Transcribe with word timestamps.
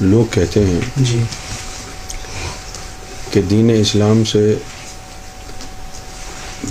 لوگ 0.00 0.24
کہتے 0.34 0.66
ہیں 0.66 0.80
جی۔ 0.96 1.22
کہ 3.32 3.42
دین 3.42 3.70
اسلام 3.80 4.24
سے 4.24 4.54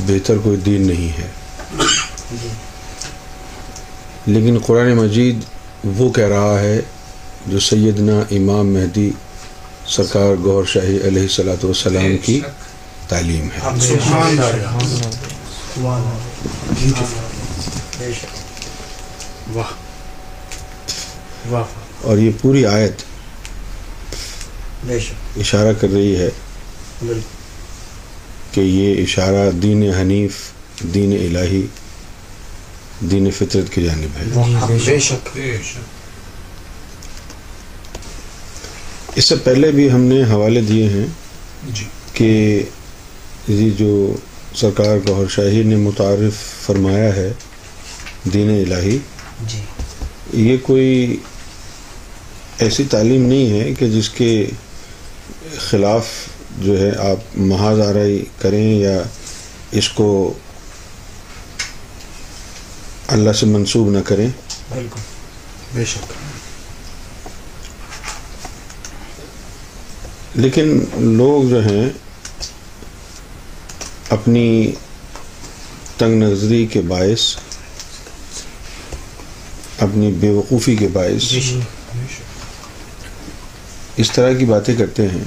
بہتر 0.07 0.37
کوئی 0.37 0.57
دین 0.57 0.87
نہیں 0.87 1.21
ہے۔ 1.21 1.27
لیکن 4.25 4.57
قرآن 4.65 4.93
مجید 4.93 5.39
وہ 5.83 6.13
کہہ 6.13 6.27
رہا 6.27 6.59
ہے 6.59 6.81
جو 7.47 7.59
سیدنا 7.59 8.19
امام 8.31 8.73
مہدی 8.73 9.11
سرکار 9.87 10.35
گور 10.43 10.63
شاہی 10.65 10.99
علیہ 11.07 11.27
صلاۃ 11.27 11.63
والسلام 11.63 12.17
کی 12.17 12.41
تعلیم 13.07 13.43
ہے۔ 13.43 13.79
سبحان 13.79 14.39
اللہ۔ 14.39 14.79
سبحان 15.75 16.01
اللہ۔ 16.01 16.79
جی۔ 16.81 16.89
جی 16.89 17.03
بے 17.99 18.11
شک۔ 18.13 19.57
واہ۔ 19.57 19.71
واہ۔ 21.49 21.63
اور 22.01 22.17
یہ 22.17 22.31
پوری 22.41 22.65
آیت 22.65 23.08
اشارہ 25.37 25.73
کر 25.81 25.87
رہی 25.93 26.15
ہے 26.15 26.29
بالکل۔ 26.99 27.19
کہ 28.51 28.61
یہ 28.61 29.03
اشارہ 29.03 29.51
دین 29.51 29.93
حنیف 29.93 30.31
دین 30.93 31.11
الہی 31.11 31.67
دین 33.11 33.31
فطرت 33.31 33.73
کی 33.73 33.83
جانب 33.83 34.17
ہے۔ 34.19 34.77
بے 34.85 34.99
شک۔ 34.99 35.39
اس 39.15 39.25
سے 39.25 39.35
پہلے 39.35 39.71
بھی 39.71 39.91
ہم 39.91 40.01
نے 40.01 40.23
حوالے 40.23 40.61
دیے 40.61 40.89
ہیں 40.89 41.05
جی۔ 41.69 41.85
کہ 42.13 42.63
یہ 43.47 43.69
جو 43.77 44.15
سرکار 44.55 44.97
گوھر 45.07 45.27
شاہی 45.27 45.63
نے 45.63 45.75
متعارف 45.75 46.65
فرمایا 46.65 47.15
ہے 47.15 47.31
دین 48.33 48.49
الہی 48.49 48.97
جی۔ 49.47 49.61
یہ 50.33 50.57
کوئی 50.63 51.17
ایسی 52.59 52.83
تعلیم 52.89 53.25
نہیں 53.25 53.59
ہے 53.59 53.73
کہ 53.73 53.87
جس 53.89 54.09
کے 54.09 54.45
خلاف 55.57 56.05
جو 56.59 56.79
ہے 56.79 56.91
آپ 56.97 57.17
محاذ 57.35 57.79
آرائی 57.79 58.25
کریں 58.37 58.79
یا 58.79 59.01
اس 59.71 59.89
کو 59.89 60.33
اللہ 63.07 63.31
سے 63.31 63.45
منسوب 63.45 63.89
نہ 63.89 63.99
کریں؟ 64.05 64.27
بالکل 64.69 64.99
بے 65.73 65.85
شک۔ 65.85 66.13
لیکن 70.35 70.85
لوگ 70.97 71.49
جو 71.49 71.63
ہیں 71.65 71.89
اپنی 74.09 74.71
تنگ 75.97 76.23
نظری 76.23 76.65
کے 76.65 76.81
باعث 76.81 77.35
اپنی 79.79 80.11
بے 80.11 80.29
وقوفی 80.29 80.75
کے 80.75 80.87
باعث 80.87 81.33
اس 83.99 84.11
طرح 84.11 84.33
کی 84.33 84.45
باتیں 84.45 84.75
کرتے 84.75 85.07
ہیں 85.07 85.23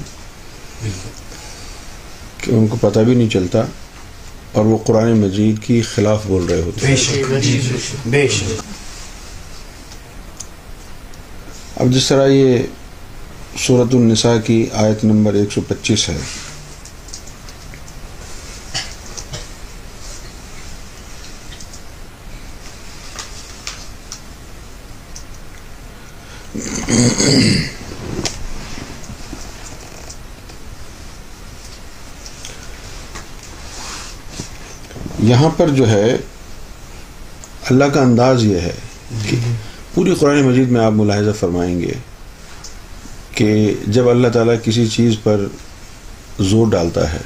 کہ 2.37 2.51
ان 2.51 2.67
کو 2.67 2.77
پتہ 2.81 2.99
بھی 2.99 3.15
نہیں 3.15 3.29
چلتا 3.29 3.61
اور 4.51 4.65
وہ 4.65 4.77
قرآن 4.77 5.17
مجید 5.17 5.63
کی 5.63 5.81
خلاف 5.81 6.25
بول 6.27 6.45
رہے 6.45 6.61
ہوتے 6.61 6.87
ہیں۔ 6.87 6.95
بے 8.05 8.27
شک 8.27 8.61
اب 11.75 11.91
جس 11.91 12.07
طرح 12.07 12.27
یہ 12.27 12.57
صورت 13.57 13.95
النساء 13.95 14.35
کی 14.45 14.65
آیت 14.73 15.03
نمبر 15.03 15.33
ایک 15.33 15.51
سو 15.51 15.61
پچیس 15.67 16.09
ہے۔ 16.09 16.17
یہاں 35.23 35.49
پر 35.57 35.67
جو 35.67 35.89
ہے 35.89 36.17
اللہ 37.69 37.83
کا 37.83 38.01
انداز 38.01 38.43
یہ 38.43 38.59
ہے 38.59 38.73
کہ 39.29 39.37
پوری 39.93 40.15
قرآن 40.19 40.41
مجید 40.41 40.69
میں 40.69 40.85
آپ 40.85 40.91
ملاحظہ 40.91 41.31
فرمائیں 41.39 41.81
گے 41.81 41.93
کہ 43.35 43.73
جب 43.87 44.09
اللہ 44.09 44.27
تعالیٰ 44.27 44.55
کسی 44.63 44.87
چیز 44.87 45.15
پر 45.23 45.45
زور 46.39 46.67
ڈالتا 46.67 47.13
ہے 47.13 47.19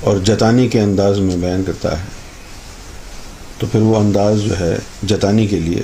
اور 0.00 0.16
جتانی 0.16 0.68
کے 0.68 0.80
انداز 0.80 1.18
میں 1.18 1.36
بیان 1.36 1.62
کرتا 1.66 1.98
ہے 1.98 2.04
تو 3.58 3.66
پھر 3.72 3.80
وہ 3.80 3.96
انداز 3.96 4.40
جو 4.42 4.60
ہے 4.60 4.76
جتانی 5.08 5.46
کے 5.46 5.60
لیے 5.60 5.82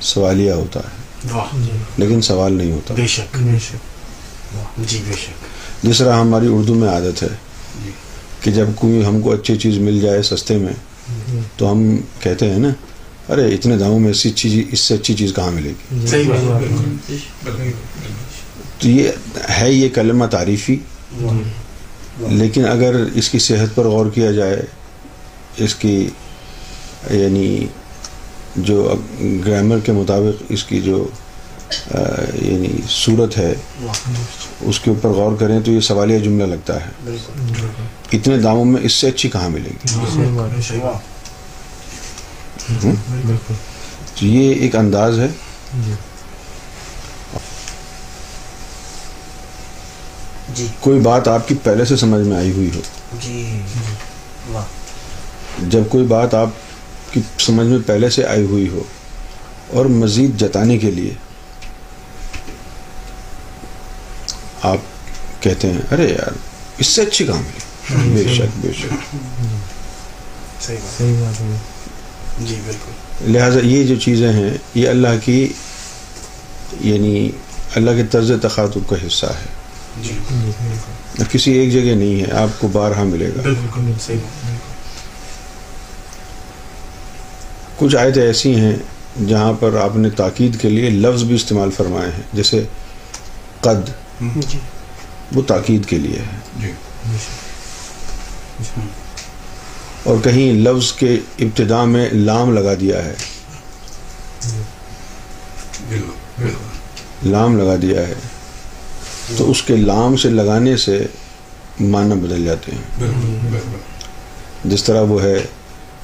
سوالیہ 0.00 0.52
ہوتا 0.52 0.80
ہے۔ 0.80 1.08
واہ۔ 1.32 1.56
لیکن 1.96 2.20
سوال 2.20 2.52
نہیں 2.52 2.72
ہوتا۔ 2.72 2.94
بے 2.94 3.06
شک۔ 3.06 3.36
بے 3.36 3.58
شک۔ 3.58 3.76
جی 4.88 5.02
بے 5.06 5.12
شک۔ 5.12 5.84
جس 5.86 5.98
طرح 5.98 6.16
ہماری 6.20 6.46
اردو 6.50 6.74
میں 6.74 6.88
عادت 6.88 7.22
ہے 7.22 7.28
جی۔ 7.84 7.90
کہ 8.40 8.50
جب 8.50 8.66
کوئی 8.74 9.04
ہم 9.06 9.20
کو 9.20 9.32
اچھی 9.32 9.56
چیز 9.56 9.78
مل 9.78 10.00
جائے 10.00 10.22
سستے 10.22 10.56
میں 10.56 10.72
تو 11.56 11.72
ہم 11.72 11.96
کہتے 12.20 12.50
ہیں 12.50 12.58
نا 12.58 12.68
ارے 13.32 13.54
اتنے 13.54 13.76
داموں 13.76 14.00
میں 14.00 14.10
اسی 14.10 14.30
چیز 14.30 14.64
اس 14.72 14.80
سے 14.80 14.94
اچھی 14.94 15.14
چیز 15.14 15.32
کہاں 15.36 15.50
ملے 15.50 15.68
گی؟ 15.68 15.96
تو 18.78 18.88
یہ 18.88 19.08
ہے 19.50 19.72
یہ 19.72 19.88
کلمہ 19.88 20.24
تعریفی۔ 20.26 20.76
لیکن 22.18 22.68
اگر 22.68 23.04
اس 23.14 23.28
کی 23.28 23.38
صحت 23.38 23.74
پر 23.74 23.84
غور 23.84 24.06
کیا 24.10 24.30
جائے 24.32 24.62
اس 25.56 25.74
کی 25.74 26.08
یعنی 27.10 27.66
جو 28.56 28.94
گرامر 29.46 29.78
کے 29.78 29.92
مطابق 29.92 30.42
اس 30.48 30.64
کی 30.64 30.80
جو 30.80 31.08
یعنی 32.42 32.68
صورت 32.88 33.38
ہے 33.38 33.54
اس 34.60 34.80
کے 34.80 34.90
اوپر 34.90 35.08
غور 35.10 35.36
کریں 35.36 35.60
تو 35.64 35.72
یہ 35.72 35.80
سوالیہ 35.80 36.18
جملہ 36.18 36.44
لگتا 36.44 36.86
ہے۔ 36.86 36.90
بالکل۔ 37.04 37.42
اتنے 38.12 38.36
داموں 38.38 38.64
میں 38.64 38.82
اس 38.82 38.92
سے 38.92 39.08
اچھی 39.08 39.28
کہاں 39.28 39.48
ملے 39.48 39.70
گی؟ 39.70 39.88
تو 44.14 44.26
یہ 44.26 44.54
ایک 44.54 44.76
انداز 44.76 45.18
ہے۔ 45.18 45.28
جی۔ 50.54 50.66
کوئی 50.80 51.00
بات 51.00 51.28
آپ 51.28 51.48
کی 51.48 51.54
پہلے 51.62 51.84
سے 51.84 51.96
سمجھ 51.96 52.26
میں 52.26 52.36
آئی 52.36 52.50
ہوئی 52.52 52.70
ہو۔ 52.74 52.80
جی۔ 53.20 53.60
جب 55.58 55.82
کوئی 55.88 56.06
بات 56.06 56.34
آپ 56.34 56.48
کی 57.10 57.20
سمجھ 57.38 57.66
میں 57.66 57.78
پہلے 57.86 58.10
سے 58.10 58.24
آئی 58.24 58.44
ہوئی 58.44 58.68
ہو 58.68 58.82
اور 59.72 59.86
مزید 59.86 60.40
جتانے 60.40 60.78
کے 60.78 60.90
لیے 60.90 61.14
آپ 64.62 64.78
کہتے 65.40 65.72
ہیں 65.72 65.80
ارے 65.92 66.08
یار 66.08 66.32
اس 66.78 66.86
سے 66.86 67.02
اچھی 67.02 67.26
کام 67.26 67.38
ہے 67.38 67.67
بے 67.90 68.34
شک 68.34 68.58
بے 68.60 68.72
شک۔ 68.72 69.16
صحیح 70.62 70.76
بات۔ 70.98 71.42
جی 72.48 72.60
بالکل۔ 72.66 73.32
لہٰذا 73.32 73.60
یہ 73.62 73.84
جو 73.84 73.94
چیزیں 73.96 74.32
ہیں 74.32 74.50
یہ 74.74 74.88
اللہ 74.88 75.08
کی 75.24 75.52
یعنی 76.80 77.30
اللہ 77.74 77.90
کے 77.90 78.02
طرز 78.10 78.32
تخاطب 78.42 78.88
کا 78.88 78.96
حصہ 79.06 79.26
ہے۔ 79.26 79.46
جی۔ 80.02 80.18
کسی 81.30 81.52
ایک 81.52 81.72
جگہ 81.72 81.94
نہیں 81.94 82.20
ہے 82.20 82.32
آپ 82.32 82.48
کو 82.58 82.68
بارہا 82.68 83.02
ملے 83.02 83.28
گا۔ 83.36 83.42
بالکل۔ 83.42 83.92
صحیح 84.06 84.16
بات۔ 84.16 84.60
کچھ 87.76 87.96
آیتیں 87.96 88.22
ایسی 88.22 88.54
ہیں 88.56 88.76
جہاں 89.28 89.52
پر 89.52 89.76
آپ 89.76 89.96
نے 89.96 90.10
تاکید 90.10 90.60
کے 90.60 90.68
لیے 90.68 90.90
لفظ 90.90 91.22
بھی 91.22 91.34
استعمال 91.34 91.70
فرمائے 91.70 92.10
ہیں 92.10 92.22
جیسے 92.32 92.64
قد۔ 93.60 93.90
جی۔ 94.36 94.58
وہ 95.34 95.42
تاکید 95.42 95.86
کے 95.86 95.98
لیے 95.98 96.18
ہے۔ 96.18 96.38
جی۔ 96.60 96.72
اور 100.04 100.16
کہیں 100.24 100.52
لفظ 100.52 100.92
کے 100.92 101.18
ابتدا 101.38 101.84
میں 101.84 102.10
لام 102.10 102.54
لگا 102.54 102.74
دیا 102.80 103.04
ہے۔ 103.04 103.14
لام 107.22 107.58
لگا 107.58 107.74
دیا 107.82 108.08
ہے۔ 108.08 108.14
تو 109.36 109.50
اس 109.50 109.62
کے 109.62 109.76
لام 109.76 110.16
سے 110.16 110.30
لگانے 110.30 110.76
سے 110.76 111.06
معنی 111.80 112.14
بدل 112.14 112.44
جاتے 112.44 112.72
ہیں۔ 112.72 112.82
جس 114.64 114.84
طرح 114.84 115.00
وہ 115.00 115.22
ہے، 115.22 115.46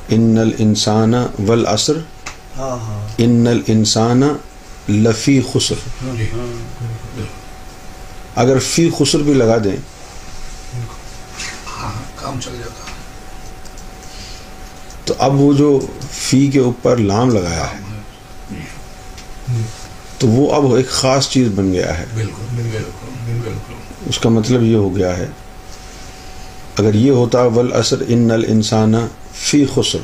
ان 0.08 0.38
الانسان 0.38 1.14
والعصر۔ 1.46 1.92
ان 3.18 3.46
الانسان 3.50 4.22
لفی 4.88 5.40
خسر۔ 5.52 5.74
اگر 8.36 8.58
فی 8.58 8.90
خسر 8.98 9.18
بھی 9.18 9.32
لگا 9.32 9.58
دیں 9.64 9.76
کام 12.24 12.40
چل 12.40 12.56
جاتا 12.58 12.84
تو 15.04 15.14
اب 15.18 15.40
وہ 15.40 15.52
جو 15.52 15.86
فی 16.10 16.46
کے 16.46 16.58
اوپر 16.58 16.96
لام 16.96 17.30
لگایا 17.30 17.66
ہے 17.66 17.80
تو 20.18 20.26
وہ 20.26 20.54
اب 20.54 20.74
ایک 20.74 20.88
خاص 20.88 21.28
چیز 21.28 21.48
بن 21.54 21.72
گیا 21.72 21.98
ہے۔ 21.98 22.04
اس 24.06 24.18
کا 24.18 24.28
مطلب 24.28 24.62
یہ 24.62 24.76
ہو 24.76 24.96
گیا 24.96 25.16
ہے 25.16 25.26
اگر 26.78 26.94
یہ 26.94 27.10
ہوتا 27.10 27.42
ول 27.42 27.72
اثر 27.72 28.02
ان 28.08 28.18
نل 28.18 28.44
انسان 28.48 28.94
فی 29.34 29.64
خسر۔ 29.74 29.98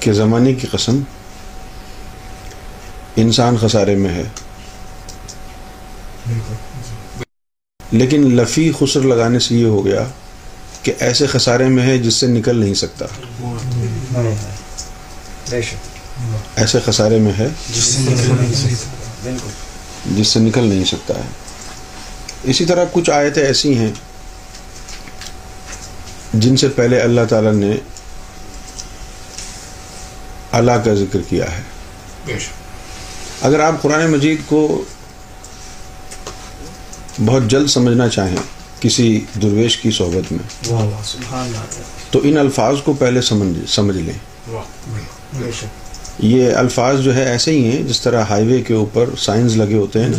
کے 0.00 0.12
زمانے 0.12 0.54
کی 0.54 0.66
قسم 0.66 1.02
انسان 3.16 3.56
خسارے 3.60 3.94
میں 3.94 4.14
ہے۔ 4.14 4.24
لیکن 7.92 8.36
لفی 8.36 8.72
خسر 8.78 9.00
لگانے 9.00 9.38
سے 9.38 9.54
یہ 9.54 9.64
ہو 9.64 9.84
گیا 9.84 10.04
کہ 10.82 10.92
ایسے 10.98 11.26
خسارے 11.26 11.64
میں 11.64 11.86
ہے 11.86 11.98
جس 11.98 12.14
سے 12.14 12.26
نکل 12.26 12.56
نہیں 12.56 12.74
سکتا۔ 12.74 13.06
ایسے 16.56 16.78
خسارے 16.84 17.18
میں 17.18 17.32
ہے 17.38 17.48
جس 20.16 20.28
سے 20.28 20.40
نکل 20.40 20.66
نہیں 20.66 20.84
سکتا۔ 20.84 21.14
ہے۔ 21.14 21.28
اسی 22.42 22.64
طرح 22.64 22.84
کچھ 22.92 23.10
آیتیں 23.10 23.46
ایسی 23.46 23.78
ہیں 23.78 23.92
جن 26.34 26.56
سے 26.56 26.68
پہلے 26.68 27.00
اللہ 27.00 27.20
تعالیٰ 27.28 27.54
نے 27.54 27.72
اللہ 30.52 30.72
کا 30.72 30.94
ذکر 30.94 31.18
کیا 31.28 31.44
ہے۔ 31.44 31.62
اگر 33.40 33.60
آپ 33.60 33.82
قرآن 33.82 34.10
مجید 34.10 34.38
کو 34.46 34.84
بہت 37.26 37.42
جلد 37.48 37.66
سمجھنا 37.66 38.08
چاہیں 38.08 38.36
کسی 38.80 39.20
درویش 39.42 39.76
کی 39.76 39.90
صحبت 39.90 40.32
میں۔ 40.32 40.72
تو 42.10 42.20
ان 42.22 42.38
الفاظ 42.38 42.76
کو 42.84 42.92
پہلے 42.92 43.20
سمجھ 43.20 43.70
سمجھ 43.70 43.96
لیں۔ 43.96 44.14
یہ 46.18 46.54
الفاظ 46.54 47.00
جو 47.00 47.14
ہے 47.14 47.24
ایسے 47.24 47.50
ہی 47.50 47.64
ہیں 47.70 47.82
جس 47.82 48.00
طرح 48.00 48.24
ہائی 48.24 48.46
وے 48.46 48.62
کے 48.62 48.74
اوپر 48.74 49.10
سائنز 49.18 49.56
لگے 49.56 49.74
ہوتے 49.74 50.02
ہیں 50.02 50.12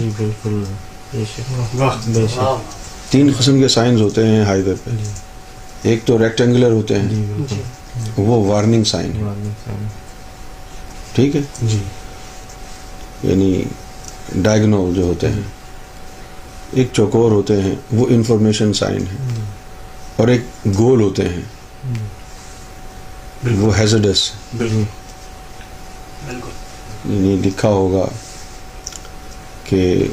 تین 3.10 3.32
قسم 3.40 3.62
کے 3.62 3.68
سائنز 3.68 4.02
ہوتے 4.02 4.28
ہیں 4.28 4.46
ہائی 4.46 4.62
وے 4.62 4.74
پہ۔ 4.84 4.90
ایک 5.84 6.00
تو 6.06 6.20
ریکٹینگولر 6.20 6.72
ہوتے 6.72 7.00
ہیں۔ 7.00 7.08
وہ 8.18 8.46
وارننگ 8.46 8.84
سائن 8.84 9.12
ٹھیک 11.16 11.36
ہے؟ 11.36 11.42
جی۔ 11.62 11.78
یعنی 13.24 13.64
ڈائگنو 14.36 14.92
جو 14.96 15.04
ہوتے 15.04 15.28
ہیں۔ 15.30 15.42
ایک 16.76 16.88
چوکور 16.94 17.32
ہوتے 17.32 17.62
ہیں 17.62 17.76
وہ 17.92 18.06
انفارمیشن 18.10 18.74
سائن 18.74 19.02
ہے۔ 19.02 19.42
اور 20.16 20.28
ایک 20.28 20.42
گول 20.78 21.02
ہوتے 21.02 21.30
ہیں۔ 21.30 21.42
وہ 23.60 23.78
ہیزڈس 23.80 24.32
یعنی 27.06 27.36
لکھا 27.36 27.70
ہوگا 27.70 28.06
کہ 29.64 30.08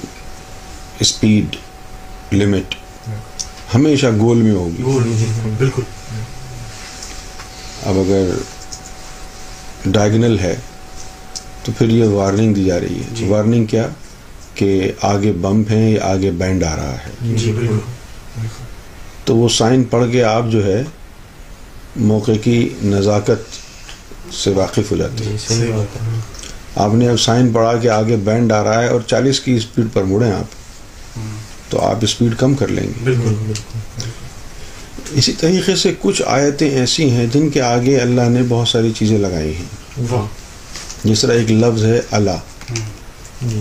اسپیڈ 1.00 1.56
لمٹ 2.34 2.74
ہمیشہ 3.74 4.06
گول 4.18 4.36
میں 4.36 4.52
ہوگی۔ 4.52 4.82
بالکل۔ 5.58 5.82
اب 7.82 7.94
اگر 7.98 8.30
ڈائگنل 9.84 10.38
ہے 10.38 10.56
تو 11.64 11.72
پھر 11.78 11.88
یہ 11.88 12.04
وارننگ 12.04 12.54
دی 12.54 12.64
جا 12.64 12.80
رہی 12.80 13.00
ہے۔ 13.00 13.06
وارننگ 13.28 13.64
کیا؟ 13.64 13.88
کہ 14.54 14.92
آگے 15.02 15.32
بمپ 15.32 15.70
ہیں 15.70 15.90
یا 15.90 16.00
آگے 16.02 16.30
بینڈ 16.30 16.64
آ 16.64 16.76
رہا 16.76 16.94
ہے۔ 16.94 17.34
جی 17.34 17.52
بالکل 17.52 17.78
تو 19.24 19.36
وہ 19.36 19.48
سائن 19.48 19.84
پڑھ 19.84 20.12
کے 20.12 20.24
آپ 20.24 20.42
جو 20.50 20.66
ہے 20.66 20.82
موقع 21.96 22.32
کی 22.42 22.68
نزاکت 22.84 23.60
سے 24.34 24.50
واقف 24.50 24.90
ہو 24.90 24.96
جاتے 24.96 25.24
ہیں۔ 25.24 25.36
صحیح 25.48 25.72
بات 25.72 26.02
ہے۔ 26.02 26.20
آپ 26.74 26.94
نے 26.94 27.08
اب 27.08 27.20
سائن 27.20 27.52
پڑھا 27.52 27.76
کہ 27.76 27.88
آگے 27.88 28.16
بینڈ 28.16 28.52
آ 28.52 28.64
رہا 28.64 28.82
ہے 28.82 28.88
اور 28.88 29.00
چالیس 29.06 29.40
کی 29.40 29.54
اسپیڈ 29.54 29.86
پر 29.92 30.02
مڑیں 30.02 30.32
آپ۔ 30.32 30.44
تو 31.68 31.80
آپ 31.80 31.96
اسپیڈ 32.00 32.34
کم 32.38 32.54
کر 32.54 32.68
لیں 32.68 32.86
گے۔ 32.86 32.92
بالکل۔ 33.04 33.52
اسی 35.10 35.32
طریقے 35.32 35.76
سے 35.76 35.94
کچھ 36.00 36.22
آیتیں 36.26 36.70
ایسی 36.70 37.10
ہیں 37.10 37.26
جن 37.32 37.50
کے 37.50 37.62
آگے 37.62 37.98
اللہ 37.98 38.28
نے 38.28 38.42
بہت 38.48 38.68
ساری 38.68 38.92
چیزیں 38.96 39.18
لگائی 39.18 39.54
ہیں۔ 39.54 40.02
واہ۔ 40.10 40.26
جس 41.04 41.20
طرح 41.20 41.32
ایک 41.32 41.50
لفظ 41.50 41.84
ہے 41.84 42.00
اللہ۔ 42.10 42.74
جی۔ 43.42 43.60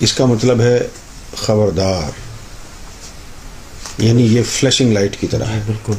اس 0.00 0.12
کا 0.12 0.24
مطلب 0.24 0.60
ہے 0.60 0.88
خبردار۔ 1.36 2.10
یعنی 3.98 4.22
یہ 4.22 4.42
فلیشنگ 4.50 4.92
لائٹ 4.92 5.16
کی 5.20 5.26
طرح 5.26 5.44
ہے۔ 5.44 5.60
بالکل۔ 5.66 5.92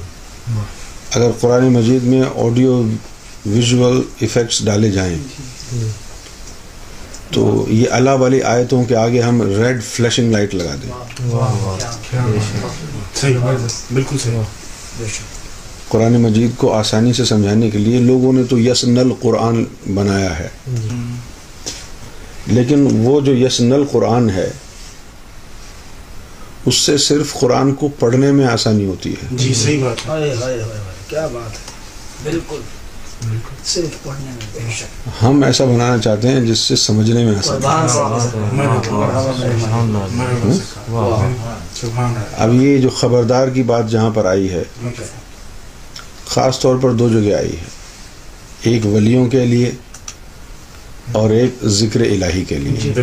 اگر 1.14 1.32
قرآن 1.40 1.64
مجید 1.74 2.04
میں 2.04 2.22
آڈیو 2.36 2.84
ویژول 3.46 4.02
ایفیکٹس 4.20 4.66
ڈالے 4.66 4.92
جائیں 4.92 5.18
تو 7.32 7.66
یہ 7.70 7.86
اللہ 7.92 8.10
والی 8.10 8.42
آیتوں 8.42 8.84
کے 8.84 8.96
آگے 8.96 9.22
ہم 9.22 9.42
ریڈ 9.42 9.84
فلیشنگ 9.84 10.32
لائٹ 10.32 10.56
لگا 10.56 10.76
دیں۔ 10.84 10.92
بالکل 13.94 14.18
صحیح۔ 14.18 14.38
قرآن 15.88 16.22
مجید 16.22 16.52
کو 16.58 16.74
آسانی 16.74 17.14
سے 17.14 17.26
سمجھانے 17.26 17.70
کے 17.70 17.78
لیے 17.78 18.00
لوگوں 18.00 18.34
نے 18.34 18.44
تو 18.44 18.60
یس 18.60 18.84
نل 18.84 19.14
قرآن 19.22 19.64
بنایا 19.94 20.40
ہے۔ 20.40 20.48
لیکن 22.48 22.88
وہ 23.02 23.22
جو 23.22 23.36
یس 23.36 23.62
نل 23.62 23.84
قرآن 23.92 24.30
ہے 24.30 24.52
اس 26.66 26.76
سے 26.76 26.98
صرف 26.98 27.34
قرآن 27.34 27.76
کو 27.76 27.88
پڑھنے 28.00 28.32
میں 28.32 28.46
آسانی 28.48 28.86
ہوتی 28.86 29.12
ہے۔ 29.12 29.28
جی 29.32 29.54
صحیح 29.54 29.84
بات 29.84 30.06
ہے۔ 30.06 30.12
ہائے 30.12 30.30
ہائے 30.30 30.42
ہائے 30.42 30.62
ہائے 30.62 30.82
کیا 31.08 31.28
بات 31.28 31.52
ہے۔ 31.52 31.66
بالکل۔ 32.24 32.62
صرف 33.66 34.04
پڑھنے 34.04 34.32
میں 34.32 34.72
ہم 35.24 35.44
ایسا 35.44 35.66
بنانا 35.66 35.98
چاہتے 35.98 36.28
ہیں 36.28 36.42
جس 36.42 36.60
سے 36.60 36.76
سمجھنے 36.76 37.26
میں 37.26 37.36
آسانی 37.36 37.62
سبحان 41.74 42.14
اب 42.34 42.54
یہ 42.54 42.78
جو 42.78 42.90
خبردار 42.90 43.48
کی 43.48 43.64
بات 43.64 43.90
جہاں 43.90 44.10
پر 44.10 44.26
آئی 44.26 44.50
ہے 44.50 44.64
خاص 46.28 46.60
طور 46.60 46.76
پر 46.82 46.92
دو 46.92 47.10
جگہ 47.10 47.34
آئی 47.34 47.52
ہے۔ 47.52 47.66
ایک 48.62 48.86
ولیوں 48.86 49.26
کے 49.26 49.46
لیے 49.46 49.72
اور 51.12 51.30
ایک 51.30 51.66
ذکر 51.66 52.00
الہی 52.00 52.46
کے 52.46 52.58
لیے۔ 52.58 52.94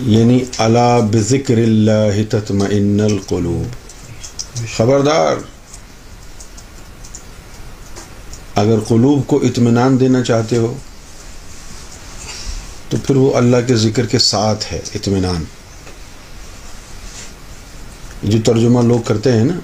یعنی 0.00 0.40
اللہ 0.58 1.00
بذکر 1.12 1.56
اللہ 1.56 2.30
تطمئن 2.30 3.00
القلوب۔ 3.00 3.74
خبردار۔ 4.76 5.36
اگر 8.54 8.80
قلوب 8.88 9.26
کو 9.26 9.36
اطمینان 9.36 10.00
دینا 10.00 10.22
چاہتے 10.22 10.56
ہو 10.56 10.76
تو 12.88 12.96
پھر 13.06 13.16
وہ 13.16 13.36
اللہ 13.36 13.56
کے 13.66 13.76
ذکر 13.76 14.06
کے 14.06 14.18
ساتھ 14.18 14.72
ہے 14.72 14.80
اطمینان۔ 14.94 15.44
جو 18.22 18.38
ترجمہ 18.44 18.80
لوگ 18.80 19.00
کرتے 19.00 19.32
ہیں 19.32 19.44
نا 19.44 19.54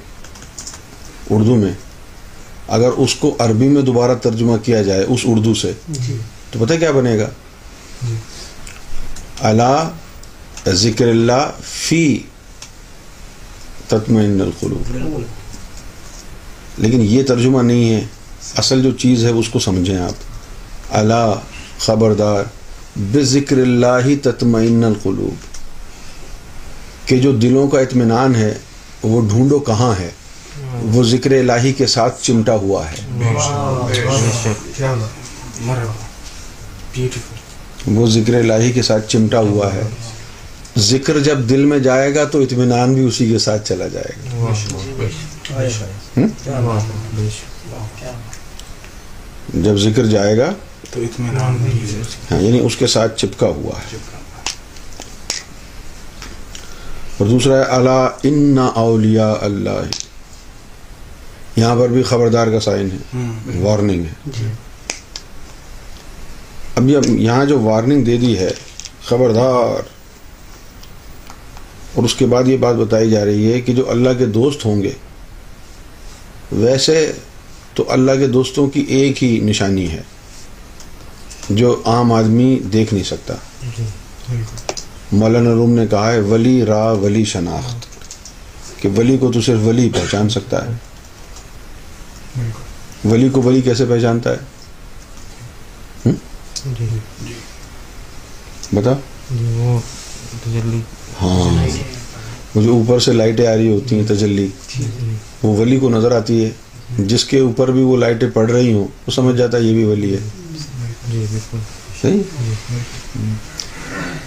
اردو 1.30 1.56
میں 1.56 1.72
اگر 2.68 2.88
اس 2.88 3.14
کو 3.14 3.36
عربی 3.38 3.68
میں 3.68 3.82
دوبارہ 3.82 4.14
ترجمہ 4.14 4.56
کیا 4.56 4.82
جائے 4.82 5.04
اس 5.08 5.20
اردو 5.24 5.54
سے 5.54 5.72
تو 6.50 6.64
پتہ 6.64 6.74
کیا 6.74 6.90
بنے 6.90 7.18
گا؟ 7.18 7.28
اللہ 9.40 9.90
ذکر 10.68 11.08
اللہ 11.08 11.50
فی 11.62 12.18
تطمئن 13.88 14.40
القلوب۔ 14.40 14.90
لیکن 16.78 17.00
یہ 17.00 17.22
ترجمہ 17.22 17.62
نہیں 17.62 17.90
ہے۔ 17.90 18.04
اصل 18.56 18.82
جو 18.82 18.90
چیز 18.90 19.24
ہے 19.24 19.30
اس 19.30 19.48
کو 19.48 19.58
سمجھیں 19.58 19.98
آپ۔ 19.98 20.12
اللہ 20.90 21.34
خبردار 21.78 22.44
بذکر 22.96 23.58
اللہ 23.58 24.22
تطمئن 24.22 24.84
القلوب۔ 24.84 25.34
کہ 27.08 27.18
جو 27.18 27.32
دلوں 27.32 27.68
کا 27.68 27.80
اطمینان 27.80 28.34
ہے 28.34 28.54
وہ 29.02 29.28
ڈھونڈو 29.28 29.58
کہاں 29.58 29.94
ہے۔ 30.00 30.10
وہ 30.82 31.04
ذکر 31.04 31.30
الہی 31.30 31.72
کے 31.72 31.86
ساتھ 31.86 32.22
چمٹا 32.22 32.54
ہوا 32.54 32.90
ہے۔ 32.90 32.96
وہ 37.86 38.06
ذکر 38.06 38.34
الہی 38.34 38.72
کے 38.72 38.82
ساتھ 38.82 39.08
چمٹا 39.08 39.38
ہوا 39.38 39.74
ہے۔ 39.74 39.82
ذکر 40.78 41.18
جب 41.18 41.38
دل 41.38 41.64
میں 41.64 41.78
جائے 41.78 42.14
گا 42.14 42.24
تو 42.24 42.40
اطمینان 42.40 42.94
بھی 42.94 43.04
اسی 43.04 43.28
کے 43.28 43.38
ساتھ 43.38 43.68
چلا 43.68 43.88
جائے 43.88 44.12
گا۔ 44.16 44.44
جب 49.54 49.76
ذکر 49.76 50.06
جائے 50.06 50.38
گا 50.38 50.52
تو 50.90 51.00
اطمینان 51.00 51.66
ہاں 52.30 52.40
یعنی 52.40 52.58
اس 52.60 52.76
کے 52.76 52.86
ساتھ 52.86 53.18
چپکا 53.18 53.46
ہوا 53.46 53.78
ہے۔ 53.78 53.96
اور 57.18 57.26
دوسرا 57.26 57.58
ہے 57.58 57.62
اللہ 57.62 58.08
ان 58.22 58.58
اولیاء 58.74 59.34
اللہ۔ 59.40 60.05
یہاں 61.56 61.76
پر 61.76 61.88
بھی 61.88 62.02
خبردار 62.02 62.46
کا 62.46 62.60
سائن 62.60 62.88
ہے 62.92 63.18
وارننگ 63.60 64.04
ہے۔ 64.04 64.30
اب 66.74 66.88
یہ 66.88 66.98
یہاں 67.06 67.44
جو 67.44 67.60
وارننگ 67.60 68.04
دے 68.04 68.16
دی 68.16 68.38
ہے 68.38 68.50
خبردار۔ 69.04 69.96
اور 71.94 72.04
اس 72.04 72.14
کے 72.14 72.26
بعد 72.26 72.44
یہ 72.48 72.56
بات 72.56 72.74
بتائی 72.74 73.10
جا 73.10 73.24
رہی 73.24 73.52
ہے 73.52 73.60
کہ 73.60 73.72
جو 73.72 73.90
اللہ 73.90 74.10
کے 74.18 74.26
دوست 74.26 74.64
ہوں 74.64 74.82
گے 74.82 74.92
ویسے 76.52 77.12
تو 77.74 77.84
اللہ 77.88 78.12
کے 78.12 78.26
دوستوں 78.26 78.66
کی 78.66 78.80
ایک 78.80 79.24
ہی 79.24 79.40
نشانی 79.40 79.90
ہے 79.90 80.02
جو 81.50 81.82
عام 81.84 82.12
آدمی 82.12 82.60
دیکھ 82.72 82.94
نہیں 82.94 83.04
سکتا۔ 83.04 83.34
مولانا 85.12 85.50
روم 85.50 85.70
نے 85.70 85.86
کہا 85.86 86.12
ہے 86.12 86.20
ولی 86.20 86.64
را 86.64 86.92
ولی 86.92 87.24
شناخت۔ 87.24 87.86
کہ 88.82 88.88
ولی 88.96 89.18
کو 89.18 89.32
تو 89.32 89.40
صرف 89.40 89.58
ولی 89.64 89.90
پہچان 89.90 90.28
سکتا 90.28 90.66
ہے۔ 90.66 90.70
ولی 93.04 93.28
کو 93.28 93.42
ولی 93.42 93.60
کیسے 93.60 93.84
پہچانتا 93.88 94.30
ہے؟ 94.30 94.36
جی۔ 96.66 96.86
بتا۔ 98.74 98.92
جی 99.30 100.80
ہاں۔ 101.22 101.66
وہ 102.54 102.62
جو 102.62 102.72
اوپر 102.72 102.98
سے 102.98 103.12
لائٹیں 103.12 103.46
آ 103.46 103.56
رہی 103.56 103.68
ہوتی 103.68 104.00
ہیں 104.00 104.06
تجلی۔ 104.08 104.48
وہ 105.42 105.56
ولی 105.56 105.78
کو 105.78 105.90
نظر 105.90 106.12
آتی 106.12 106.44
ہے۔ 106.44 106.50
جس 106.98 107.24
کے 107.24 107.38
اوپر 107.38 107.70
بھی 107.70 107.82
وہ 107.82 107.96
لائٹیں 107.96 108.30
پڑ 108.30 108.50
رہی 108.50 108.72
ہوں 108.72 108.88
وہ 109.06 109.10
سمجھ 109.10 109.36
جاتا 109.36 109.58
ہے 109.58 109.62
یہ 109.62 109.74
بھی 109.74 109.84
ولی 109.84 110.14
ہے۔ 110.14 110.18
جی 111.10 111.24
صحیح؟ 112.02 112.22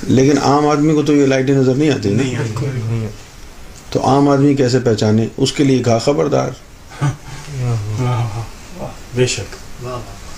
لیکن 0.03 0.37
عام 0.37 0.67
آدمی 0.67 0.93
کو 0.93 1.01
تو 1.01 1.13
یہ 1.13 1.25
لائٹیں 1.25 1.55
نظر 1.55 1.75
نہیں 1.75 1.89
آتی 1.89 2.09
نا؟ 2.09 2.23
نہیں 2.23 3.07
تو 3.89 4.07
عام 4.07 4.29
آدمی 4.29 4.55
کیسے 4.55 4.79
پہچانے؟ 4.79 5.27
اس 5.37 5.51
کے 5.53 5.63
لیے 5.63 5.83
کہا 5.83 5.99
خبردار۔ 5.99 6.49
بے 9.15 9.27
شک۔ 9.27 9.55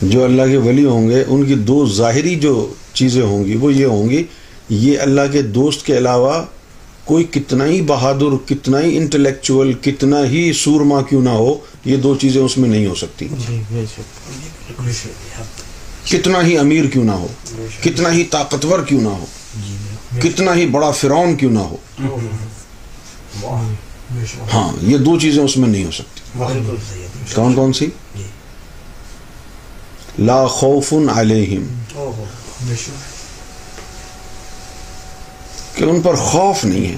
جو 0.01 0.23
اللہ 0.23 0.41
کے 0.51 0.57
ولی 0.57 0.85
ہوں 0.85 1.09
گے 1.09 1.23
ان 1.27 1.45
کی 1.45 1.55
دو 1.55 1.85
ظاہری 1.89 2.35
جو 2.35 2.53
چیزیں 2.93 3.21
ہوں 3.21 3.45
گی 3.45 3.55
وہ 3.55 3.73
یہ 3.73 3.85
ہوں 3.85 4.09
گی 4.09 4.23
یہ 4.69 4.99
اللہ 4.99 5.21
کے 5.31 5.41
دوست 5.41 5.85
کے 5.85 5.97
علاوہ 5.97 6.41
کوئی 7.05 7.23
کتنا 7.31 7.65
ہی 7.65 7.81
بہادر 7.81 8.35
کتنا 8.45 8.81
ہی 8.81 8.97
انٹلیکچوئل 8.97 9.73
کتنا 9.73 10.25
ہی 10.25 10.53
سورما 10.53 11.01
کیوں 11.01 11.21
نہ 11.21 11.29
ہو 11.29 11.57
یہ 11.85 11.97
دو 11.97 12.15
چیزیں 12.15 12.41
اس 12.41 12.57
میں 12.57 12.69
نہیں 12.69 12.87
ہو 12.87 12.95
سکتی۔ 12.95 13.27
جی 13.47 13.61
کتنا 16.05 16.45
ہی 16.45 16.57
امیر 16.57 16.85
کیوں 16.85 17.03
نہ 17.03 17.11
ہو 17.11 17.27
کتنا 17.83 18.13
ہی 18.13 18.23
طاقتور 18.23 18.79
کیوں 18.79 19.01
نہ 19.01 19.07
ہو 19.07 19.25
کتنا 20.21 20.55
ہی 20.55 20.65
بڑا 20.65 20.91
فرعون 20.91 21.35
کیوں 21.35 21.51
نہ 21.51 21.59
ہو۔ 21.59 21.75
ہاں 24.53 24.71
یہ 24.81 24.97
دو 24.97 25.19
چیزیں 25.19 25.43
اس 25.43 25.57
میں 25.57 25.69
نہیں 25.69 25.85
ہو 25.85 25.91
سکتی۔ 25.91 26.39
کون 27.35 27.53
کون 27.53 27.73
سی؟ 27.73 27.85
جی۔ 28.15 28.23
لا 30.25 30.47
خوف 30.47 30.93
علیہم۔ 31.15 31.79
کہ 35.75 35.83
ان 35.83 36.01
پر 36.01 36.15
خوف 36.15 36.65
نہیں 36.65 36.87
ہے۔ 36.89 36.95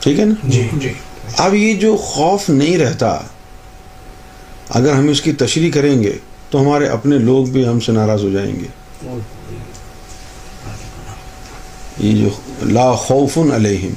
ٹھیک 0.00 0.18
ہے 0.20 0.24
نا؟ 0.24 0.34
جی 0.44 0.68
جی۔ 0.72 0.92
اب 1.36 1.54
یہ 1.54 1.74
جو 1.74 1.96
خوف 1.96 2.48
نہیں 2.48 2.76
رہتا 2.76 3.18
اگر 4.70 4.92
ہم 4.92 5.08
اس 5.08 5.20
کی 5.20 5.32
تشریح 5.32 5.72
کریں 5.72 6.02
گے 6.02 6.18
تو 6.50 6.60
ہمارے 6.60 6.86
اپنے 6.88 7.18
لوگ 7.18 7.46
بھی 7.46 7.68
ہم 7.68 7.80
سے 7.80 7.92
ناراض 7.92 8.24
ہو 8.24 8.30
جائیں 8.30 8.56
گے۔ 8.60 8.66
یہ 11.98 12.20
جو 12.20 12.28
لا 12.62 12.94
خوف 12.94 13.38
علیہم۔ 13.54 13.92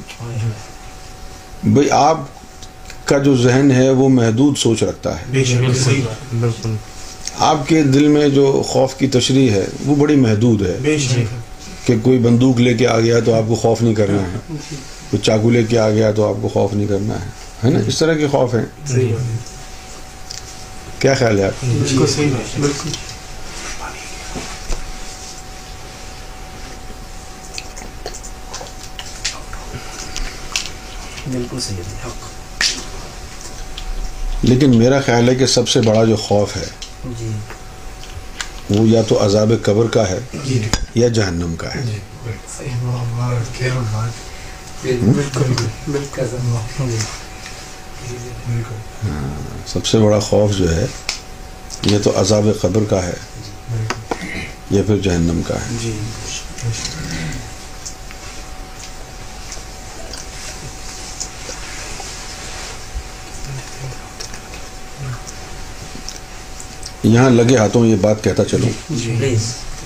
بھئی 1.73 1.91
آپ 1.91 2.19
کا 3.11 3.17
جو 3.17 3.37
ذہن 3.37 3.71
ہے 3.71 3.89
وہ 3.89 4.09
محدود 4.09 4.57
سوچ 4.57 4.83
رکھتا 4.83 5.19
ہے۔ 5.19 5.23
بالکل 6.39 6.75
آپ 7.37 7.67
کے 7.67 7.83
دل 7.83 8.07
میں 8.07 8.29
جو 8.29 8.63
خوف 8.67 8.95
کی 8.95 9.07
تشریح 9.07 9.51
ہے 9.51 9.65
وہ 9.85 9.95
بڑی 9.95 10.15
محدود 10.15 10.61
ہے۔ 10.61 10.77
شک۔ 10.97 11.87
کہ 11.87 11.95
کوئی 12.03 12.17
بندوق 12.19 12.59
لے 12.59 12.73
کے 12.73 12.87
آ 12.87 12.99
گیا 12.99 13.19
تو 13.19 13.33
آپ 13.33 13.43
کو 13.47 13.55
خوف 13.55 13.81
نہیں 13.81 13.95
کرنا 13.95 14.21
ہے۔ 14.21 14.37
کوئی 15.09 15.17
چاقو 15.21 15.49
لے 15.49 15.63
کے 15.63 15.79
آ 15.79 15.89
گیا 15.89 16.11
تو 16.11 16.27
آپ 16.27 16.35
کو 16.41 16.47
خوف 16.47 16.73
نہیں 16.73 16.87
کرنا 16.87 17.13
ہے۔ 17.13 17.29
ہے 17.65 17.69
نا؟ 17.69 17.79
اس 17.87 17.99
طرح 17.99 18.13
کے 18.13 18.27
خوف 18.27 18.55
ہیں۔ 18.55 18.65
صحیح 18.87 19.15
کیا 20.99 21.13
خیال 21.13 21.39
ہے 21.39 21.43
آپ؟ 21.43 21.65
بالکل 21.65 22.07
صحیح 22.07 22.29
بالکل۔ 22.61 22.89
ہے۔ 31.77 32.30
لیکن 34.43 34.77
میرا 34.77 35.01
خیال 35.01 35.29
ہے 35.29 35.35
کہ 35.35 35.45
سب 35.45 35.67
سے 35.67 35.81
بڑا 35.81 36.03
جو 36.03 36.15
خوف 36.15 36.57
ہے 36.57 36.65
جی۔ 37.19 37.29
وہ 38.69 38.87
یا 38.87 39.01
تو 39.07 39.25
عذاب 39.25 39.51
قبر 39.63 39.87
کا 39.87 40.09
ہے 40.09 40.19
یا 40.95 41.07
جہنم 41.07 41.55
کا 41.55 41.75
ہے۔ 41.75 41.81
بالکل 44.83 45.43
بالکل۔ 45.43 45.65
سب 49.67 49.85
سے 49.85 49.97
بڑا 49.97 50.19
خوف 50.19 50.51
جو 50.57 50.75
ہے 50.75 50.85
یہ 51.83 51.97
تو 52.03 52.21
عذاب 52.21 52.45
قبر 52.61 52.83
کا 52.89 53.03
ہے 53.03 53.13
یا 54.69 54.81
پھر 54.87 54.97
جہنم 54.97 55.41
کا 55.47 55.55
ہے۔ 55.55 55.67
یہاں 67.13 67.29
لگے 67.29 67.57
ہاتھوں 67.57 67.85
یہ 67.85 67.95
بات 68.01 68.23
کہتا 68.23 68.45
چلوں۔ 68.45 68.69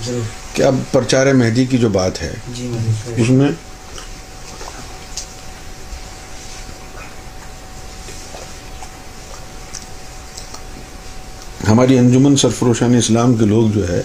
ضرور۔ 0.05 0.19
کہ 0.53 0.63
اب 0.63 0.75
پرچار 0.91 1.33
مہدی 1.33 1.65
کی 1.65 1.77
جو 1.77 1.89
بات 1.89 2.21
ہے 2.21 2.33
جی 2.53 2.71
اس 3.17 3.29
میں 3.29 3.49
ہماری 11.69 11.97
انجمن 11.97 12.37
سرفروشان 12.37 12.95
اسلام 12.95 13.33
کے 13.33 13.45
لوگ 13.45 13.69
جو 13.69 13.89
ہے 13.89 14.01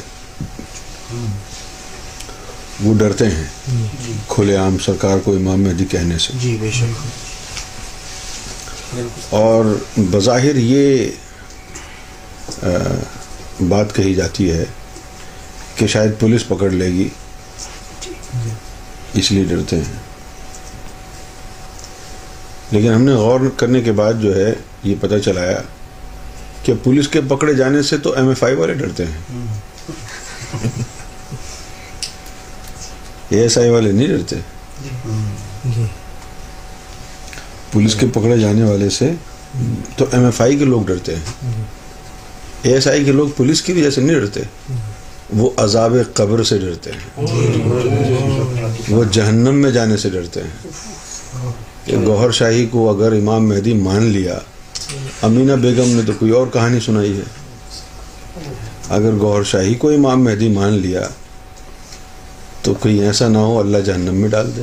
وہ 2.81 2.95
ڈرتے 2.99 3.27
ہیں۔ 3.27 3.45
جی۔ 4.07 4.13
کھلے 4.29 4.57
عام 4.57 4.79
سرکار 4.79 5.19
کو 5.25 5.35
امام 5.37 5.63
مہدی 5.63 5.85
کہنے 5.85 6.19
سے۔ 6.19 6.33
جی 6.39 6.57
اور 9.31 9.65
بظاہر 9.97 10.57
یہ 10.57 11.07
بات 13.69 13.97
کہی 13.97 14.15
جاتی 14.15 14.51
ہے 14.51 14.65
کہ 15.77 15.87
شاید 15.87 16.11
پولیس 16.21 16.49
پکڑ 16.49 16.71
لے 16.71 16.87
گی۔ 16.87 17.09
اس 19.15 19.33
لیے 19.33 19.45
ڈرتے 19.45 19.77
ہیں۔ 19.77 19.93
لیکن 22.71 22.93
ہم 22.93 23.03
نے 23.03 23.13
غور 23.13 23.41
کرنے 23.57 23.83
کے 23.83 23.93
بعد 23.93 24.13
جو 24.21 24.37
ہے 24.37 24.55
یہ 24.83 24.95
پتہ 25.01 25.15
چلایا 25.25 25.59
کہ 26.63 26.73
پولیس 26.85 27.09
کے 27.09 27.21
پکڑے 27.29 27.55
جانے 27.55 27.83
سے 27.83 27.99
تو 27.99 28.13
ایم 28.13 28.29
ایف 28.29 28.45
آئی 28.45 28.55
والے 28.55 28.75
ڈرتے 28.75 29.05
ہیں۔ 29.05 29.47
اے 33.29 33.41
ایس 33.41 33.59
آئی 33.59 33.71
والے 33.71 33.93
نہیں 33.93 34.07
ڈرتے۔ 34.07 34.37
جی۔ 35.65 35.85
پولیس 37.73 37.95
کے 37.95 38.07
پکڑے 38.07 38.39
جانے 38.39 38.63
والے 38.63 38.91
سے 38.91 39.13
تو 39.97 40.05
ایم 40.13 40.25
ایف 40.25 40.41
آئی 40.41 40.59
کے 40.59 40.65
لوگ 40.65 40.83
ڈرتے 40.83 41.17
ہیں۔ 41.17 41.51
اے 42.63 42.75
ایس 42.75 42.87
آئی 42.87 43.05
کے 43.05 43.13
لوگ 43.13 43.29
پولیس 43.37 43.63
کی 43.63 43.73
وجہ 43.73 43.91
سے 43.91 44.01
نہیں 44.01 44.21
ڈرتے۔ 44.21 44.41
وہ 45.37 45.51
عذاب 45.57 45.97
قبر 46.15 46.43
سے 46.43 46.59
ڈرتے 46.59 46.91
ہیں۔ 46.91 47.25
وہ 48.89 49.05
جہنم 49.13 49.55
میں 49.55 49.71
جانے 49.71 49.97
سے 49.97 50.11
ڈرتے 50.11 50.41
ہیں۔ 50.43 50.69
کہ 51.85 51.97
گوہر 51.97 52.31
شاہی 52.31 52.67
کو 52.67 52.91
اگر 52.91 53.13
امام 53.13 53.49
مہدی 53.49 53.75
مان 53.75 54.03
لیا۔ 54.03 54.39
امینہ 55.23 55.53
بیگم 55.53 55.89
نے 55.89 56.03
تو 56.07 56.13
کوئی 56.19 56.31
اور 56.31 56.47
کہانی 56.53 56.81
سنائی 56.81 57.17
ہے۔ 57.17 57.23
اگر 58.89 59.11
گوہر 59.13 59.43
شاہی 59.43 59.75
کو 59.75 59.89
امام 59.91 60.25
مہدی 60.25 60.49
مان 60.49 60.73
لیا، 60.73 61.09
تو 62.63 62.75
کہیں 62.75 63.01
ایسا 63.01 63.29
نہ 63.29 63.39
ہو 63.39 63.61
اللہ 63.61 63.79
جہنم 63.79 64.15
میں 64.15 64.29
ڈال 64.29 64.51
دے۔ 64.57 64.63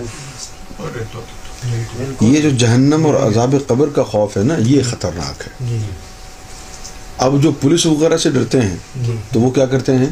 یہ 2.21 2.41
جو 2.41 2.49
جہنم 2.49 3.05
اور 3.05 3.13
عذاب 3.13 3.55
قبر 3.67 3.89
کا 3.89 4.03
خوف 4.03 4.37
ہے 4.37 4.43
نا، 4.43 4.55
یہ 4.59 4.81
خطرناک 4.83 5.41
ہے۔ 5.41 5.67
جی 5.69 5.77
اب 7.17 7.41
جو 7.41 7.51
پولیس 7.51 7.85
وغیرہ 7.85 8.17
سے 8.17 8.29
ڈرتے 8.29 8.61
ہیں 8.61 8.75
جی۔ 8.95 9.15
تو 9.31 9.39
وہ 9.39 9.49
کیا 9.51 9.65
کرتے 9.65 9.97
ہیں؟ 9.97 10.05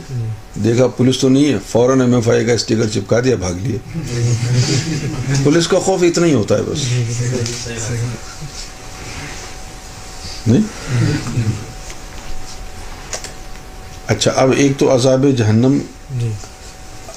دیکھا 0.64 0.88
پولیس 0.88 1.18
تو 1.20 1.30
نہیں 1.30 1.54
ہے 1.54 1.58
فوراً 1.72 2.02
ایم 2.02 2.16
ایف 2.16 2.30
آئی 2.30 2.46
کا 2.46 2.54
اسٹیکر 2.54 2.88
چپکا 2.88 3.20
دیا 3.20 3.36
بھاگ 3.36 3.54
لیے۔ 3.54 3.78
پولیس 5.44 5.68
کا 5.68 5.80
خوف 5.80 6.04
اتنا 6.04 6.26
ہی 6.26 6.34
ہوتا 6.34 6.58
ہے 6.58 6.64
بس۔ 6.64 6.80
نہیں؟ 10.48 10.62
اچھا 14.08 14.32
اب 14.36 14.52
ایک 14.58 14.72
تو 14.78 14.96
عذاب 14.96 15.26
جہنم 15.38 15.78
جی۔ 16.20 16.32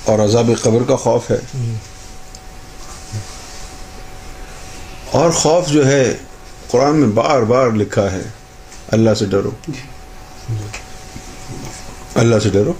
اور 0.04 0.18
عذاب 0.18 0.50
قبر 0.62 0.82
کا 0.88 0.96
خوف 0.96 1.30
ہے۔ 1.30 1.38
جی۔ 1.54 1.74
اور 5.10 5.30
خوف 5.30 5.68
جو 5.68 5.86
ہے 5.86 6.16
قرآن 6.70 6.96
میں 6.96 7.08
بار 7.08 7.42
بار 7.42 7.70
لکھا 7.70 8.12
ہے۔ 8.12 8.22
اللہ 8.88 9.14
سے 9.14 9.26
ڈرو۔ 9.26 9.50
اللہ 12.14 12.36
سے 12.42 12.48
ڈرو۔ 12.48 12.72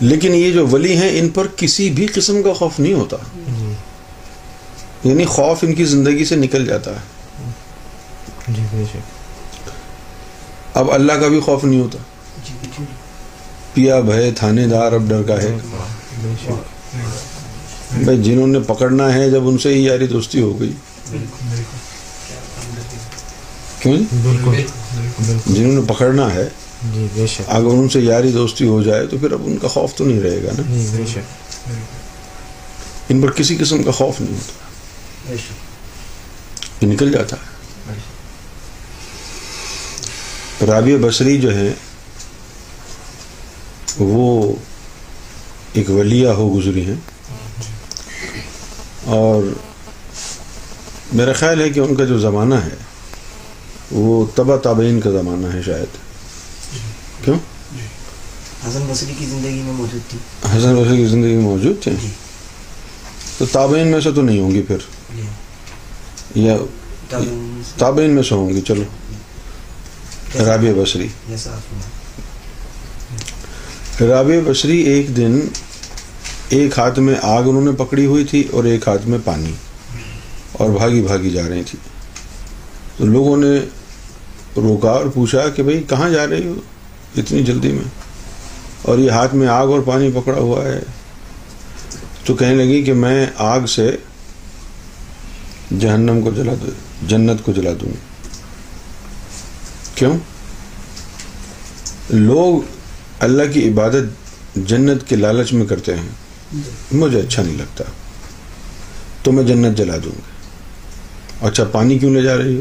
لیکن 0.00 0.34
یہ 0.34 0.50
جو 0.52 0.66
ولی 0.66 0.96
ہیں 0.96 1.18
ان 1.18 1.28
پر 1.28 1.46
کسی 1.56 1.90
بھی 1.90 2.06
قسم 2.06 2.42
کا 2.42 2.52
خوف 2.52 2.80
نہیں 2.80 2.92
ہوتا۔ 2.92 3.16
یعنی 5.04 5.24
خوف 5.24 5.58
ان 5.62 5.74
کی 5.74 5.84
زندگی 5.84 6.24
سے 6.24 6.36
نکل 6.36 6.66
جاتا 6.66 6.90
ہے۔ 6.90 7.00
جی 8.48 8.62
اب 10.74 10.90
اللہ 10.90 11.12
کا 11.12 11.28
بھی 11.28 11.40
خوف 11.40 11.64
نہیں 11.64 11.80
ہوتا۔ 11.80 11.98
پیا 13.74 14.00
بھے 14.00 14.30
تھانے 14.30 14.66
دار 14.66 14.92
اب 14.92 15.02
ڈر 15.08 15.22
کا 15.22 15.42
ہے۔ 15.42 15.56
بھائی 18.04 18.22
جنہوں 18.22 18.46
نے 18.46 18.60
پکڑنا 18.60 19.14
ہے 19.14 19.30
جب 19.30 19.48
ان 19.48 19.58
سے 19.58 19.74
ہی 19.74 19.84
یاری 19.84 20.06
دوستی 20.06 20.40
ہو 20.40 20.60
گئی۔ 20.60 20.72
کیوں 23.82 23.96
جی؟ 23.96 24.04
بالکل۔ 24.12 24.62
جنہوں 25.46 25.72
نے 25.72 25.92
پکڑنا 25.92 26.34
ہے۔ 26.34 26.48
جی 26.94 27.06
بے 27.14 27.26
شک۔ 27.26 27.42
اگر 27.48 27.66
ان 27.66 27.88
سے 27.88 28.00
یاری 28.00 28.32
دوستی 28.32 28.66
ہو 28.66 28.82
جائے 28.82 29.06
تو 29.06 29.18
پھر 29.18 29.32
اب 29.32 29.42
ان 29.44 29.56
کا 29.56 29.68
خوف 29.68 29.94
تو 29.94 30.04
نہیں 30.04 30.20
رہے 30.20 30.42
گا 30.42 30.50
نا۔ 30.58 30.62
جی 30.74 30.86
بے 30.96 31.02
شک۔ 31.06 31.70
ان 33.08 33.22
پر 33.22 33.30
کسی 33.30 33.56
قسم 33.56 33.82
کا 33.82 33.90
خوف 33.90 34.20
نہیں 34.20 34.34
ہوتا۔ 34.34 34.52
بے 35.28 35.36
شک۔ 35.36 36.82
یہ 36.82 36.88
نکل 36.88 37.12
جاتا 37.12 37.36
ہے۔ 37.36 37.52
رابعہ 40.66 40.96
بصری 41.00 41.40
جو 41.40 41.54
ہیں 41.54 41.72
وہ 43.98 44.52
ایک 45.72 45.90
ولیہ 45.90 46.28
ہو 46.28 46.56
گزری 46.56 46.84
ہیں۔ 46.86 46.94
اور 49.04 49.42
میرا 51.12 51.32
خیال 51.32 51.60
ہے 51.60 51.70
کہ 51.70 51.80
ان 51.80 51.94
کا 51.94 52.04
جو 52.04 52.18
زمانہ 52.18 52.54
ہے 52.54 52.91
وہ 53.92 54.26
تبا 54.34 54.56
تابعین 54.56 55.00
کا 55.00 55.10
زمانہ 55.10 55.46
ہے 55.54 55.62
شاید۔ 55.62 55.86
کیوں؟ 57.24 57.38
حسن 58.68 58.86
بصری 58.90 59.12
کی 59.18 59.26
زندگی 59.26 59.62
میں 59.62 59.72
موجود 59.72 60.10
تھی۔ 60.10 60.18
حسن 60.44 60.82
بصری 60.82 60.96
کی 60.96 61.06
زندگی 61.06 61.34
میں 61.34 61.42
موجود 61.42 61.82
تھے؟ 61.82 61.92
جی۔ 62.02 62.08
تو 63.38 63.46
تابعین 63.46 63.86
میں 63.86 64.00
سے 64.00 64.12
تو 64.12 64.22
نہیں 64.22 64.40
ہوں 64.40 64.50
گی 64.50 64.62
پھر۔ 64.62 64.76
جی۔ 65.16 65.22
یا 66.34 66.56
تابعین 67.78 68.10
میں 68.10 68.22
سے۔ 68.22 68.34
ہوں 68.34 68.50
گی 68.50 68.60
چلو۔ 68.60 68.82
رابعہ 70.44 70.82
بصری۔ 70.82 71.08
جیسا 71.28 71.50
آپ 71.52 71.72
نے۔ 71.72 72.02
رابع 74.06 74.50
بصری 74.50 74.78
ایک 74.78 75.16
دن 75.16 75.40
ایک 76.48 76.78
ہاتھ 76.78 76.98
میں 76.98 77.14
آگ 77.22 77.42
انہوں 77.42 77.64
نے 77.64 77.72
پکڑی 77.72 78.06
ہوئی 78.06 78.24
تھی 78.24 78.48
اور 78.52 78.64
ایک 78.64 78.88
ہاتھ 78.88 79.08
میں 79.08 79.18
پانی۔ 79.24 79.52
اور 80.52 80.70
بھاگی 80.70 81.02
بھاگی 81.02 81.30
جا 81.30 81.48
رہی 81.48 81.62
تھی۔ 81.62 81.78
تو 82.96 83.06
لوگوں 83.06 83.36
نے 83.36 83.60
روکا 84.56 84.90
اور 84.90 85.06
پوچھا 85.06 85.48
کہ 85.48 85.62
بھئی 85.62 85.82
کہاں 85.88 86.10
جا 86.10 86.26
رہی 86.26 86.46
ہو 86.46 86.54
اتنی 87.16 87.42
جلدی 87.42 87.72
میں؟ 87.72 87.88
اور 88.82 88.98
یہ 88.98 89.10
ہاتھ 89.10 89.34
میں 89.34 89.48
آگ 89.48 89.68
اور 89.68 89.80
پانی 89.80 90.10
پکڑا 90.14 90.38
ہوا 90.38 90.64
ہے۔ 90.64 90.80
تو 92.24 92.34
کہنے 92.34 92.54
لگی 92.54 92.82
کہ 92.82 92.92
میں 92.92 93.26
آگ 93.36 93.60
سے 93.60 93.96
جہنم 95.80 96.20
کو 96.20 96.30
جلا 96.30 96.52
دوں، 96.62 96.70
جنت 97.08 97.44
کو 97.44 97.52
جلا 97.52 97.70
دوں۔ 97.80 97.88
گی 97.88 98.28
کیوں؟ 99.94 100.18
لوگ 102.10 102.66
اللہ 103.18 103.42
کی 103.52 103.68
عبادت 103.68 104.04
جنت 104.56 105.08
کے 105.08 105.16
لالچ 105.16 105.52
میں 105.52 105.66
کرتے 105.66 105.94
ہیں۔ 105.94 106.08
مجھے 106.92 107.20
اچھا 107.20 107.42
نہیں 107.42 107.58
لگتا۔ 107.58 107.84
تو 109.22 109.32
میں 109.32 109.44
جنت 109.44 109.78
جلا 109.78 109.96
دوں 110.04 110.12
گا۔ 110.12 110.32
اچھا 111.46 111.64
پانی 111.64 111.98
کیوں 111.98 112.14
لے 112.14 112.22
جا 112.22 112.36
رہی 112.36 112.56
ہو؟ 112.56 112.60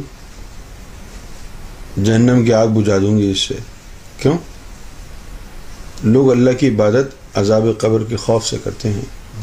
جہنم 2.05 2.45
کی 2.45 2.53
آگ 2.53 2.67
بجھا 2.67 2.97
دوں 2.97 3.17
گی 3.17 3.31
اس 3.31 3.39
سے۔ 3.39 3.53
کیوں؟ 4.17 4.37
لوگ 6.03 6.31
اللہ 6.31 6.51
کی 6.51 6.69
عبادت 6.69 7.37
عذاب 7.37 7.63
قبر 7.77 8.03
کے 8.03 8.15
خوف 8.15 8.45
سے 8.45 8.57
کرتے 8.63 8.89
ہیں 8.89 9.01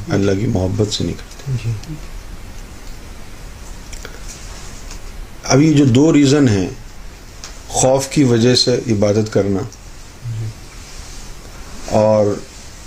اللہ 0.08 0.32
کی 0.40 0.46
محبت 0.46 0.92
سے 0.92 1.04
نہیں 1.04 1.14
کرتے۔ 1.14 1.52
جی۔ 1.64 1.94
اب 5.44 5.62
یہ 5.62 5.72
جو 5.72 5.84
دو 5.84 6.12
ریزن 6.12 6.48
ہیں 6.48 6.68
خوف 7.68 8.08
کی 8.08 8.24
وجہ 8.24 8.54
سے 8.54 8.80
عبادت 8.90 9.32
کرنا 9.32 9.60
اور 11.86 12.26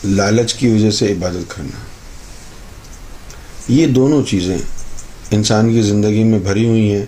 لالچ 0.04 0.54
کی 0.54 0.68
وجہ 0.68 0.92
سے 0.92 1.12
عبادت 1.12 1.50
کرنا۔ 1.50 1.78
یہ 3.68 3.88
دونوں 3.88 4.24
چیزیں 4.24 4.58
انسان 5.32 5.74
کی 5.74 5.82
زندگی 5.82 6.24
میں 6.24 6.40
بھری 6.40 6.68
ہوئی 6.68 6.96
ہیں۔ 6.96 7.06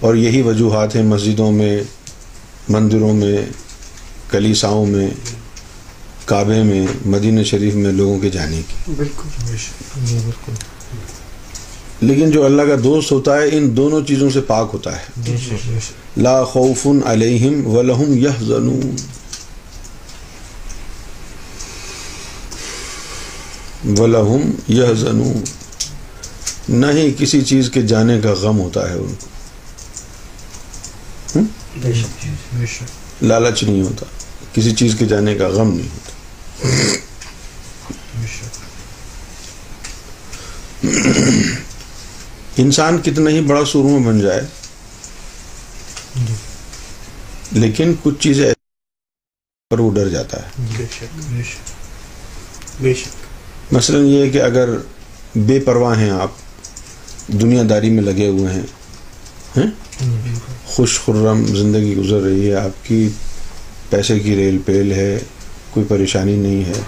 اور 0.00 0.14
یہی 0.14 0.42
وجوہات 0.42 0.96
ہیں 0.96 1.02
مسجدوں 1.02 1.52
میں 1.52 1.82
مندروں 2.68 3.12
میں 3.12 3.36
کلیساؤں 4.30 4.86
میں 4.86 5.10
کعبے 6.24 6.62
میں 6.62 6.86
مدینہ 7.06 7.42
شریف 7.42 7.74
میں 7.74 7.92
لوگوں 7.92 8.18
کے 8.18 8.30
جانے 8.30 8.62
کی۔ 8.68 8.92
بالکل۔ 8.96 9.28
جی 10.06 10.18
لیکن 12.00 12.30
جو 12.30 12.44
اللہ 12.44 12.62
کا 12.62 12.74
دوست 12.84 13.12
ہوتا 13.12 13.36
ہے 13.36 13.48
ان 13.52 13.76
دونوں 13.76 14.00
چیزوں 14.08 14.30
سے 14.30 14.40
پاک 14.40 14.70
ہوتا 14.72 14.96
ہے۔ 14.96 15.04
بے 15.16 15.36
شک 15.36 16.18
لا 16.18 16.44
خوف 16.44 16.86
علیہم 17.04 17.66
ولہم 17.66 18.18
یحزنون۔ 18.18 18.96
ولہم 23.98 24.50
یحزنون۔ 24.68 25.44
نہ 26.68 26.86
ہی 26.86 27.14
کسی 27.18 27.40
چیز 27.40 27.70
کے 27.70 27.82
جانے 27.82 28.20
کا 28.20 28.32
غم 28.32 28.58
ہوتا 28.60 28.90
ہے 28.90 28.94
ان 28.94 29.14
کو۔ 29.20 29.35
بے 31.76 31.92
شک 32.66 33.24
لالچ 33.24 33.62
نہیں 33.62 33.82
ہوتا۔ 33.82 34.06
کسی 34.52 34.74
چیز 34.74 34.94
کے 34.98 35.06
جانے 35.06 35.34
کا 35.34 35.48
غم 35.48 35.76
نہیں 35.76 35.88
ہوتا۔ 35.88 36.12
انسان 42.56 42.98
کتنا 43.02 43.30
ہی 43.30 43.40
بڑا 43.40 43.64
سورما 43.64 44.08
بن 44.08 44.20
جائے 44.20 44.40
جی۔ 46.16 46.34
لیکن 47.52 47.94
کچھ 48.02 48.14
چیزیں 48.20 48.52
پر 49.70 49.78
وہ 49.78 49.94
ڈر 49.94 50.08
جاتا 50.08 50.42
ہے۔ 50.42 50.48
بے 50.78 50.84
شک 50.92 51.16
بے 51.30 51.42
شک 51.42 52.82
بے 52.82 52.94
شک 52.94 53.24
مثلا 53.74 53.98
یہ 53.98 54.30
کہ 54.30 54.42
اگر 54.42 54.68
بے 55.36 55.58
پرواہ 55.60 55.98
ہیں 55.98 56.10
آپ 56.10 56.30
دنیا 57.28 57.62
داری 57.70 57.90
میں 57.90 58.02
لگے 58.02 58.28
ہوئے 58.28 58.52
ہیں 58.52 58.62
خوش 60.66 61.00
خرم 61.00 61.46
زندگی 61.46 61.96
گزر 61.96 62.20
رہی 62.20 62.50
ہے 62.50 62.54
آپ 62.54 62.86
کی 62.86 63.08
پیسے 63.90 64.18
کی 64.18 64.36
ریل 64.36 64.58
پیل 64.58 64.92
ہے 64.92 65.18
کوئی 65.70 65.86
پریشانی 65.88 66.36
نہیں 66.36 66.64
ہے۔ 66.64 66.82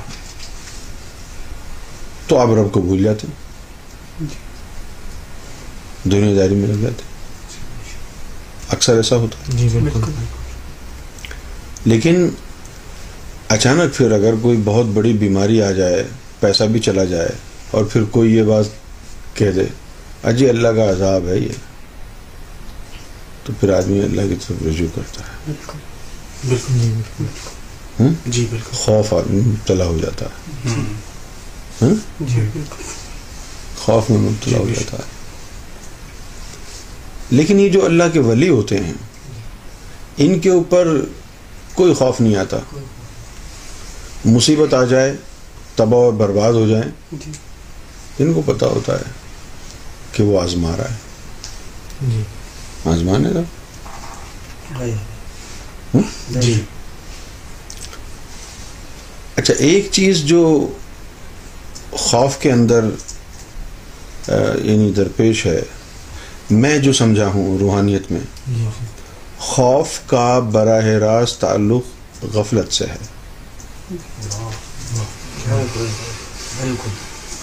تو 2.27 2.39
آپ 2.39 2.49
رب 2.49 2.73
کو 2.73 2.81
بھول 2.81 3.03
جاتے 3.03 3.27
دنیا 6.05 6.41
داری 6.41 6.55
میں 6.55 6.69
لگ 6.69 6.83
جاتے 6.83 7.03
اکثر 8.69 8.97
ایسا 8.97 9.17
ہوتا 9.17 9.39
ہے؟ 9.39 9.59
جی 9.59 9.69
بالکل۔ 9.73 10.01
لیکن 11.85 12.29
اچانک 13.49 13.95
پھر 13.95 14.11
اگر 14.11 14.35
کوئی 14.43 14.59
بہت 14.65 14.87
بڑی 14.87 15.13
بیماری 15.13 15.63
آ 15.63 15.71
جائے 15.71 16.05
پیسہ 16.41 16.65
بھی 16.65 16.81
چلا 16.81 17.05
جائے 17.05 17.29
اور 17.71 17.85
پھر 17.85 18.05
کوئی 18.05 18.35
یہ 18.35 18.43
بات 18.43 18.65
کہہ 19.35 19.51
دے 19.51 19.65
اجی 20.23 20.49
اللہ 20.49 20.69
کا 20.69 20.91
عذاب 20.91 21.29
ہے 21.29 21.39
یہ۔ 21.39 21.68
تو 23.49 23.55
پھر 23.61 23.73
آدمی 23.73 24.01
اللہ 24.01 24.21
کی 24.21 24.35
طرف 24.47 24.67
رجوع 24.67 24.87
کرتا 24.95 25.21
ہے۔ 25.21 25.53
بالکل۔ 25.53 25.79
جی 26.49 26.87
بالکل؟ 26.87 27.25
جی 28.27 28.47
خوف 28.73 29.15
آدمی 29.15 29.41
مبتلا 29.41 29.85
ہو 29.85 29.99
جاتا 30.03 30.27
ہے؟ 30.27 30.65
جی 32.21 32.41
خوف 33.79 34.11
میں 34.11 34.19
مبتلا 34.19 34.59
ہو 34.59 34.69
جاتا 34.69 34.97
ہے۔ 34.97 35.03
لیکن 37.31 37.61
یہ 37.61 37.69
جو 37.69 37.85
اللہ 37.85 38.05
کے 38.13 38.21
ولی 38.21 38.49
ہوتے 38.49 38.79
ہیں 38.79 38.93
ان 40.17 40.39
کے 40.39 40.51
اوپر 40.51 40.89
کوئی 41.75 41.95
خوف 41.95 42.21
نہیں 42.21 42.37
آتا۔ 42.37 42.57
مصیبت 44.25 44.75
آ 44.75 44.85
جائے 44.85 45.17
تباہ 45.77 46.01
و 46.01 46.11
برباد 46.11 46.53
ہو 46.53 46.69
جائے۔ 46.69 46.85
جی۔ 47.13 47.33
ان 48.19 48.33
کو 48.33 48.43
پتا 48.47 48.67
ہوتا 48.67 48.93
ہے 48.93 49.11
کہ 50.13 50.23
وہ 50.23 50.41
آزما 50.41 50.77
رہا 50.79 50.91
ہے۔ 50.91 50.97
جی۔ 52.03 52.23
آزمانے 52.85 53.29
بھائی 54.73 54.95
جی۔ 56.31 56.61
اچھا 59.37 59.55
ایک 59.59 59.89
چیز 59.93 60.19
جو 60.19 60.43
خوف 61.91 62.39
کے 62.39 62.53
اندر 62.53 62.85
یعنی 64.63 64.93
درپیش 64.97 65.47
ہے 65.47 65.61
میں 66.51 66.79
جو 66.79 66.93
سمجھا 66.93 67.27
ہوں 67.27 67.59
روحانیت 67.59 68.13
میں 68.13 68.21
خوف 69.39 69.99
کا 70.07 70.39
براہ 70.39 70.85
راست 70.85 71.41
تعلق 71.41 72.25
غفلت 72.35 72.73
سے 72.73 72.87
ہے۔ 72.87 73.07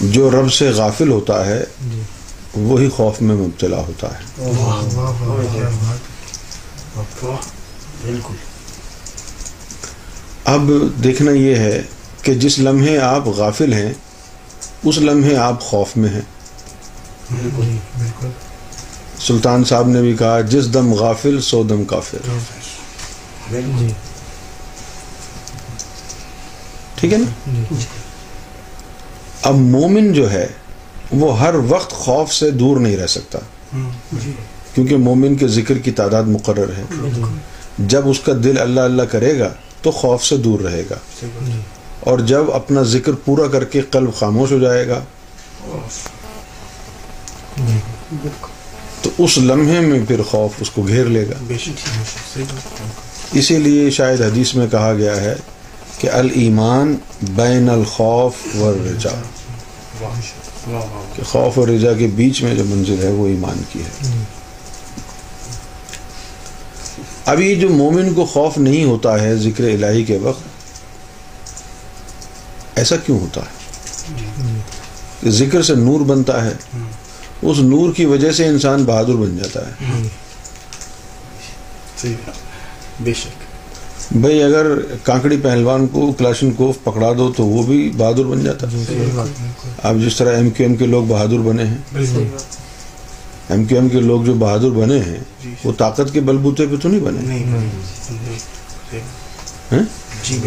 جو 0.00 0.30
رب 0.30 0.52
سے 0.52 0.70
غافل 0.70 1.10
ہوتا 1.10 1.46
ہے 1.46 1.64
جی۔ 1.92 2.02
وہی 2.56 2.88
خوف 2.88 3.22
میں 3.22 3.36
مبتلا 3.36 3.76
ہوتا 3.76 4.08
ہے۔ 4.08 4.50
بالکل 8.02 8.34
اب 10.44 10.70
دیکھنا 11.04 11.30
یہ 11.30 11.54
ہے 11.54 11.82
کہ 12.22 12.34
جس 12.34 12.58
لمحے 12.58 12.98
آپ 12.98 13.28
غافل 13.28 13.72
ہیں، 13.72 13.92
اس 14.84 14.98
لمحے 14.98 15.36
آپ 15.36 15.60
خوف 15.60 15.96
میں 15.96 16.10
ہیں۔ 16.10 16.20
بالکل 17.30 18.28
سلطان 19.20 19.64
صاحب 19.64 19.88
نے 19.88 20.00
بھی 20.00 20.16
کہا، 20.16 20.40
جس 20.40 20.74
دم 20.74 20.92
غافل، 20.94 21.40
سو 21.40 21.62
دم 21.62 21.84
کافر۔ 21.84 22.18
ٹھیک 26.94 27.12
ہے 27.12 27.18
نا؟ 27.18 27.50
اب 29.42 29.54
مومن 29.54 30.12
جو 30.12 30.30
ہے 30.30 30.46
وہ 31.10 31.40
ہر 31.40 31.54
وقت 31.54 31.90
خوف 31.90 32.32
سے 32.32 32.50
دور 32.50 32.76
نہیں 32.76 32.96
رہ 32.96 33.06
سکتا۔ 33.06 33.38
کیونکہ 34.74 34.96
مومن 34.96 35.34
کے 35.34 35.48
ذکر 35.48 35.78
کی 35.78 35.90
تعداد 35.90 36.22
مقرر 36.22 36.68
ہے۔ 36.78 36.82
جب 37.78 38.08
اس 38.08 38.20
کا 38.20 38.32
دل 38.44 38.58
اللہ 38.60 38.80
اللہ 38.80 39.02
کرے 39.02 39.38
گا 39.38 39.54
تو 39.82 39.90
خوف 39.90 40.24
سے 40.24 40.36
دور 40.36 40.60
رہے 40.60 40.82
گا۔ 40.90 40.94
اور 42.00 42.18
جب 42.18 42.50
اپنا 42.52 42.82
ذکر 42.82 43.12
پورا 43.12 43.46
کر 43.48 43.64
کے 43.64 43.80
قلب 43.80 44.14
خاموش 44.14 44.52
ہو 44.52 44.58
جائے 44.58 44.88
گا، 44.88 45.00
تو 49.02 49.10
اس 49.18 49.38
لمحے 49.38 49.80
میں 49.80 50.00
پھر 50.08 50.22
خوف 50.22 50.52
اس 50.60 50.70
کو 50.70 50.82
گھیر 50.82 51.04
لے 51.04 51.28
گا۔ 51.28 51.34
اسی 53.32 53.58
لیے 53.58 53.90
شاید 53.90 54.22
حدیث 54.22 54.54
میں 54.54 54.66
کہا 54.66 54.94
گیا 54.94 55.20
ہے 55.20 55.34
کہ 55.98 56.10
الایمان 56.10 56.96
بین 57.22 57.70
الخوف 57.70 58.32
والرجا 58.56 59.22
کہ 61.16 61.22
خوف 61.22 61.58
اور 61.58 61.68
رجا 61.68 61.92
کے 61.92 62.06
بیچ 62.06 62.42
میں 62.42 62.54
جو 62.54 62.64
منزل 62.64 63.02
ہے 63.02 63.10
وہ 63.12 63.26
ایمان 63.26 63.62
کی 63.72 63.80
ہے۔ 63.80 64.08
اب 67.24 67.40
یہ 67.40 67.54
جو 67.54 67.68
مومن 67.68 68.14
کو 68.14 68.26
خوف 68.26 68.58
نہیں 68.58 68.84
ہوتا 68.84 69.20
ہے 69.22 69.36
ذکر 69.36 69.64
الہی 69.64 70.04
کے 70.04 70.18
وقت، 70.18 70.42
ایسا 72.74 72.96
کیوں 72.96 73.20
ہوتا 73.20 73.40
ہے؟ 73.40 73.56
کہ 75.20 75.30
ذکر 75.30 75.62
سے 75.62 75.74
نور 75.74 76.00
بنتا 76.00 76.44
ہے، 76.44 76.54
اس 77.42 77.58
نور 77.58 77.92
کی 77.92 78.04
وجہ 78.04 78.32
سے 78.32 78.46
انسان 78.46 78.84
بہادر 78.84 79.16
بن 79.16 79.36
جاتا 79.36 79.68
ہے۔ 79.68 79.72
بے 83.00 83.14
شک۔ 83.14 83.45
بھائی 84.10 84.42
اگر 84.42 84.66
کانکڑی 85.04 85.36
پہلوان 85.42 85.86
کو 85.86 86.12
کلاشن 86.12 86.50
کوف 86.52 86.76
پکڑا 86.84 87.12
دو 87.18 87.32
تو 87.36 87.46
وہ 87.46 87.62
بھی 87.62 87.90
بہادر 87.96 88.24
بن 88.24 88.44
جاتا۔ 88.44 88.66
اب 89.82 90.00
جس 90.00 90.16
طرح 90.16 90.36
ایم 90.36 90.50
کیو 90.50 90.66
ایم 90.66 90.76
کے 90.76 90.86
لوگ 90.86 91.04
بہادر 91.04 91.38
بنے 91.38 91.64
ہیں۔ 91.64 91.78
ایم 93.48 93.64
کیو 93.64 93.78
ایم 93.78 93.88
کے 93.88 94.00
لوگ 94.00 94.24
جو 94.24 94.34
بہادر 94.34 94.70
بنے 94.70 94.98
ہیں 94.98 95.18
وہ 95.64 95.72
طاقت 95.78 96.12
کے 96.12 96.20
بلبوتے 96.20 96.66
پہ 96.66 96.76
تو 96.82 96.88
نہیں 96.88 97.00
بنے؟ 97.00 97.20
ہیں 99.72 99.82
جی 100.24 100.38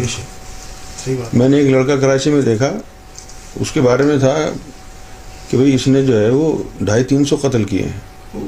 میں 1.32 1.48
نے 1.48 1.58
ایک 1.58 1.70
لڑکا 1.70 1.96
کراچی 1.96 2.30
میں 2.30 2.42
دیکھا۔ 2.42 2.70
اس 3.60 3.70
کے 3.72 3.80
بارے 3.80 4.02
میں 4.02 4.18
تھا 4.18 4.34
کہ 5.50 5.56
بھئی 5.56 5.74
اس 5.74 5.86
نے 5.88 6.02
جو 6.02 6.20
ہے 6.20 6.28
وہ 6.30 6.62
ڈھائی 6.80 7.04
تین 7.04 7.24
سو 7.24 7.36
قتل 7.36 7.64
کیے 7.64 7.82
ہیں۔ 7.82 8.40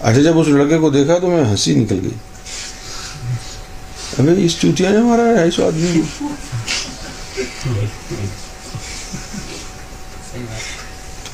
اچھا 0.00 0.20
جب 0.20 0.38
اس 0.38 0.48
لڑکے 0.48 0.78
کو 0.78 0.90
دیکھا 0.90 1.18
تو 1.18 1.26
میں 1.26 1.44
ہنسی 1.44 1.74
نکل 1.74 1.98
گئی۔ 2.02 2.16
ابھی 4.20 4.44
اس 4.44 4.56
چوتیا 4.60 4.90
نے 4.90 4.98
مارا 4.98 5.32
ڈھائی 5.34 5.50
سو 5.50 5.66
آدمی 5.66 6.00
کو۔ 6.18 6.28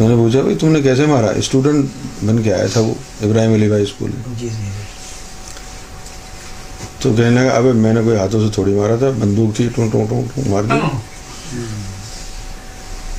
میں 0.01 0.09
نے 0.09 0.15
پوچھا 0.15 0.41
بھائی 0.43 0.57
تم 0.57 0.73
نے 0.73 0.81
کیسے 0.83 1.07
مارا؟ 1.07 1.31
اسٹوڈنٹ 1.37 1.87
بن 2.25 2.43
کے 2.43 2.53
آیا 2.55 2.67
تھا 2.73 2.81
وہ 2.81 2.95
ابراہیم 3.23 3.53
علی 3.55 3.69
بھائی 3.69 3.83
اسکول 3.83 4.11
میں۔ 4.11 4.35
جی 4.41 4.49
جی۔ 4.49 4.71
تو 7.01 7.13
کہنے 7.17 7.31
لگا 7.31 7.51
ابے 7.51 7.73
میں 7.73 7.93
نے 7.93 8.01
کوئی 8.05 8.17
ہاتھوں 8.17 8.41
سے 8.41 8.53
تھوڑی 8.55 8.75
مارا 8.75 8.97
تھا 8.97 9.11
بندوق 9.19 9.57
تھی 9.57 9.69
ٹوں 9.75 9.89
ٹوں 9.91 10.07
ٹوں 10.09 10.23
مار 10.47 10.63
دی۔ 10.63 10.79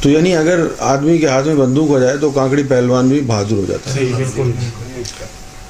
تو 0.02 0.10
یعنی 0.10 0.36
اگر 0.36 0.60
آدمی 0.80 1.18
کے 1.18 1.28
ہاتھ 1.28 1.48
میں 1.48 1.56
بندوق 1.56 1.90
ہو 1.90 2.00
جائے 2.00 2.18
تو 2.18 2.30
کانکڑی 2.32 2.64
پہلوان 2.64 3.08
بھی 3.08 3.22
بہادر 3.22 3.52
ہو 3.52 3.66
جاتا 3.68 3.90
ہے۔ 3.90 3.96
صحیح 3.96 4.16
بالکل 4.16 4.52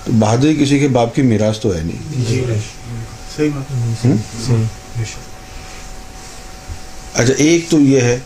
تو 0.06 0.12
بہادری 0.20 0.56
کسی 0.56 0.80
کے 0.80 0.88
باپ 0.88 1.16
کی 1.16 1.22
میراث 1.22 1.60
تو 1.60 1.76
ہے 1.76 1.82
نہیں۔ 1.84 2.26
جی۔ 2.30 2.44
صحیح 3.38 3.50
بات 3.50 3.72
اچھا 7.14 7.34
ایک 7.38 7.66
تو 7.70 7.80
یہ 7.80 8.02
ہے 8.02 8.20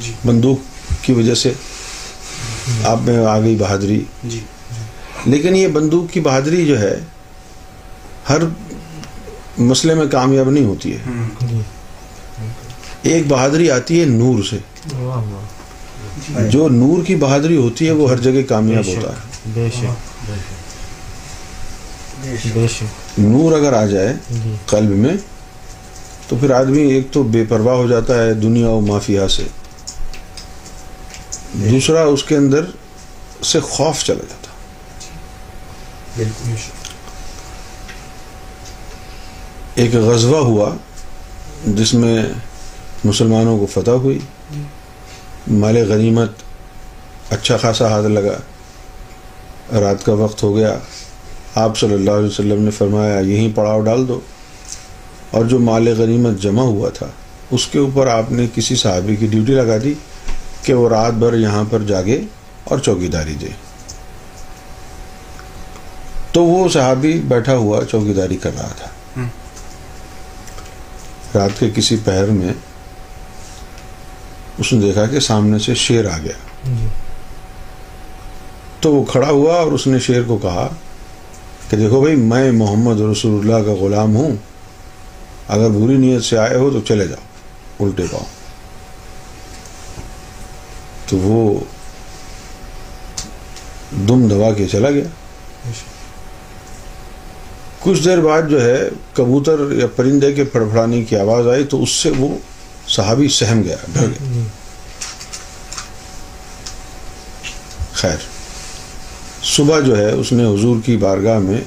جی۔ 0.00 0.12
بندوق 0.26 0.58
کی 1.04 1.12
وجہ 1.12 1.34
سے 1.34 1.52
آپ 2.84 2.98
میں 3.02 3.26
آ 3.26 3.40
گئی 3.40 3.56
بہادری۔ 3.56 4.04
جی 4.24 4.40
لیکن 5.26 5.56
یہ 5.56 5.68
بندوق 5.68 6.12
کی 6.12 6.20
بہادری 6.20 6.66
جو 6.66 6.80
ہے 6.80 6.96
ہر 8.28 8.38
مسئلے 9.58 9.94
میں 9.94 10.06
کامیاب 10.06 10.50
نہیں 10.50 10.64
ہوتی 10.64 10.92
ہے۔ 10.92 10.98
جی۔ 11.40 11.60
ایک 13.02 13.22
بہادری 13.28 13.70
آتی 13.70 14.00
ہے 14.00 14.04
نور 14.04 14.42
سے۔ 14.42 14.58
واہ 14.92 15.16
واہ۔ 15.16 16.48
جو 16.48 16.68
نور 16.68 17.04
کی 17.04 17.16
بہادری 17.16 17.56
ہوتی 17.56 17.86
ہے 17.86 17.92
وہ 17.92 18.10
ہر 18.10 18.16
جگہ 18.16 18.42
کامیاب 18.48 18.86
ہوتا 18.86 19.08
ہے۔ 19.08 19.50
بے 19.54 19.68
شک۔ 19.74 20.18
بے 22.54 22.66
شک۔ 22.68 23.05
نور 23.18 23.52
اگر 23.52 23.72
آ 23.72 23.86
جائے 23.86 24.14
جی۔ 24.30 24.54
قلب 24.66 24.90
میں 24.90 25.16
تو 26.28 26.36
پھر 26.40 26.50
آدمی 26.50 26.80
ایک 26.80 27.06
تو 27.12 27.22
بے 27.22 27.44
پرواہ 27.48 27.74
ہو 27.74 27.86
جاتا 27.86 28.22
ہے 28.22 28.34
دنیا 28.34 28.68
و 28.68 28.80
مافیا 28.80 29.28
سے۔ 29.28 29.42
دوسرا 31.70 32.02
اس 32.02 32.24
کے 32.24 32.36
اندر 32.36 32.64
سے 33.44 33.60
خوف 33.60 34.04
چلا 34.04 34.24
جاتا۔ 34.28 34.46
ایک 39.74 39.94
غزوہ 39.94 40.38
ہوا 40.38 40.70
جس 41.66 41.94
میں 41.94 42.26
مسلمانوں 43.04 43.58
کو 43.58 43.66
فتح 43.66 43.90
ہوئی۔ 43.90 44.18
مال 45.50 45.76
غنیمت 45.76 46.30
اچھا 47.30 47.56
خاصا 47.56 47.88
ہاتھ 47.88 48.06
لگا۔ 48.06 48.38
رات 49.80 50.04
کا 50.04 50.12
وقت 50.12 50.42
ہو 50.42 50.56
گیا۔ 50.56 50.78
آپ 51.56 51.78
صلی 51.78 51.94
اللہ 51.94 52.10
علیہ 52.10 52.26
وسلم 52.26 52.62
نے 52.62 52.70
فرمایا 52.70 53.20
یہیں 53.20 53.48
پڑاؤ 53.54 53.80
ڈال 53.80 54.08
دو۔ 54.08 54.20
اور 55.30 55.44
جو 55.44 55.58
مال 55.58 55.88
غنیمت 55.98 56.40
جمع 56.40 56.62
ہوا 56.62 56.88
تھا 56.88 57.06
اس 57.50 57.66
کے 57.66 57.78
اوپر 57.78 58.06
آپ 58.06 58.32
نے 58.32 58.46
کسی 58.54 58.76
صحابی 58.76 59.16
کی 59.16 59.26
ڈیوٹی 59.26 59.52
لگا 59.52 59.76
دی 59.84 59.94
کہ 60.62 60.74
وہ 60.74 60.88
رات 60.88 61.12
بھر 61.12 61.34
یہاں 61.34 61.64
پر 61.70 61.82
جاگے 61.82 62.20
اور 62.64 62.78
چوکی 62.78 63.08
داری 63.08 63.34
دے۔ 63.40 63.48
تو 66.32 66.44
وہ 66.44 66.68
صحابی 66.68 67.12
بیٹھا 67.12 67.56
ہوا 67.56 67.80
چوکی 67.90 68.12
داری 68.12 68.36
کر 68.36 68.50
رہا 68.58 68.68
تھا۔ 68.68 68.88
رات 71.34 71.60
کے 71.60 71.70
کسی 71.74 71.96
پہر 72.04 72.26
میں 72.26 72.54
اس 74.58 74.72
نے 74.72 74.80
دیکھا 74.80 75.06
کہ 75.06 75.20
سامنے 75.20 75.58
سے 75.58 75.74
شیر 75.74 76.10
آ 76.10 76.18
گیا۔ 76.18 76.32
جی۔ 76.64 76.86
تو 78.80 78.94
وہ 78.94 79.04
کھڑا 79.04 79.28
ہوا 79.28 79.54
اور 79.54 79.72
اس 79.72 79.86
نے 79.86 79.98
شیر 79.98 80.22
کو 80.22 80.36
کہا 80.36 80.68
کہ 81.70 81.76
دیکھو 81.76 82.00
بھائی، 82.00 82.16
میں 82.16 82.50
محمد 82.52 83.00
رسول 83.00 83.38
اللہ 83.38 83.66
کا 83.66 83.74
غلام 83.74 84.16
ہوں۔ 84.16 84.36
اگر 85.48 85.70
بری 85.70 85.96
نیت 85.96 86.24
سے 86.24 86.38
آئے 86.38 86.56
ہو 86.56 86.70
تو 86.70 86.80
چلے 86.80 87.06
جاؤ، 87.08 87.84
الٹے 87.84 88.04
پاؤ 88.10 88.24
تو 91.06 91.16
وہ 91.16 91.58
دم 94.08 94.26
دبا 94.28 94.52
کے 94.52 94.66
چلا 94.66 94.90
گیا۔ 94.90 95.08
کچھ 97.80 98.04
دیر 98.04 98.20
بعد 98.20 98.42
جو 98.50 98.64
ہے، 98.64 98.88
کبوتر 99.12 99.60
یا 99.72 99.86
پرندے 99.96 100.32
کے 100.32 100.44
پھڑپھڑانے 100.44 101.02
کی 101.04 101.16
آواز 101.16 101.48
آئی 101.48 101.64
تو 101.64 101.82
اس 101.82 101.90
سے 101.90 102.10
وہ 102.18 102.28
صحابی 102.88 103.28
سہم 103.28 103.62
گیا، 103.62 103.76
ڈر 103.92 104.06
گیا 104.06 104.42
خیر۔ 107.92 108.35
صبح 109.54 109.80
جو 109.80 109.98
ہے 109.98 110.10
اس 110.10 110.32
نے 110.32 110.44
حضور 110.44 110.76
کی 110.84 110.96
بارگاہ 110.96 111.38
میں 111.38 111.60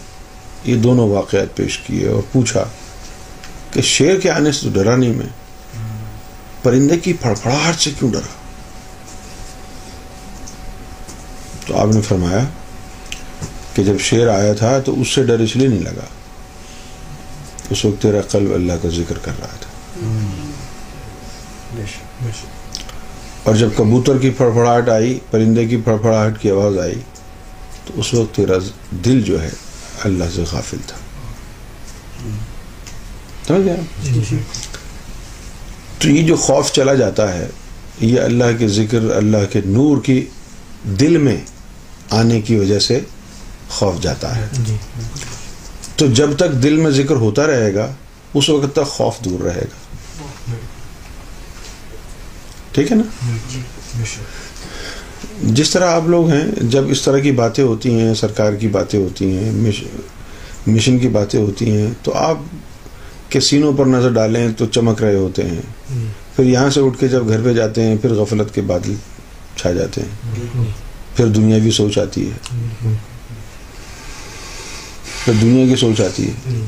یہ 0.64 0.76
دونوں 0.76 1.10
واقعات 1.10 1.56
پیش 1.56 1.80
کیے 1.80 2.08
اور 2.08 2.22
پوچھا 2.32 2.64
کہ 3.72 3.82
شیر 3.82 4.20
کے 4.20 4.32
آنے 4.32 4.52
سے 4.52 4.62
تو 4.64 4.70
ڈرا 4.70 4.96
نہیں 4.96 5.14
میں 5.14 5.26
پرندے 6.64 7.00
کی 7.00 7.14
پھڑپڑاہٹ 7.14 7.76
سے 7.76 7.92
کیوں 8.00 8.12
ڈرا؟ 8.12 8.28
تو 11.68 11.78
آپ 11.78 11.88
نے 11.88 12.02
فرمایا 12.02 12.46
کہ 13.74 13.84
جب 13.84 14.00
شیر 14.00 14.28
آیا 14.28 14.54
تھا 14.54 14.80
تو 14.80 15.02
اس 15.02 15.08
سے 15.08 15.24
ڈر 15.24 15.40
اس 15.40 15.56
لیے 15.56 15.68
نہیں 15.68 15.80
لگا۔ 15.80 16.06
اس 17.70 17.86
وقت 17.86 18.02
تیرا 18.02 18.22
قلب 18.22 18.54
اللہ 18.54 18.74
کا 18.82 18.90
ذکر 18.90 19.18
کر 19.18 19.32
رہا 19.40 19.56
تھا۔ 19.60 19.70
اور 23.44 23.56
جب 23.56 23.70
کبوتر 23.78 24.18
کی 24.18 24.30
پھڑپڑاہٹ 24.30 24.90
آئی 24.90 25.20
پرندے 25.32 25.66
کی 25.66 25.78
پھڑپڑاہٹ 25.78 26.42
کی 26.42 26.52
آواز 26.52 26.78
آئی 26.78 27.02
تو 27.90 28.00
اس 28.00 28.14
وقت 28.14 28.36
تیرا 28.36 28.54
دل 29.06 29.22
جو 29.22 29.42
ہے 29.44 29.50
اللہ 30.04 30.24
سے 30.36 30.44
غافل 30.52 30.78
تھا۔ 30.88 30.98
سمجھ 33.48 33.62
گیا 33.62 33.76
جی 34.04 34.22
جی 34.30 34.38
تو 36.00 36.10
یہ 36.10 36.28
جو 36.28 36.36
خوف 36.36 36.72
چلا 36.72 36.94
جاتا 36.94 37.34
ہے 37.34 37.48
یہ 38.02 38.22
اللہ 38.22 38.44
کے 38.60 38.68
ذکر 38.68 39.16
اللہ 39.16 39.46
کے 39.52 39.62
نور 39.66 40.02
کی 40.02 40.26
دل 40.84 41.18
میں 41.18 41.38
آنے 42.10 42.42
کی 42.42 42.56
وجہ 42.56 42.80
سے 42.80 43.00
خوف 43.70 44.02
جاتا 44.02 44.36
ہے۔ 44.36 44.48
جی۔ 44.54 44.76
تو 45.96 46.08
جب 46.08 46.30
تک 46.36 46.64
دل 46.64 46.76
میں 46.76 46.92
ذکر 46.92 47.16
ہوتا 47.16 47.48
رہے 47.48 47.74
گا 47.74 47.94
اس 48.34 48.50
وقت 48.50 48.76
تک 48.76 48.88
خوف 48.88 49.20
دور 49.26 49.40
رہے 49.40 49.62
گا۔ 49.62 49.78
ٹھیک 52.72 52.92
ہے 52.92 52.98
نا؟ 52.98 53.04
شک۔ 54.06 54.49
جس 55.44 55.70
طرح 55.70 55.90
آپ 55.90 56.02
لوگ 56.08 56.30
ہیں 56.30 56.46
جب 56.62 56.84
اس 56.90 57.02
طرح 57.02 57.18
کی 57.18 57.32
باتیں 57.32 57.64
ہوتی 57.64 58.00
ہیں 58.00 58.14
سرکار 58.14 58.54
کی 58.54 58.68
باتیں 58.68 59.00
ہوتی 59.00 59.38
ہیں 59.38 59.52
مش- 59.52 59.88
مشن 60.68 61.00
کی 61.00 61.08
باتیں 61.08 61.40
ہوتی 61.40 61.72
ہیں 61.72 61.88
تو 62.04 62.14
آپ 62.14 62.38
کے 63.30 63.40
سینوں 63.40 63.74
پر 63.78 63.86
نظر 63.86 64.12
ڈالیں 64.12 64.48
تو 64.58 64.66
چمک 64.66 65.04
رہے 65.04 65.16
ہوتے 65.16 65.42
ہیں۔ 65.44 65.62
پھر 66.36 66.44
یہاں 66.44 66.70
سے 66.70 66.80
اٹھ 66.82 67.00
کے 67.00 67.08
جب 67.08 67.28
گھر 67.28 67.42
پہ 67.44 67.54
جاتے 67.54 67.84
ہیں 67.84 67.96
پھر 68.02 68.14
غفلت 68.14 68.56
کے 68.56 68.62
بادل 68.62 68.94
چھا 69.56 69.72
جاتے 69.72 70.02
ہیں۔ 70.02 70.38
پھر 71.16 71.28
دنیاوی 71.28 71.72
سوچ 71.72 71.98
آتی 71.98 72.30
ہے۔ 72.30 72.58
پھر 75.26 75.34
دنیا 75.42 75.66
کی 75.68 75.76
سوچ 75.76 76.02
آتی 76.02 76.28
ہے 76.28 76.60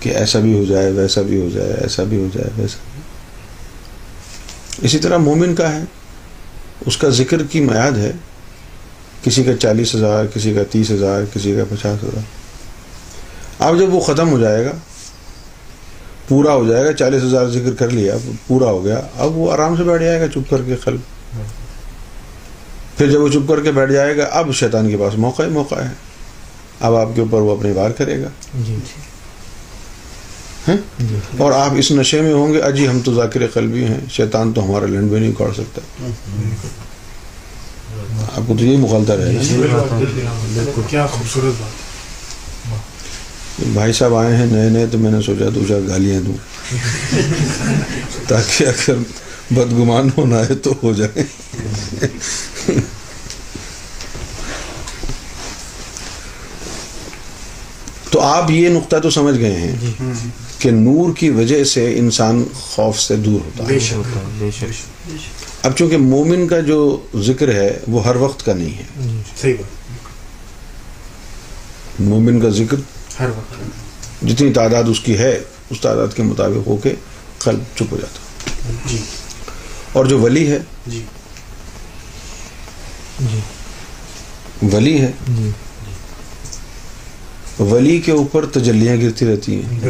کہ 0.00 0.08
ایسا 0.08 0.38
بھی 0.40 0.58
ہو 0.58 0.64
جائے 0.64 0.90
ویسا 0.90 1.22
بھی 1.22 1.40
ہو 1.40 1.48
جائے 1.54 1.72
ایسا 1.72 2.02
بھی 2.02 2.16
ہو 2.16 2.26
جائے 2.34 2.50
ویسا۔ 2.56 2.76
بھی 2.84 3.02
اسی 4.86 4.98
طرح 4.98 5.16
مومن 5.16 5.54
کا 5.54 5.74
ہے۔ 5.74 5.84
اس 6.86 6.96
کا 6.96 7.08
ذکر 7.08 7.42
کی 7.50 7.60
میعاد 7.60 7.92
ہے 7.92 8.12
کسی 9.22 9.44
کا 9.44 9.56
چالیس 9.56 9.94
ہزار، 9.94 10.24
کسی 10.34 10.54
کا 10.54 10.62
تیس 10.70 10.90
ہزار، 10.90 11.22
کسی 11.34 11.54
کا 11.56 11.64
پچاس 11.64 12.04
ہزار۔ 12.04 12.22
اب 13.58 13.78
جب 13.78 13.94
وہ 13.94 14.00
ختم 14.00 14.30
ہو 14.30 14.38
جائے 14.38 14.64
گا، 14.64 14.70
پورا 16.28 16.54
ہو 16.54 16.66
جائے 16.68 16.84
گا، 16.84 16.92
چالیس 16.92 17.22
ہزار 17.22 17.46
ذکر 17.46 17.74
کر 17.74 17.90
لیا، 17.90 18.14
پورا 18.46 18.66
ہو 18.66 18.84
گیا، 18.84 19.00
اب 19.16 19.36
وہ 19.36 19.52
آرام 19.52 19.76
سے 19.76 19.82
بیٹھ 19.82 20.02
جائے 20.02 20.20
گا 20.20 20.28
چپ 20.28 20.50
کر 20.50 20.62
کے 20.66 20.76
قلب 20.76 21.00
پھر 22.98 23.10
جب 23.10 23.20
وہ 23.20 23.28
چپ 23.28 23.48
کر 23.48 23.60
کے 23.60 23.72
بیٹھ 23.72 23.92
جائے 23.92 24.16
گا، 24.16 24.24
اب 24.24 24.52
شیطان 24.52 24.90
کے 24.90 24.96
پاس 24.96 25.14
موقع 25.14 25.42
ہی 25.42 25.48
موقع 25.48 25.74
ہے۔ 25.74 25.92
اب 26.80 26.94
آپ 26.94 27.08
کے 27.14 27.20
اوپر 27.20 27.38
وہ 27.38 27.56
اپنی 27.56 27.72
وار 27.72 27.90
کرے 27.90 28.22
گا۔ 28.22 28.28
جی۔, 28.54 28.74
جی۔ 28.74 29.09
ہیں؟ 30.70 30.76
اور 31.38 31.52
آپ 31.52 31.70
اس 31.76 31.90
نشے 31.90 32.20
میں 32.20 32.32
ہوں 32.32 32.52
گے 32.52 32.58
اجی 32.58 32.88
ہم 32.88 33.00
تو 33.00 33.14
ذاکر 33.14 33.46
قلبی 33.46 33.84
ہیں 33.84 34.00
شیطان 34.10 34.52
تو 34.52 34.64
ہمارا 34.64 34.86
لنڈ 34.86 35.10
بھی 35.10 35.20
نہیں 35.20 35.32
کاٹ 35.32 35.54
سکتا۔ 35.54 35.80
آپ 38.36 38.42
کو 38.46 38.54
تو 38.58 38.64
یہی 38.64 38.76
مغالطہ 38.76 39.12
رہے 39.12 39.38
کیا 40.88 41.06
خوبصورت 41.06 41.60
بات۔ 41.60 41.90
بھائی 43.72 43.92
صاحب 43.92 44.14
آئے 44.14 44.36
ہیں 44.36 44.46
نئے 44.46 44.68
نئے 44.68 44.86
تو 44.86 44.98
میں 44.98 45.10
نے 45.10 45.22
سوچا 45.22 45.44
دو 45.54 45.64
چار 45.68 45.80
گالیاں 45.88 46.20
دوں۔ 46.20 46.36
تاکہ 48.28 48.64
اگر 48.64 48.94
بدگمان 49.50 50.08
ہونا 50.16 50.38
ہے 50.38 50.54
تو 50.54 50.74
ہو 50.82 50.92
جائے۔ 50.92 51.22
تو 58.10 58.20
آپ 58.20 58.50
یہ 58.50 58.68
نقطہ 58.68 58.96
تو 58.96 59.10
سمجھ 59.10 59.38
گئے 59.38 59.54
ہیں۔ 59.54 59.76
کہ 60.60 60.70
نور 60.70 61.14
کی 61.16 61.30
وجہ 61.30 61.64
سے 61.64 61.98
انسان 61.98 62.44
خوف 62.54 62.98
سے 63.00 63.16
دور 63.16 63.40
ہوتا 63.44 63.64
ہے۔ 63.64 63.68
بے 63.68 63.78
شک 63.78 64.16
اب 65.62 65.76
چونکہ 65.76 65.96
مومن 65.96 66.48
کا 66.48 66.60
جو 66.60 67.00
ذکر 67.20 67.54
ہے 67.54 67.78
وہ 67.88 68.04
ہر 68.04 68.16
وقت 68.16 68.44
کا 68.44 68.54
نہیں 68.54 68.78
ہے۔ 68.78 69.22
صحیح 69.40 69.54
بات۔ 69.54 69.80
مومن 72.00 72.40
کا 72.40 72.48
ذکر 72.48 72.76
ہر 73.20 73.28
وقت۔ 73.28 74.28
جتنی 74.28 74.52
تعداد 74.52 74.84
اس 74.86 75.00
کی 75.00 75.18
ہے 75.18 75.40
اس 75.70 75.80
تعداد 75.80 76.08
کے 76.16 76.22
مطابق 76.22 76.66
ہو 76.66 76.76
کے 76.76 76.94
قلب 77.38 77.60
چپ 77.76 77.92
ہو 77.92 77.96
جاتا 77.96 78.70
جی۔ 78.86 78.98
اور 79.92 80.04
جو 80.04 80.20
ولی 80.20 80.50
ہے 80.50 80.58
جی۔ 80.86 81.04
ولی 84.72 85.00
ہے 85.00 85.12
جی۔ 85.28 85.50
ولی 87.62 88.00
کے 88.00 88.12
اوپر 88.12 88.46
تجلیاں 88.46 88.96
گرتی 88.96 89.26
رہتی 89.26 89.54
ہیں۔ 89.54 89.80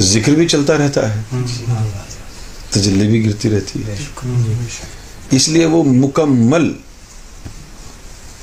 ذکر 0.00 0.32
بھی 0.32 0.48
چلتا 0.48 0.78
رہتا 0.78 1.14
ہے۔ 1.14 1.20
تجلی 2.70 3.08
بھی 3.08 3.26
گرتی 3.26 3.50
رہتی 3.50 3.86
ہے۔ 3.86 3.96
اس 5.30 5.48
لیے 5.48 5.66
وہ 5.66 5.84
مکمل 5.84 6.72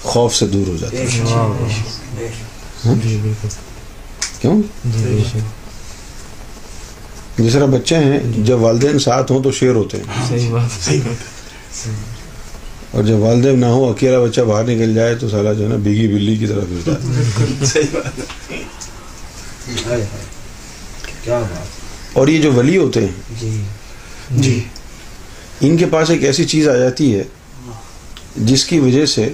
خوف 0.03 0.35
سے 0.35 0.47
دور 0.47 0.67
ہو 0.67 0.77
جاتا 0.79 0.97
ہے۔ 0.97 1.05
جی 1.05 1.21
کیوں؟ 4.41 4.61
جی 4.85 5.23
شک۔ 5.29 5.37
جس 7.39 7.53
طرح 7.53 7.65
بچے 7.65 7.95
ہیں 7.95 8.19
جب 8.37 8.61
والدین 8.61 8.99
ساتھ 8.99 9.31
ہوں 9.31 9.43
تو 9.43 9.51
شیر 9.51 9.71
ہوتے 9.71 9.97
ہیں۔ 9.97 10.25
صحیح 10.29 10.51
بات 10.51 10.85
صحیح 10.85 11.01
بات 11.05 11.87
اور 12.91 13.03
جب 13.03 13.19
والدین 13.19 13.59
نہ 13.59 13.65
ہو 13.65 13.89
اکیلا 13.89 14.19
بچہ 14.19 14.41
باہر 14.41 14.63
نکل 14.63 14.95
جائے 14.95 15.15
تو 15.15 15.29
سالا 15.29 15.53
جو 15.53 15.63
ہے 15.63 15.69
نا 15.69 15.75
بھیگی 15.75 16.07
بلی 16.07 16.37
کی 16.37 16.47
طرح 16.47 16.61
پھرتا 16.69 16.91
ہے۔ 17.75 17.81
کیا 21.23 21.39
بات۔ 21.39 22.17
اور 22.17 22.27
یہ 22.27 22.41
جو 22.41 22.53
ولی 22.53 22.77
ہوتے 22.77 23.01
ہیں 23.01 23.35
جی 23.39 23.61
جی۔ 24.31 24.63
ان 25.61 25.77
کے 25.77 25.85
پاس 25.85 26.09
ایک 26.09 26.23
ایسی 26.23 26.45
چیز 26.45 26.67
آ 26.67 26.75
جاتی 26.75 27.15
ہے 27.15 27.23
جس 28.35 28.65
کی 28.65 28.79
وجہ 28.79 29.05
سے 29.05 29.29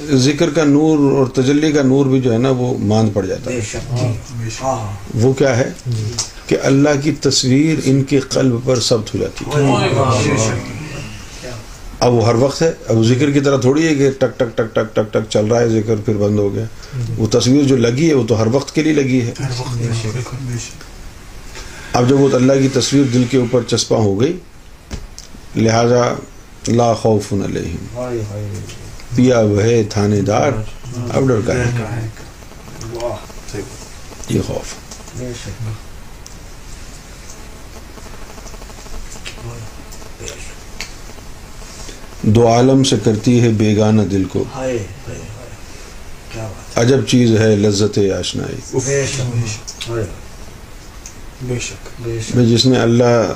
ذکر 0.00 0.50
کا 0.50 0.64
نور 0.64 1.12
اور 1.12 1.26
تجلی 1.26 1.72
کا 1.72 1.82
نور 1.82 2.06
بھی 2.06 2.20
جو 2.20 2.32
ہے 2.32 2.38
نا 2.38 2.50
وہ 2.50 2.78
ماند 2.78 3.10
پڑ 3.12 3.26
جاتا 3.26 3.50
ہے۔ 3.50 3.56
بے 3.56 3.62
شک 3.62 4.62
ہاں 4.62 4.76
ہاں۔ 4.76 4.92
وہ 5.14 5.32
کیا 5.32 5.56
ہے؟ 5.56 5.72
کہ 6.46 6.56
اللہ 6.62 6.88
کی 7.02 7.12
تصویر 7.12 7.76
ان 7.84 8.02
کے 8.04 8.20
قلب 8.20 8.56
پر 8.64 8.80
ثبت 8.80 9.14
ہو 9.14 9.18
جاتی 9.18 9.44
ہے۔ 9.54 10.79
اب 12.00 12.12
وہ 12.14 12.24
ہر 12.26 12.34
وقت 12.34 12.62
ہے 12.62 12.72
اب 12.88 13.02
ذکر 13.04 13.30
کی 13.30 13.40
طرح 13.40 13.56
تھوڑی 13.60 13.86
ہے 13.86 13.94
کہ 13.94 14.10
ٹک 14.18 14.38
ٹک 14.38 14.56
ٹک 14.56 14.74
ٹک 14.74 14.94
ٹک 14.94 15.12
ٹک 15.12 15.30
چل 15.30 15.46
رہا 15.46 15.60
ہے 15.60 15.68
ذکر 15.68 15.96
پھر 16.04 16.14
بند 16.16 16.38
ہو 16.38 16.54
گیا۔ 16.54 16.64
وہ 17.18 17.26
تصویر 17.30 17.64
جو 17.64 17.76
لگی 17.76 18.08
ہے 18.08 18.14
وہ 18.14 18.26
تو 18.28 18.40
ہر 18.42 18.46
وقت 18.52 18.74
کے 18.74 18.82
لیے 18.82 18.92
لگی 18.92 19.20
ہے۔ 19.20 19.32
اب 21.92 22.08
جب 22.08 22.20
وہ 22.20 22.28
اللہ 22.34 22.60
کی 22.62 22.68
تصویر 22.72 23.04
دل 23.14 23.24
کے 23.30 23.36
اوپر 23.38 23.62
چسپاں 23.68 23.98
ہو 23.98 24.20
گئی 24.20 24.36
لہذا 25.56 26.02
لا 26.68 26.92
خوف 26.94 27.32
علیہم۔ 27.32 27.84
پیا 29.16 29.38
وہ 29.40 29.62
ہے 29.62 29.82
تھانے 29.90 30.20
دار 30.22 30.52
اب 31.10 31.28
ڈر 31.28 31.40
کا 31.46 31.54
ہے 31.54 32.08
یہ 34.28 34.40
خوف 34.46 34.74
بے 35.16 35.32
شک 35.42 35.68
دو 42.22 42.48
عالم 42.48 42.84
سے 42.84 42.96
کرتی 43.04 43.40
ہے 43.40 43.48
بیگانہ 43.48 44.02
دل 44.02 44.24
کو۔ 44.24 44.44
ہائے 44.54 44.76
ہائے 44.76 45.18
ہائے 45.18 45.48
کیا 46.32 46.42
بات 46.42 46.78
عجب 46.78 47.06
چیز 47.06 47.40
ہے 47.40 47.56
لذت 47.56 47.98
آشنائی۔ 48.18 48.78
بے 48.86 49.04
شک 49.06 49.90
ہائے۔ 49.90 50.04
بے 51.42 51.58
شک 51.60 51.88
بے 52.02 52.18
شک۔ 52.28 52.36
میں 52.36 52.46
جس 52.46 52.66
نے 52.66 52.78
اللہ 52.78 53.32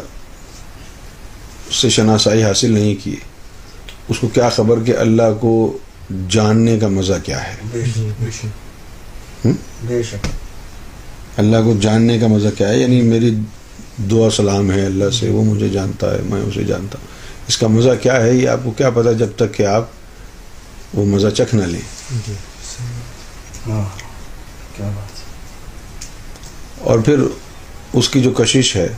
سے 1.81 1.89
شناسائی 1.89 2.43
حاصل 2.43 2.73
نہیں 2.73 2.95
کی 3.05 3.17
اس 4.09 4.19
کو 4.19 4.29
کیا 4.29 4.49
خبر 4.49 4.83
کہ 4.85 4.97
اللہ 4.97 5.35
کو 5.41 5.79
جاننے 6.29 6.79
کا 6.79 6.89
مزہ 6.89 7.15
کیا 7.25 7.49
ہے؟ 7.49 7.55
بے 7.73 7.81
جی 7.81 7.91
شک 7.91 8.23
بے 8.23 8.31
شک۔ 8.31 9.47
بے 9.83 10.03
شک۔ 10.03 10.27
اللہ 11.37 11.57
کو 11.65 11.75
جاننے 11.81 12.19
کا 12.19 12.27
مزہ 12.27 12.49
کیا 12.59 12.69
ہے؟ 12.69 12.79
یعنی 12.79 13.03
میری 13.03 13.35
دعا 14.11 14.31
سلام 14.31 14.73
ہے 14.73 14.87
اللہ 14.87 15.11
سے 15.13 15.31
وہ 15.31 15.45
مجھے 15.45 15.69
جانتا 15.69 16.15
ہے 16.15 16.19
میں 16.25 16.41
اسے 16.41 16.65
جانتا 16.65 16.99
ہوں۔ 16.99 17.24
اس 17.49 17.57
کا 17.57 17.67
مزہ 17.67 17.91
کیا 18.03 18.23
ہے 18.23 18.35
یہ 18.35 18.49
آپ 18.49 18.59
کو 18.65 18.71
کیا 18.71 18.91
پتا 18.91 19.13
جب 19.13 19.27
تک 19.37 19.55
کہ 19.55 19.67
آپ 19.67 19.85
وہ 20.95 21.05
مزہ 21.05 21.29
چکھ 21.29 21.55
نہ 21.55 21.65
لیں۔ 21.65 21.81
جی 22.27 22.33
ہاں 23.69 23.85
اور 26.81 26.99
پھر 26.99 27.21
اس 27.93 28.09
کی 28.09 28.23
جو 28.23 28.31
کشش 28.31 28.77
ہے 28.77 28.89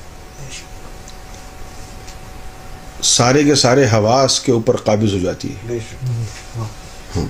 سارے 3.03 3.45
کے 3.45 3.55
سارے 3.55 3.87
حواس 3.93 4.41
کے 4.41 4.53
اوپر 4.53 4.77
قابض 4.77 5.15
ہو 5.15 5.19
جاتی 5.19 5.49
ہے۔ 5.49 5.79
ہاں۔ 6.57 7.27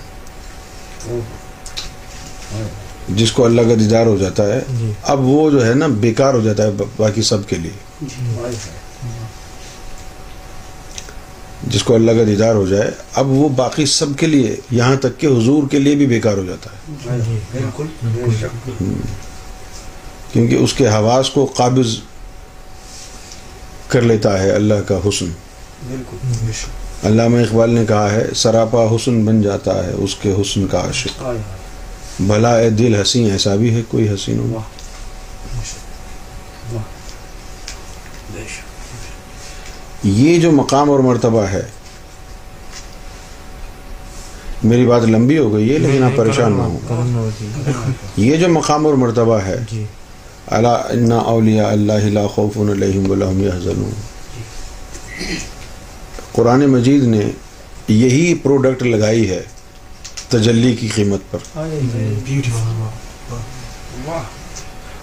ہائے 2.53 2.65
جس 3.09 3.33
کو 3.33 3.45
اللہ 3.45 3.61
کا 3.61 3.75
دیدار 3.81 4.07
ہو 4.07 4.17
جاتا 4.19 4.43
ہے۔ 4.43 4.61
جی۔ 4.79 4.93
اب 5.03 5.21
وہ 5.21 5.51
جو 5.51 5.67
ہے 5.67 5.75
نا 5.75 5.87
بیکار 5.87 6.35
ہو 6.35 6.41
جاتا 6.41 6.63
ہے 6.63 6.71
با- 6.71 6.89
باقی 6.97 7.23
سب 7.23 7.49
کے 7.49 7.57
لیے۔ 7.57 8.07
ہائے 8.41 8.86
جس 11.67 11.83
کو 11.83 11.95
اللہ 11.95 12.11
کا 12.11 12.25
دیدار 12.27 12.55
ہو 12.55 12.67
جائے 12.67 12.91
اب 13.15 13.29
وہ 13.29 13.49
باقی 13.49 13.87
سب 13.87 14.07
کے 14.17 14.27
لیے 14.27 14.57
یہاں 14.71 14.97
تک 14.97 15.19
کہ 15.19 15.27
حضور 15.27 15.69
کے 15.71 15.79
لیے 15.79 15.95
بھی 15.95 16.07
بیکار 16.07 16.37
ہو 16.37 16.45
جاتا 16.45 16.71
ہے۔ 16.71 16.95
بالکل 17.53 17.87
کیونکہ 20.33 20.55
اس 20.55 20.75
کے 20.75 20.89
حواس 20.89 21.31
کو 21.31 21.45
قابض 21.57 21.97
کر 23.89 24.03
لیتا 24.03 24.43
ہے 24.43 24.51
اللہ 24.51 24.81
کا 24.87 24.99
حسن۔ 25.09 25.27
بالکل 25.89 26.17
علامہ 27.07 27.37
اقبال 27.37 27.71
نے 27.71 27.85
کہا 27.89 28.11
ہے 28.13 28.27
سراپا 28.35 28.85
حسن 28.85 29.25
بن 29.25 29.43
جاتا 29.43 29.87
ہے 29.87 29.93
اس 29.93 30.15
کے 30.15 30.33
حسن 30.33 30.67
کا 30.67 30.81
عاشق۔ 30.81 31.23
بھلا 32.21 32.57
اے 32.57 32.71
دل 32.71 32.95
حسین 33.03 33.31
ایسا 33.31 33.55
بھی 33.55 33.75
ہے 33.75 33.83
کوئی 33.89 34.09
حسین۔ 34.15 34.39
ہو 34.39 34.55
واہ 34.55 34.63
بے 35.55 35.63
شک 35.65 36.75
واہ 36.75 36.83
بے 38.35 38.43
شک 38.49 39.96
یہ 40.07 40.39
جو 40.39 40.53
مقام 40.53 40.91
اور 40.91 40.99
مرتبہ 40.99 41.43
ہے 41.43 41.63
میری 44.65 44.87
بات 44.87 45.03
لمبی 45.03 45.39
ہو 45.39 45.55
گئی 45.55 45.73
ہے 45.73 45.79
لیکن 45.79 46.03
آپ 46.03 46.17
پریشان 46.17 46.53
نہ 46.53 46.63
ہوں۔ 46.63 46.79
ہوتی 47.15 47.47
یہ 48.17 48.37
جو 48.37 48.49
مقام 48.49 48.87
اور 48.87 48.95
مرتبہ 48.95 49.39
ہے 49.39 49.57
جی۔ 49.73 49.85
اللہ 50.47 50.69
ان 50.69 51.13
اولیاء 51.13 51.69
اللہ 51.69 51.93
لا 51.93 52.27
خوف 52.27 52.57
علیہم 52.57 53.91
قرآن 56.33 56.67
مجید 56.67 57.05
نے 57.05 57.31
یہی 57.89 58.35
پروڈکٹ 58.35 58.83
لگائی 58.83 59.31
ہے 59.31 59.43
تجلی 60.29 60.77
کی 60.77 60.89
قیمت 60.89 61.21
پر۔ 61.31 61.39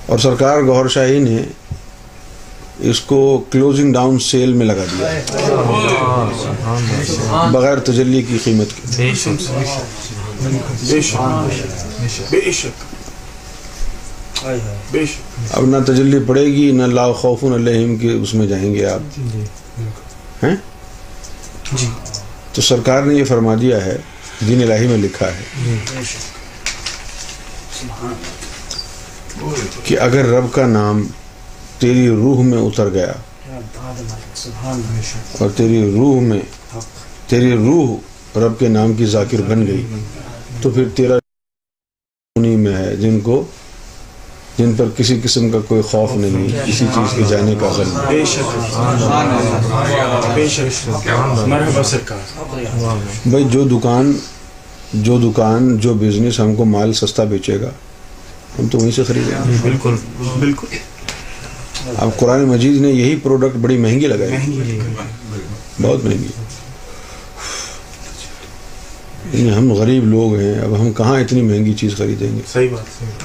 اور 0.06 0.18
سرکار 0.18 0.62
گور 0.62 0.88
شاہی 0.88 1.20
نے 1.20 1.38
اس 2.80 3.00
کو 3.00 3.44
کلوزنگ 3.52 3.94
ڈاؤن 3.94 4.20
سیل 4.20 4.54
میں 4.54 4.66
لگا 4.66 4.84
دیا۔ 4.92 5.08
بغیر 7.52 7.80
تجلی 7.80 8.22
کی 8.22 8.38
قیمت 8.44 8.68
کے۔ 8.70 8.96
اب 15.52 15.66
نہ 15.66 15.78
تجلی 15.86 16.18
پڑے 16.28 16.46
گی، 16.46 16.72
نہ 16.72 16.84
لا 16.84 17.14
خوف 17.14 17.44
علیہم 17.44 17.96
کے 17.96 18.12
اس 18.12 18.34
میں 18.34 18.48
جائیں 18.48 18.76
گے 18.76 18.86
آپ۔ 18.86 19.20
ہیں؟ 20.46 20.56
تو 22.54 22.62
سرکار 22.62 23.04
نے 23.04 23.16
یہ 23.16 23.24
فرما 23.24 23.56
دیا 23.62 23.86
ہے، 23.86 23.98
دین 24.48 24.62
الہی 24.62 24.88
میں 24.88 24.98
لکھا 24.98 25.28
ہے 25.28 25.44
کہ 29.84 30.00
اگر 30.00 30.26
رب 30.26 30.52
کا 30.52 30.68
نام 30.68 31.08
تیری 31.84 32.08
روح 32.10 32.44
میں 32.44 32.58
اتر 32.58 32.90
گیا۔ 32.90 33.12
اور 35.40 35.50
تیری 35.50 35.92
روح 35.92 36.22
میں 36.22 36.42
تیری 37.28 37.54
روح 37.54 37.96
رب 38.40 38.60
کے 38.60 38.68
نام 38.68 38.94
کی 38.94 39.06
ذاکر 39.06 39.42
بن 39.42 39.68
گئی۔ 39.68 39.86
تو 40.62 40.70
پھر 40.70 40.90
تیرا 40.96 41.16
انہی 42.36 42.56
میں 42.56 42.76
ہے 42.76 42.96
جن 42.96 43.20
کو 43.20 43.44
جن 44.58 44.74
پر 44.78 44.86
کسی 44.98 45.20
قسم 45.24 45.50
کا 45.50 45.60
کوئی 45.68 45.82
خوف 45.82 46.12
نہیں 46.16 46.48
کسی 46.68 46.86
چیز 46.96 47.16
کے 47.16 47.24
جانے 47.28 47.56
کا 47.60 47.68
غم 47.68 47.98
بھائی 53.26 53.44
جو 53.50 53.64
دکان 53.64 54.14
جو 54.94 55.32
دکان 55.32 55.78
جو 55.78 55.94
بزنس 55.94 56.40
ہم 56.40 56.56
کو 56.56 56.66
مال 56.66 56.94
سستا 56.94 57.24
بیچے 57.24 57.62
گا 57.62 57.70
ہم 58.60 58.68
تو 58.68 58.78
وہیں 58.78 58.92
سے 58.92 59.04
خریدیں 59.04 59.52
گے۔ 59.52 59.58
بالکل۔ 59.62 59.96
بالکل۔ 60.40 60.68
اب 61.86 62.10
قرآن 62.18 62.42
مجید 62.42 62.82
نے 62.82 62.90
یہی 62.90 63.16
پروڈکٹ 63.16 63.56
بڑی 63.56 63.78
مہنگی 63.78 64.08
لگائی. 64.08 64.32
بہت 65.82 66.06
مہنگی. 66.06 66.28
یعنی 69.34 69.58
ہم 69.58 69.74
غریب 69.74 70.06
لوگ 70.06 70.36
ہیں 70.36 70.60
اب 70.60 70.82
ہم 70.82 70.94
کہاں 70.94 71.20
اتنی 71.20 71.42
مہنگی 71.42 71.74
چیز 71.74 71.96
خریدیں 71.98 72.36
گے؟ 72.36 72.42
صحیح 72.54 72.70
بات 72.72 73.22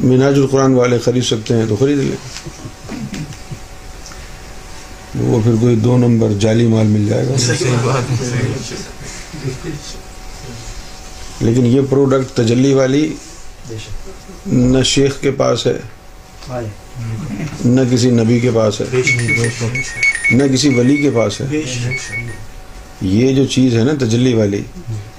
مناج 0.00 0.34
القرآن 0.34 0.74
والے 0.74 0.98
خرید 0.98 1.24
سکتے 1.24 1.54
ہیں 1.54 1.66
تو 1.68 1.76
خرید 1.76 1.98
لیں۔ 1.98 2.16
وہ 5.20 5.40
پھر 5.44 5.52
کوئی 5.60 5.76
دو 5.76 5.96
نمبر 5.96 6.32
جعلی 6.40 6.66
مال 6.66 6.86
مل 6.86 7.08
جائے 7.08 7.26
گا۔ 7.26 7.52
لیکن 11.40 11.66
یہ 11.66 11.80
پروڈکٹ 11.90 12.36
تجلی 12.36 12.74
والی 12.74 13.14
نہ 14.46 14.82
شیخ 14.82 15.20
کے 15.20 15.30
پاس 15.30 15.66
ہے 15.66 15.78
نہ 17.64 17.80
کسی 17.90 18.10
نبی 18.10 18.40
کے 18.40 18.50
پاس 18.54 18.80
ہے 18.80 18.84
نہ 20.30 20.42
کسی 20.52 20.68
ولی 20.68 20.96
کے 20.96 21.10
پاس 21.14 21.40
ہے۔ 21.40 21.46
یہ 23.02 23.34
جو 23.34 23.44
چیز 23.46 23.74
ہے 23.74 23.84
نا 23.84 23.92
تجلی 23.98 24.34
والی 24.34 24.62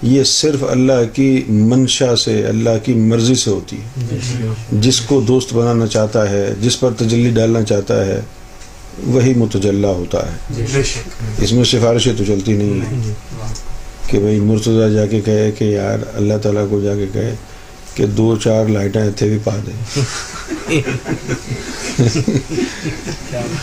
یہ 0.01 0.23
صرف 0.23 0.63
اللہ 0.69 1.03
کی 1.13 1.43
منشا 1.47 2.15
سے 2.15 2.45
اللہ 2.45 2.69
کی 2.83 2.93
مرضی 2.93 3.35
سے 3.35 3.51
ہوتی 3.51 3.75
ہے۔ 3.75 4.15
جس 4.71 5.01
کو 5.01 5.21
دوست 5.21 5.53
بنانا 5.53 5.88
چاہتا 5.88 6.29
ہے 6.29 6.53
جس 6.61 6.79
پر 6.79 6.93
تجلی 6.93 7.29
ڈالنا 7.29 7.63
چاہتا 7.63 8.05
ہے 8.05 8.21
وہی 9.03 9.33
متجلہ 9.33 9.88
ہوتا 9.88 10.31
ہے۔ 10.31 10.65
شک۔ 10.83 11.43
اس 11.43 11.51
میں 11.53 11.63
سفارشیں 11.63 12.13
تو 12.17 12.23
چلتی 12.25 12.53
نہیں 12.53 12.81
ہیں۔ 12.81 13.13
کہ 14.07 14.19
بھائی 14.19 14.39
مرتضی 14.39 14.93
جا 14.93 15.05
کے 15.05 15.21
کہے 15.21 15.51
کہ 15.51 15.63
یار 15.63 15.99
اللہ 16.13 16.33
تعالیٰ 16.41 16.69
کو 16.69 16.81
جا 16.81 16.95
کے 16.95 17.05
کہے۔ 17.13 17.35
کہ 17.95 18.05
دو 18.05 18.36
چار 18.36 18.65
لائٹیں 18.65 19.01
اتنے 19.01 19.27
بھی 19.27 19.38
پا 19.43 19.55
دیں۔ 19.67 20.01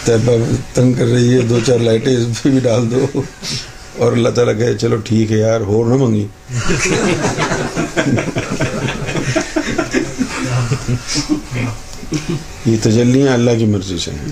طیبہ 0.04 0.32
تنگ 0.74 0.92
کر 0.92 1.04
رہی 1.04 1.34
ہے، 1.34 1.40
دو 1.40 1.58
چار 1.66 1.78
لائٹیں 1.78 2.16
اس 2.16 2.42
پہ 2.42 2.48
بھی 2.48 2.60
ڈال 2.60 2.90
دو۔ 2.90 3.22
اور 3.96 4.12
اللہ 4.12 4.28
تعالیٰ 4.28 4.58
کہے، 4.58 4.74
چلو 4.78 4.96
ٹھیک 4.96 5.32
ہے 5.32 5.38
یار، 5.38 5.60
ہور 5.60 5.86
نہ 5.86 5.94
منگی 5.94 6.26
یہ 12.66 12.76
تجلیاں 12.82 13.32
اللہ 13.32 13.50
کی 13.58 13.66
مرضی 13.66 13.98
سے 13.98 14.10
ہیں۔ 14.10 14.28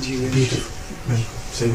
صحیح 1.59 1.73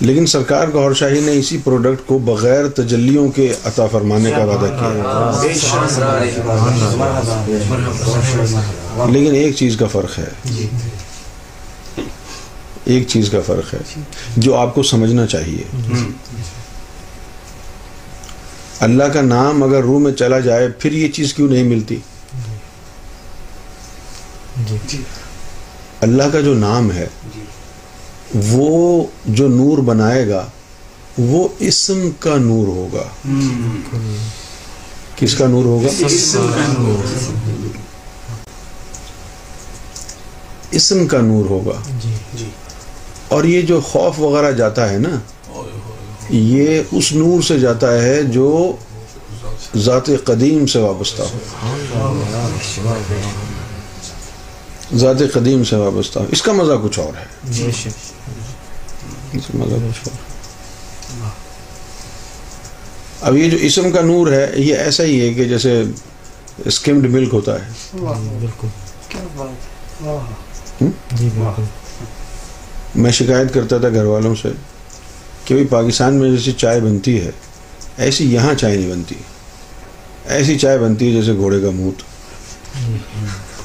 لیکن 0.00 0.26
سرکار 0.26 0.68
گور 0.72 0.94
شاہی 0.94 1.20
نے 1.20 1.32
اسی 1.32 1.58
پروڈکٹ 1.64 2.08
کو 2.08 2.18
بغیر 2.18 2.68
تجلیوں 2.68 3.28
کے 3.28 3.54
عطا 3.64 3.86
فرمانے 3.86 4.30
کا 4.30 4.44
وعدہ 4.44 4.66
کیا۔ 4.66 5.02
لیکن 9.10 9.34
ایک 9.34 9.56
چیز 9.56 9.76
کا 9.76 9.86
فرق 9.86 10.18
ہے۔ 10.18 10.52
ایک 12.84 13.08
چیز 13.08 13.30
کا 13.30 13.38
فرق 13.46 13.74
ہے۔ 13.74 13.78
جو 14.36 14.54
آپ 14.54 14.74
کو 14.74 14.82
سمجھنا 14.82 15.26
چاہیے۔ 15.26 15.64
اللہ 18.80 19.04
کا 19.04 19.20
نام 19.20 19.62
اگر 19.62 19.82
روح 19.82 19.98
میں 19.98 20.12
چلا 20.12 20.40
جائے 20.40 20.68
پھر 20.68 20.92
یہ 20.92 21.08
چیز 21.08 21.34
کیوں 21.34 21.48
نہیں 21.48 21.64
ملتی؟ 21.64 21.96
اللہ 26.00 26.22
کا 26.32 26.40
جو 26.40 26.54
نام 26.54 26.92
ہے 26.92 27.06
وہ 28.34 29.04
جو 29.26 29.48
نور 29.48 29.78
بنائے 29.78 30.28
گا، 30.28 30.46
وہ 31.18 31.48
اسم 31.58 32.10
کا 32.18 32.36
نور 32.36 32.66
ہوگا۔ 32.66 33.04
کس 35.16 35.34
کا 35.34 35.46
نور 35.46 35.64
ہوگا؟ 35.64 35.88
اسم 40.70 41.06
کا 41.06 41.20
نور 41.20 41.44
ہوگا۔ 41.44 41.80
اور 43.28 43.44
یہ 43.44 43.62
جو 43.62 43.80
خوف 43.80 44.20
وغیرہ 44.20 44.52
جاتا 44.52 44.90
ہے 44.90 44.98
نا، 44.98 45.18
یہ 46.30 46.82
اس 46.92 47.12
نور 47.12 47.42
سے 47.42 47.58
جاتا 47.58 48.02
ہے 48.02 48.22
جو 48.22 48.72
ذات 49.76 50.10
قدیم 50.24 50.66
سے 50.66 50.78
وابستہ 50.78 51.22
ہو۔ 51.22 51.38
ذات 54.96 55.16
قدیم 55.32 55.64
سے 55.64 55.76
وابستہ 55.76 56.18
ہو۔ 56.18 56.24
اس 56.32 56.42
کا 56.42 56.52
مزہ 56.52 56.72
کچھ 56.82 56.98
اور 56.98 57.08
ہے۔ 57.08 57.52
اس 59.36 59.46
کا 59.46 59.58
مزہ 59.58 59.74
کچھ 59.74 60.08
اور۔ 60.08 60.16
اب 63.20 63.36
یہ 63.36 63.50
جو 63.50 63.58
اسم 63.60 63.90
کا 63.90 64.00
نور 64.00 64.32
ہے 64.32 64.50
یہ 64.56 64.74
ایسا 64.76 65.02
ہی 65.04 65.28
ہے 65.28 65.34
کہ 65.34 65.44
جیسے 65.44 65.82
اسکمڈ 66.64 67.10
ملک 67.10 67.28
ہوتا 67.34 67.52
ہے۔ 67.54 67.70
بالکل۔ 68.40 68.68
کیا 69.08 69.20
بات۔ 69.36 70.02
واہ۔ 70.02 70.84
جی 71.12 71.28
بالکل۔ 71.34 71.62
میں 72.94 73.10
شکایت 73.10 73.54
کرتا 73.54 73.78
تھا 73.78 73.88
گھر 73.88 74.04
والوں 74.04 74.34
سے 74.34 74.48
کہ 75.44 75.54
بھائی 75.54 75.66
پاکستان 75.66 76.14
میں 76.14 76.30
جیسی 76.30 76.52
چائے 76.52 76.80
بنتی 76.80 77.20
ہے 77.20 77.30
ایسی 77.96 78.32
یہاں 78.32 78.54
چائے 78.54 78.76
نہیں 78.76 78.90
بنتی۔ 78.90 79.14
ایسی 80.28 80.58
چائے 80.58 80.78
بنتی 80.78 81.16
ہے 81.16 81.20
جیسے 81.20 81.34
گھوڑے 81.36 81.60
کا 81.60 81.70
موت۔ 81.70 82.02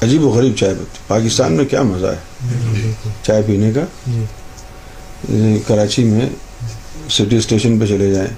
عجیب 0.04 0.24
و 0.24 0.28
غریب 0.28 0.56
چائے 0.56 0.74
بنتی۔ 0.74 0.98
پاکستان 1.06 1.52
میں 1.52 1.64
کیا 1.64 1.82
مزہ 1.82 2.06
ہے؟ 2.06 2.42
چائے 3.22 3.42
پینے 3.46 3.72
کا؟ 3.72 3.84
کراچی 5.66 6.04
میں 6.04 6.28
سٹی 7.10 7.36
اسٹیشن 7.36 7.78
پہ 7.78 7.86
چلے 7.86 8.14
جائیں 8.14 8.30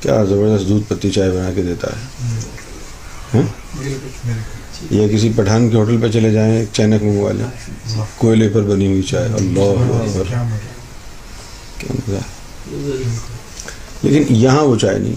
کیا 0.00 0.24
زبردست 0.24 0.68
دودھ 0.68 0.84
پتی 0.88 1.10
چائے 1.10 1.30
بنا 1.30 1.50
کے 1.54 1.62
دیتا 1.62 1.86
ہے؟ 1.86 2.28
ہاں؟ 3.34 3.42
یا 4.90 5.08
کسی 5.08 5.30
پٹھان 5.36 5.70
کے 5.70 5.76
ہوٹل 5.76 5.96
پہ 6.02 6.08
چلے 6.08 6.30
جائیں 6.30 6.56
ایک 6.56 6.68
چینک 6.72 7.02
منگوا 7.02 7.32
لیں 7.32 7.46
کوئلے 8.16 8.48
پر 8.48 8.62
بنی 8.62 8.86
ہوئی 8.86 9.02
چائے 9.02 9.24
اللہ 9.24 9.60
اکبر۔ 9.60 10.22
کیا 11.78 11.92
مزہ 11.92 12.16
ہے؟ 12.16 12.20
لیکن 14.02 14.34
یہاں 14.36 14.62
وہ 14.62 14.76
چائے 14.76 14.98
نہیں۔ 14.98 15.14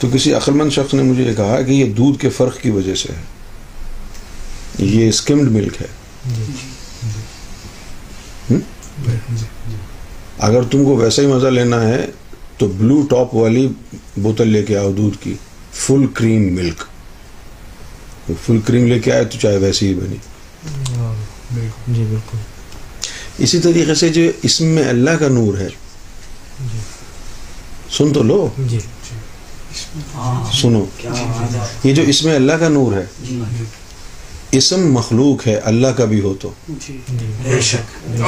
تو 0.00 0.08
کسی 0.12 0.34
عقلمند 0.34 0.70
شخص 0.70 0.94
نے 0.94 1.02
مجھے 1.02 1.22
یہ 1.22 1.34
کہا 1.34 1.62
کہ 1.62 1.70
یہ 1.70 1.92
دودھ 1.92 2.18
کے 2.20 2.28
فرق 2.28 2.60
کی 2.60 2.70
وجہ 2.70 2.94
سے 2.94 3.08
ہے۔ 3.12 3.22
یہ 4.78 5.08
اسکمڈ 5.08 5.50
ملک 5.50 5.82
ہے۔ 5.82 5.86
ہم؟ 6.26 7.10
اگر 10.38 10.62
تم 10.62 10.84
کو 10.84 10.96
ویسا 10.96 11.22
ہی 11.22 11.26
مزہ 11.26 11.46
لینا 11.46 11.88
ہے 11.88 12.06
تو 12.58 12.68
بلو 12.68 13.02
ٹاپ 13.10 13.34
والی 13.34 13.68
بوتل 14.16 14.48
لے 14.48 14.62
کے 14.62 14.78
آؤ 14.78 14.92
دودھ 14.92 15.16
کی۔ 15.24 15.34
فل 15.72 16.06
کریم 16.14 16.54
ملک۔ 16.54 16.82
فل 18.46 18.58
کریم 18.58 18.86
لے 18.86 18.98
کے 18.98 19.12
آئے 19.12 19.24
تو 19.24 19.38
چائے 19.38 19.56
ویسی 19.56 19.88
ہی 19.88 19.94
بنی۔ 19.94 20.16
جی 21.88 22.04
بالکل۔ 22.10 22.38
اسی 23.38 23.58
طریقے 23.58 23.94
سے 23.94 24.08
جو 24.08 24.22
اسم 24.42 24.64
میں 24.66 24.84
اللہ 24.84 25.10
کا 25.10 25.28
نور 25.28 25.58
ہے۔ 25.58 25.68
سن 27.90 28.12
تو 28.12 28.22
لو۔ 28.22 28.48
جی۔ 28.58 28.78
سنو۔ 30.52 30.84
یہ 31.84 31.94
جو 31.94 32.02
اسم 32.02 32.28
اللہ 32.28 32.52
کا 32.52 32.68
نور 32.68 32.92
ہے۔ 32.92 33.04
جی۔ 33.28 33.42
اسم 34.52 34.92
مخلوق 34.92 35.46
ہے 35.46 35.54
اللہ 35.54 35.86
کا 35.86 36.04
بھی 36.04 36.20
ہو 36.20 36.34
تو۔ 36.40 36.52
جی۔ 36.68 36.98
بے 37.42 37.60
شک۔ 37.60 38.18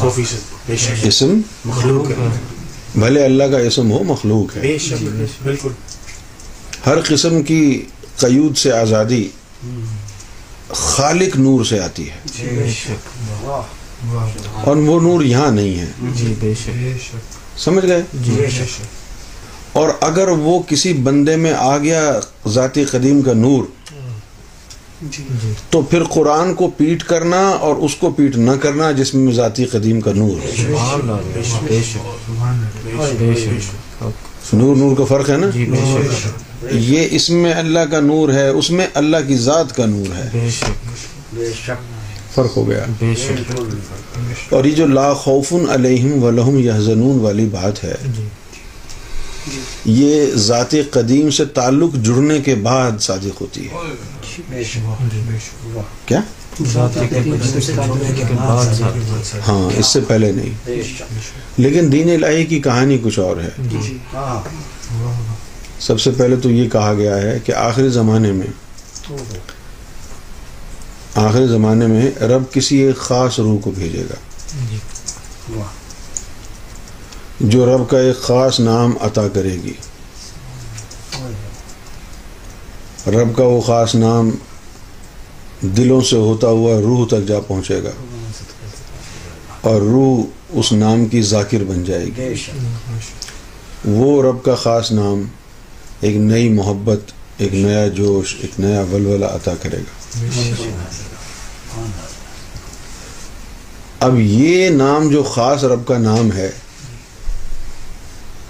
سو 0.00 0.10
فیصد 0.14 0.52
بے 0.66 0.76
شک۔ 0.76 1.06
اسم 1.06 1.40
مخلوق 1.64 2.10
ہے۔ 2.10 2.28
بھلے 2.96 3.24
اللہ 3.24 3.44
کا 3.44 3.58
اسم 3.58 3.90
ہو 3.90 4.04
مخلوق 4.04 4.56
ہے۔ 4.56 4.60
بے 4.60 4.78
شک۔ 4.78 5.04
بالکل۔ 5.42 5.68
ہر 6.86 7.00
قسم 7.00 7.42
کی 7.42 7.84
قیود 8.16 8.56
سے 8.56 8.72
آزادی 8.72 9.28
خالق 10.68 11.36
نور 11.36 11.64
سے 11.64 11.80
آتی 11.80 12.10
ہے۔ 12.10 12.46
بے 12.56 12.70
شک۔ 12.70 13.44
واہ 13.44 14.26
اور 14.64 14.76
وہ 14.76 15.00
نور 15.00 15.22
یہاں 15.22 15.50
نہیں 15.50 15.78
ہے۔ 15.78 15.86
جی 16.14 16.34
بے 16.40 16.54
شک۔ 16.54 17.58
سمجھ 17.58 17.86
گئے؟ 17.86 18.02
جی۔ 18.22 18.30
بے 18.30 18.46
شک۔ 18.50 18.82
اور 19.72 19.88
اگر 20.00 20.28
وہ 20.28 20.62
کسی 20.68 20.92
بندے 20.92 21.36
میں 21.36 21.52
آ 21.52 21.78
گیا 21.78 22.20
ذاتی 22.48 22.84
قدیم 22.84 23.22
کا 23.22 23.32
نور 23.32 23.64
جی 23.64 23.77
تو 25.70 25.82
پھر 25.82 26.04
قرآن 26.04 26.54
کو 26.54 26.70
پیٹ 26.76 27.02
کرنا 27.02 27.48
اور 27.48 27.76
اس 27.76 27.94
کو 27.94 28.10
پیٹ 28.10 28.36
نہ 28.36 28.50
کرنا 28.50 28.90
جس 28.92 29.14
میں 29.14 29.32
ذاتی 29.32 29.64
قدیم 29.64 30.00
کا 30.00 30.12
نور 30.12 30.44
ہے 30.44 30.50
سبحان 30.56 31.00
اللہ 31.00 31.30
بے 31.34 31.42
شک۔ 31.42 31.64
بے 31.64 31.80
شک۔ 31.92 33.18
بے 33.18 33.60
شک۔ 33.60 34.54
نور 34.54 34.76
نور 34.76 34.96
کا 34.96 35.04
فرق 35.04 35.30
ہے 35.30 35.36
نا؟ 35.36 35.50
جی 35.50 35.64
بے 35.64 36.08
شک۔ 36.22 36.64
یہ 36.70 37.08
اس 37.10 37.30
میں 37.30 37.52
اللہ 37.54 37.78
کا 37.90 38.00
نور 38.00 38.28
ہے 38.28 38.48
اس 38.48 38.70
میں 38.70 38.86
اللہ 38.94 39.16
کی 39.26 39.36
ذات 39.36 39.76
کا 39.76 39.86
نور 39.86 40.16
ہے۔ 40.16 40.28
بے 40.32 40.50
شک۔ 40.50 40.86
بے 41.32 41.50
شک۔ 41.64 42.34
فرق 42.34 42.56
ہو 42.56 42.68
گیا۔ 42.68 42.84
بے 42.98 43.14
شک۔ 43.16 43.52
بالکل 43.52 44.54
اور 44.54 44.64
یہ 44.64 44.70
جو 44.70 44.86
لا 44.86 45.14
خوف 45.14 45.52
علیہم 45.70 46.22
ولہم 46.24 46.58
یحزنون 46.58 47.20
والی 47.20 47.44
بات 47.44 47.84
ہے 47.84 47.94
جی۔ 48.16 48.24
یہ 49.84 50.26
ذات 50.34 50.74
قدیم 50.90 51.30
سے 51.30 51.44
تعلق 51.44 51.94
جڑنے 51.94 52.40
کے 52.40 52.54
بعد 52.54 52.90
صادق 53.00 53.40
ہوتی 53.40 53.66
ہے۔ 53.66 53.76
بے 54.50 54.64
جی 54.64 54.80
ذات 56.66 56.98
ہاں 59.48 59.78
اس 59.78 59.86
سے 59.86 60.00
پہلے 60.00 60.32
نہیں۔ 60.32 60.50
بے 60.64 60.82
شک 60.82 61.60
لیکن 61.60 61.92
دین 61.92 62.10
الہی 62.10 62.44
کی 62.44 62.60
کہانی 62.60 62.98
کچھ 63.02 63.18
اور 63.18 63.36
ہے۔ 63.36 63.48
جی 63.58 63.98
ہاں 64.14 64.42
سب 65.80 66.00
سے 66.00 66.10
پہلے 66.10 66.36
تو 66.36 66.50
یہ 66.50 66.68
کہا 66.68 66.94
گیا 66.94 67.16
ہے 67.16 67.38
کہ 67.44 67.52
آخری 67.52 67.88
زمانے 67.88 68.32
میں 68.32 68.46
آخری 71.14 71.46
زمانے 71.46 71.86
میں 71.86 72.20
رب 72.20 72.42
کسی 72.52 72.78
ایک 72.78 72.96
خاص 72.96 73.38
روح 73.38 73.60
کو 73.60 73.70
بھیجے 73.70 74.06
گا۔ 74.10 74.14
جی۔ 74.70 74.76
واہ 75.56 75.66
جو 77.40 77.66
رب 77.66 77.90
کا 77.90 77.98
ایک 77.98 78.22
خاص 78.22 78.60
نام 78.60 78.94
عطا 79.00 79.28
کرے 79.28 79.52
گی۔ 79.52 79.72
رب 83.08 83.36
کا 83.36 83.42
وہ 83.42 83.60
خاص 83.60 83.94
نام 83.94 84.30
دلوں 85.60 86.00
سے 86.00 86.16
ہوتا 86.16 86.46
ہوا 86.46 86.80
روح 86.80 87.06
تک 87.06 87.28
جا 87.28 87.40
پہنچے 87.46 87.82
گا۔ 87.82 87.90
اور 89.60 89.80
روح 89.80 90.24
اس 90.48 90.72
نام 90.72 91.06
کی 91.06 91.22
ذاکر 91.22 91.64
بن 91.64 91.84
جائے 91.84 92.06
گی۔ 92.06 92.34
وہ 93.84 94.22
رب 94.22 94.42
کا 94.42 94.54
خاص 94.54 94.92
نام 94.92 95.22
ایک 96.00 96.16
نئی 96.16 96.48
محبت 96.48 97.00
ایک 97.38 97.54
نیا 97.54 97.88
جوش 97.88 98.36
ایک 98.40 98.60
نیا 98.60 98.84
ولولہ 98.92 99.24
عطا 99.24 99.52
کرے 99.62 99.76
گا۔ 99.76 100.20
اب 104.00 104.20
یہ 104.20 104.68
نام 104.68 105.08
جو 105.08 105.22
خاص 105.22 105.64
رب 105.64 105.86
کا 105.86 105.98
نام 105.98 106.32
ہے 106.32 106.50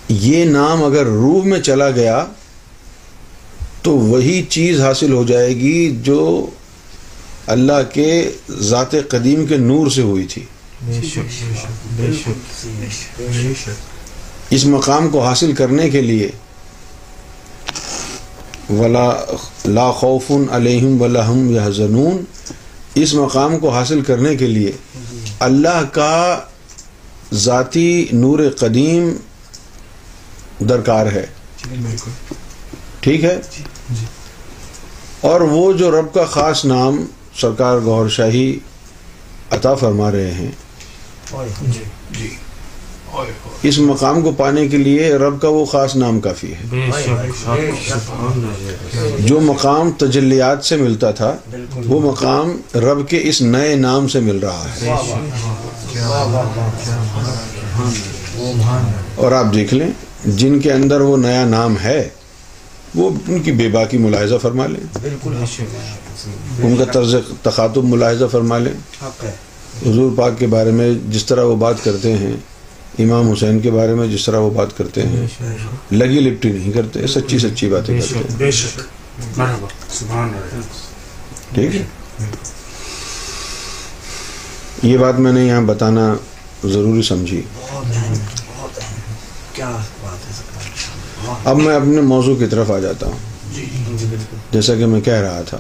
یہ 0.09 0.45
نام 0.45 0.85
اگر 0.85 1.05
روح 1.07 1.45
میں 1.45 1.61
چلا 1.61 1.91
گیا 1.91 2.25
تو 3.89 3.95
وہی 3.95 4.43
چیز 4.43 4.81
حاصل 4.81 5.13
ہو 5.13 5.25
جائے 5.25 5.57
گی 5.57 5.97
جو 6.03 6.47
اللہ 7.47 7.81
کے 7.93 8.33
ذات 8.51 8.91
قدیم 9.09 9.47
کے 9.47 9.57
نور 9.57 9.87
سے 9.91 10.03
ہوئی 10.03 10.25
تھی۔ 10.25 10.45
بے 10.83 11.01
شک 11.03 11.43
بے 11.97 12.13
شک 12.13 13.21
بے 13.21 13.55
شک 13.55 13.71
اس 14.51 14.67
مقام 14.67 15.09
کو 15.09 15.25
حاصل 15.25 15.53
کرنے 15.53 15.91
کے 15.91 16.01
لیے 16.01 16.31
ولا 18.71 19.25
لا 19.65 19.91
خوف 19.93 20.31
علیہم 20.51 21.03
ولاحم 21.03 21.51
یحزنون 21.57 22.25
اس 22.95 23.15
مقام 23.15 23.59
کو 23.59 23.69
حاصل 23.69 24.01
کرنے 24.01 24.37
کے 24.37 24.47
لیے 24.47 24.73
اللہ 25.41 25.83
کا 25.93 26.41
ذاتی 27.33 28.07
نور 28.13 28.39
قدیم 28.57 29.17
درکار 30.69 31.07
ہے۔ 31.07 31.27
بالکل۔ 31.69 32.11
ٹھیک 33.01 33.25
ہے؟ 33.25 33.41
اور 35.21 35.41
وہ 35.41 35.73
جو 35.73 35.91
رب 35.91 36.13
کا 36.15 36.25
خاص 36.25 36.65
نام 36.65 37.05
سرکار 37.41 37.79
گور 37.85 38.09
شاہی 38.09 38.59
عطا 39.51 39.75
فرما 39.75 40.11
رہے 40.13 40.33
ہیں 40.33 40.51
جی 41.63 41.83
جی 42.11 42.29
اس 43.63 43.79
مقام 43.79 44.21
کو 44.23 44.31
پانے 44.33 44.67
کے 44.69 44.77
لیے 44.77 45.13
رب 45.15 45.41
کا 45.43 45.49
وہ 45.49 45.65
خاص 45.65 45.95
نام 45.97 46.21
کافی 46.21 46.53
ہے 46.55 46.67
بے 46.71 46.91
شک 46.93 47.37
سبحان 47.37 48.45
اللہ 48.45 49.27
جو 49.27 49.41
مقام 49.41 49.91
تجلیات 49.99 50.65
سے 50.65 50.77
ملتا 50.77 51.11
تھا 51.11 51.35
وہ 51.87 52.01
مقام 52.01 52.57
رب 52.79 53.09
کے 53.09 53.21
اس 53.25 53.41
نئے 53.43 53.75
نام 53.77 54.09
سے 54.09 54.21
مل 54.21 54.39
رہا 54.39 54.67
ہے 54.75 54.95
اور 59.15 59.33
آپ 59.33 59.53
دیکھ 59.55 59.75
لیں 59.75 59.91
جن 60.27 60.59
کے 60.61 60.73
اندر 60.73 61.01
وہ 61.01 61.17
نیا 61.17 61.45
نام 61.45 61.77
ہے 61.83 62.09
وہ 62.99 63.11
ان 63.29 63.43
کی 63.43 63.53
بے 63.53 63.69
باکی 63.69 63.99
ملاحظہ 63.99 64.35
فرما 64.43 64.67
لیں۔ 64.67 64.99
بالکل 65.03 65.35
ان 66.63 66.77
کا 66.77 66.85
طرز 66.85 67.15
تخاتب 67.43 67.85
ملاحظہ 67.85 68.25
فرما 68.33 68.59
لیں۔ 68.59 68.73
حضور 69.91 70.13
پاک 70.17 70.39
کے 70.39 70.47
بارے 70.47 70.71
میں 70.71 70.93
جس 71.09 71.25
طرح 71.25 71.45
وہ 71.45 71.57
بات 71.57 71.85
کرتے 71.85 72.19
ہیں 72.19 72.33
امام 72.99 73.31
حسین 73.33 73.61
کے 73.61 73.71
بارے 73.71 73.95
میں 73.95 74.07
جس 74.09 74.25
طرح 74.27 74.39
وہ 74.39 74.51
بات 74.51 74.77
کرتے 74.77 75.03
ہیں 75.03 75.27
لگی 75.91 76.21
لپٹی 76.21 76.53
نہیں 76.53 76.73
کرتے 76.73 77.07
سچی 77.07 77.39
سچی 77.39 77.69
باتیں 77.69 78.01
کرتے 78.01 78.15
ہیں۔ 78.15 78.37
ٹھیک 81.55 81.77
ہے؟ 81.77 81.85
یہ 84.83 84.99
بات 84.99 85.19
میں 85.19 85.33
نے 85.33 85.47
یہاں 85.47 85.61
بتانا 85.61 86.15
ضروری 86.65 87.03
سمجھی۔ 87.03 87.43
بہت 87.55 87.85
اہم 87.97 88.15
بہت 88.15 88.79
اہم۔ 88.79 89.15
کیا 89.53 89.71
بات 90.03 90.29
ہے 90.29 90.33
سرکار 90.37 90.69
واہ 91.18 91.18
اب 91.45 91.57
میں 91.57 91.77
اپنے 91.77 92.01
موضوع 92.01 92.37
کی 92.37 92.47
طرف 92.47 92.71
آ 92.71 92.79
جاتا 92.79 93.07
ہوں۔ 93.07 93.19
جی 93.55 93.67
بالکل۔ 93.75 94.37
جیسا 94.53 94.75
کہ 94.75 94.87
میں 94.87 95.01
کہہ 95.01 95.13
رہا 95.13 95.43
تھا 95.43 95.59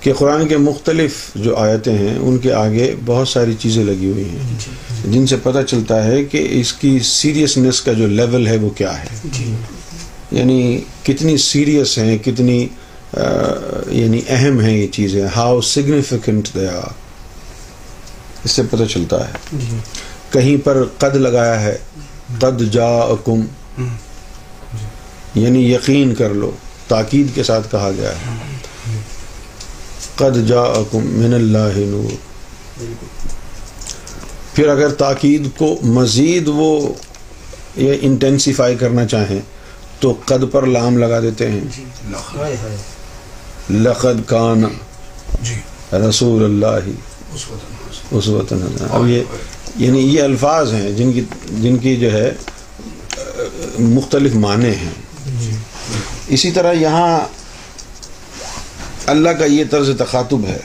کہ 0.00 0.12
قرآن 0.12 0.48
کے 0.48 0.56
مختلف 0.56 1.12
جو 1.34 1.56
آیتیں 1.56 1.98
ہیں 1.98 2.18
ان 2.18 2.38
کے 2.38 2.52
آگے 2.52 2.94
بہت 3.04 3.28
ساری 3.28 3.54
چیزیں 3.58 3.84
لگی 3.84 4.10
ہوئی 4.10 4.28
ہیں۔ 4.28 4.58
جن 5.04 5.26
سے 5.26 5.36
پتہ 5.42 5.58
چلتا 5.66 6.04
ہے 6.04 6.24
کہ 6.24 6.46
اس 6.50 6.72
کی 6.72 6.98
سیریسنیس 6.98 7.80
کا 7.80 7.92
جو 7.92 8.06
لیول 8.06 8.46
ہے 8.46 8.56
وہ 8.56 8.70
کیا 8.70 9.00
ہے۔ 9.00 9.06
جی۔ 9.24 9.54
یعنی 10.30 10.80
کتنی 11.02 11.36
سیریس 11.36 11.98
ہیں 11.98 12.18
کتنی 12.18 12.68
یعنی 13.86 14.20
اہم 14.28 14.60
ہیں 14.60 14.76
یہ 14.76 14.86
چیزیں 14.86 15.26
ہاؤ 15.36 15.60
سگنیفیکنٹ 15.60 16.48
آر 16.56 16.90
اس 18.44 18.50
سے 18.50 18.62
پتہ 18.70 18.84
چلتا 18.84 19.28
ہے۔ 19.28 19.32
جی۔ 19.52 19.76
کہیں 20.30 20.56
پر 20.64 20.84
قد 20.98 21.16
لگایا 21.16 21.62
ہے 21.62 21.78
قد 22.38 22.72
جا 22.72 23.14
یعنی 25.38 25.72
یقین 25.72 26.14
کر 26.14 26.30
لو 26.30 26.50
تاکید 26.88 27.26
کے 27.34 27.42
ساتھ 27.42 27.70
کہا 27.70 27.90
گیا 27.96 28.10
ہے۔ 28.10 28.40
قد 30.14 30.48
جا 30.48 30.62
من 30.92 31.34
اللہ 31.34 31.76
نور۔ 31.76 32.14
پھر 34.54 34.68
اگر 34.68 34.88
تاکید 34.88 35.48
کو 35.56 35.78
مزید 35.82 36.48
وہ 36.48 36.92
یہ 37.76 37.94
انٹینسیفائی 38.00 38.76
کرنا 38.76 39.06
چاہیں 39.06 39.40
تو 40.00 40.14
قد 40.24 40.44
پر 40.52 40.66
لام 40.66 40.98
لگا 40.98 41.20
دیتے 41.20 41.50
ہیں۔ 41.50 41.60
ہائے 42.14 42.56
ہائے۔ 42.62 42.76
لقد 43.70 44.28
کان 44.28 44.64
جی۔ 45.42 45.54
رسول 45.92 46.44
اللہ۔ 46.44 46.90
اس 48.10 48.28
وطن 48.28 48.66
اب 48.90 49.08
یہ 49.08 49.22
یعنی 49.76 49.98
یہ 49.98 50.22
الفاظ 50.22 50.72
ہیں 50.72 50.92
جن 50.92 51.12
کی 51.12 51.24
جن 51.50 51.76
کی 51.76 51.96
جو 51.96 52.12
ہے 52.12 52.32
مختلف 53.78 54.34
معنی 54.34 54.70
ہیں۔ 54.70 55.07
اسی 56.28 56.50
طرح 56.50 56.72
یہاں 56.72 57.20
اللہ 59.06 59.28
کا 59.28 59.44
یہ 59.44 59.64
طرز 59.70 59.90
تخاطب 59.98 60.46
ہے 60.46 60.60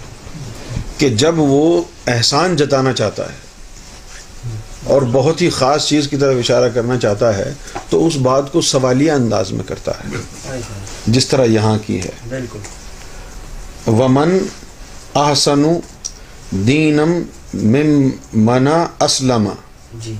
کہ 0.97 1.09
جب 1.09 1.34
وہ 1.38 1.84
احسان 2.07 2.55
جتانا 2.55 2.93
چاہتا 2.93 3.24
ہے 3.24 3.43
اور 4.84 5.01
بہت 5.11 5.41
ہی 5.41 5.49
خاص 5.49 5.88
چیز 5.88 6.07
کی 6.07 6.18
طرف 6.18 6.36
اشارہ 6.39 6.70
کرنا 6.70 6.97
چاہتا 6.97 7.38
ہے 7.38 7.53
تو 7.89 8.07
اس 8.07 8.16
بات 8.16 8.51
کو 8.51 8.61
سوالیہ 8.61 9.11
انداز 9.11 9.51
میں 9.51 9.64
کرتا 9.68 9.91
ہے۔ 9.91 10.09
جس 11.07 11.28
طرح 11.28 11.45
یہاں 11.45 11.78
کی 11.86 12.01
ہے۔ 12.01 12.09
بالکل۔ 12.30 12.59
ومن 13.88 14.38
احسن 15.16 15.64
دینم 16.51 17.22
مم 17.53 18.09
منا 18.34 18.88
اسلم 18.99 19.49
جی۔ 19.93 20.16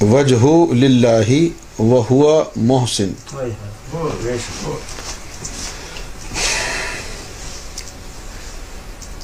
وجہ 0.00 0.74
للہ 0.74 1.48
وہوا 1.82 2.42
محسن 2.56 3.12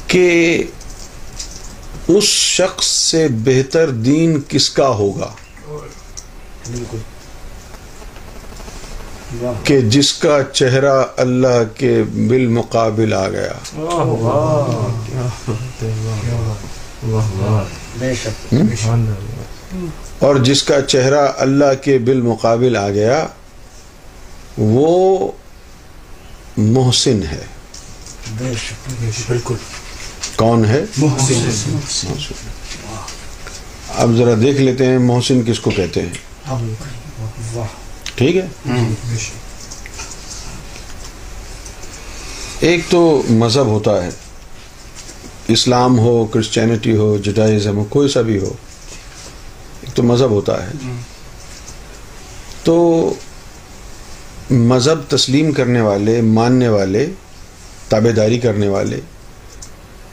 کہ 0.07 0.63
اس 2.09 2.25
شخص 2.25 2.87
سے 2.87 3.27
بہتر 3.45 3.91
دین 3.91 4.41
کس 4.49 4.69
کا 4.71 4.89
ہوگا 4.95 5.31
کہ 9.65 9.81
جس 9.89 10.13
کا 10.13 10.39
چہرہ 10.53 10.95
اللہ 11.17 11.63
کے 11.75 11.93
بالمقابل 12.29 13.13
آ 13.13 13.29
گیا 13.29 13.53
اور 20.19 20.37
جس 20.37 20.63
کا 20.63 20.83
چہرہ 20.83 21.29
اللہ 21.37 21.83
کے 21.83 21.99
بالمقابل 21.99 22.77
آ 22.77 22.91
گیا 22.91 23.27
وہ 24.59 25.33
محسن 26.57 27.23
ہے۔ 27.31 27.45
بالکل۔ 29.29 29.55
کون 30.37 30.65
ہے؟ 30.65 30.85
محسن۔ 30.97 31.75
محسن۔ 31.75 32.13
اب 33.89 34.17
ذرا 34.17 34.35
دیکھ 34.43 34.61
لیتے 34.61 34.87
ہیں 34.87 34.99
محسن 34.99 35.43
کس 35.47 35.61
کو 35.61 35.71
کہتے 35.77 36.03
ہیں۔ 36.03 36.09
ٹھیک 38.15 38.37
ہے؟ 38.37 38.47
ایک 42.61 42.81
تو 42.91 43.23
مذہب 43.29 43.67
ہوتا 43.67 44.05
ہے۔ 44.05 44.09
اسلام 45.49 45.99
ہو 45.99 46.25
کرسچینٹی 46.27 46.97
ہو 46.97 47.19
جڈائزم 47.19 47.77
ہو 47.77 47.85
کوئی 47.85 48.09
سا 48.09 48.21
بھی 48.21 48.39
ہو۔ 48.39 48.53
تو 49.97 50.03
مذہب 50.03 50.31
ہوتا 50.31 50.67
ہے۔ 50.67 50.71
تو 52.65 53.15
مذہب 54.51 55.11
تسلیم 55.11 55.53
کرنے 55.53 55.81
والے 55.81 56.21
ماننے 56.21 56.69
والے 56.69 57.07
تابے 57.89 58.13
داری 58.13 58.39
کرنے 58.39 58.69
والے 58.69 59.01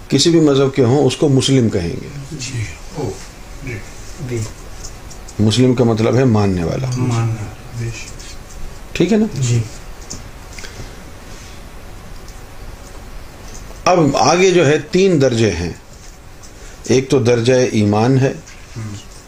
کسی 0.07 0.29
بھی 0.29 0.39
مذہب 0.39 0.75
کے 0.75 0.83
ہوں 0.83 1.05
اس 1.05 1.17
کو 1.17 1.29
مسلم 1.29 1.69
کہیں 1.69 1.95
گے۔ 2.01 2.07
جی۔ 2.31 2.63
او 2.95 3.11
جی۔ 3.65 3.77
بھی 4.27 4.39
مسلم 5.39 5.73
کا 5.73 5.83
مطلب 5.83 6.15
ہے 6.15 6.23
ماننے 6.23 6.63
والا۔ 6.63 6.87
ٹھیک 8.91 9.13
ہے 9.13 9.17
نا؟ 9.17 9.25
جی۔ 9.33 9.61
اب 13.85 14.17
آگے 14.17 14.51
جو 14.51 14.67
ہے 14.67 14.77
تین 14.91 15.21
درجے 15.21 15.51
ہیں۔ 15.51 15.73
ایک 16.83 17.09
تو 17.09 17.19
درجہ 17.19 17.53
ایمان 17.53 18.19
ہے۔ 18.19 18.33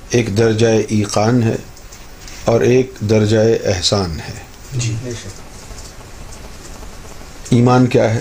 ایک 0.10 0.38
درجہ 0.38 0.68
ایقان 0.90 1.44
ہے 1.44 1.56
اور 2.46 2.62
ایک 2.62 2.94
درجہ 3.10 3.38
احسان 3.66 4.20
ہے۔ 4.20 4.34
جی۔ 4.74 4.96
ایمان 7.50 7.86
کیا 7.86 8.14
ہے؟ 8.14 8.20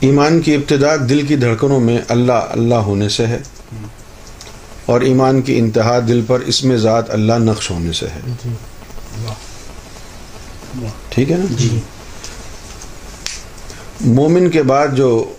ایمان 0.00 0.40
کی 0.40 0.54
ابتدا 0.54 0.96
دل 0.96 1.26
کی 1.26 1.36
دھڑکنوں 1.36 1.80
میں 1.80 1.98
اللہ 2.08 2.32
اللہ 2.32 2.74
ہونے 2.74 3.08
سے 3.08 3.26
ہے۔ 3.26 3.38
اور 4.86 5.00
ایمان 5.00 5.42
کی 5.42 5.58
انتہا 5.58 5.98
دل 6.08 6.20
پر 6.26 6.40
اس 6.40 6.64
میں 6.64 6.76
ذات 6.76 7.10
اللہ 7.10 7.32
نقش 7.32 7.70
ہونے 7.70 7.92
سے 7.92 8.06
ہے۔ 8.06 8.20
ٹھیک 11.08 11.30
ہے 11.30 11.36
نا؟ 11.36 11.44
جی۔ 11.50 11.80
مومن 14.00 14.50
کے 14.50 14.62
بعد 14.62 14.88
جو 14.92 15.32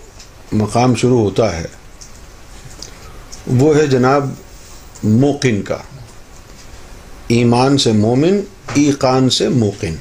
مقام 0.52 0.94
شروع 0.94 1.20
ہوتا 1.20 1.56
ہے 1.56 1.66
وہ 3.58 3.76
ہے 3.76 3.86
جناب 3.86 4.30
موقن 5.02 5.62
کا۔ 5.62 5.76
ایمان 7.28 7.78
سے 7.78 7.92
مومن 7.92 8.40
ایقان 8.74 9.30
سے 9.30 9.48
موقن۔ 9.48 9.94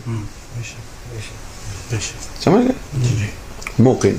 سمجھ 2.44 2.66
گئے؟ 2.66 2.72
جی 2.94 3.26
موقن۔ 3.80 4.16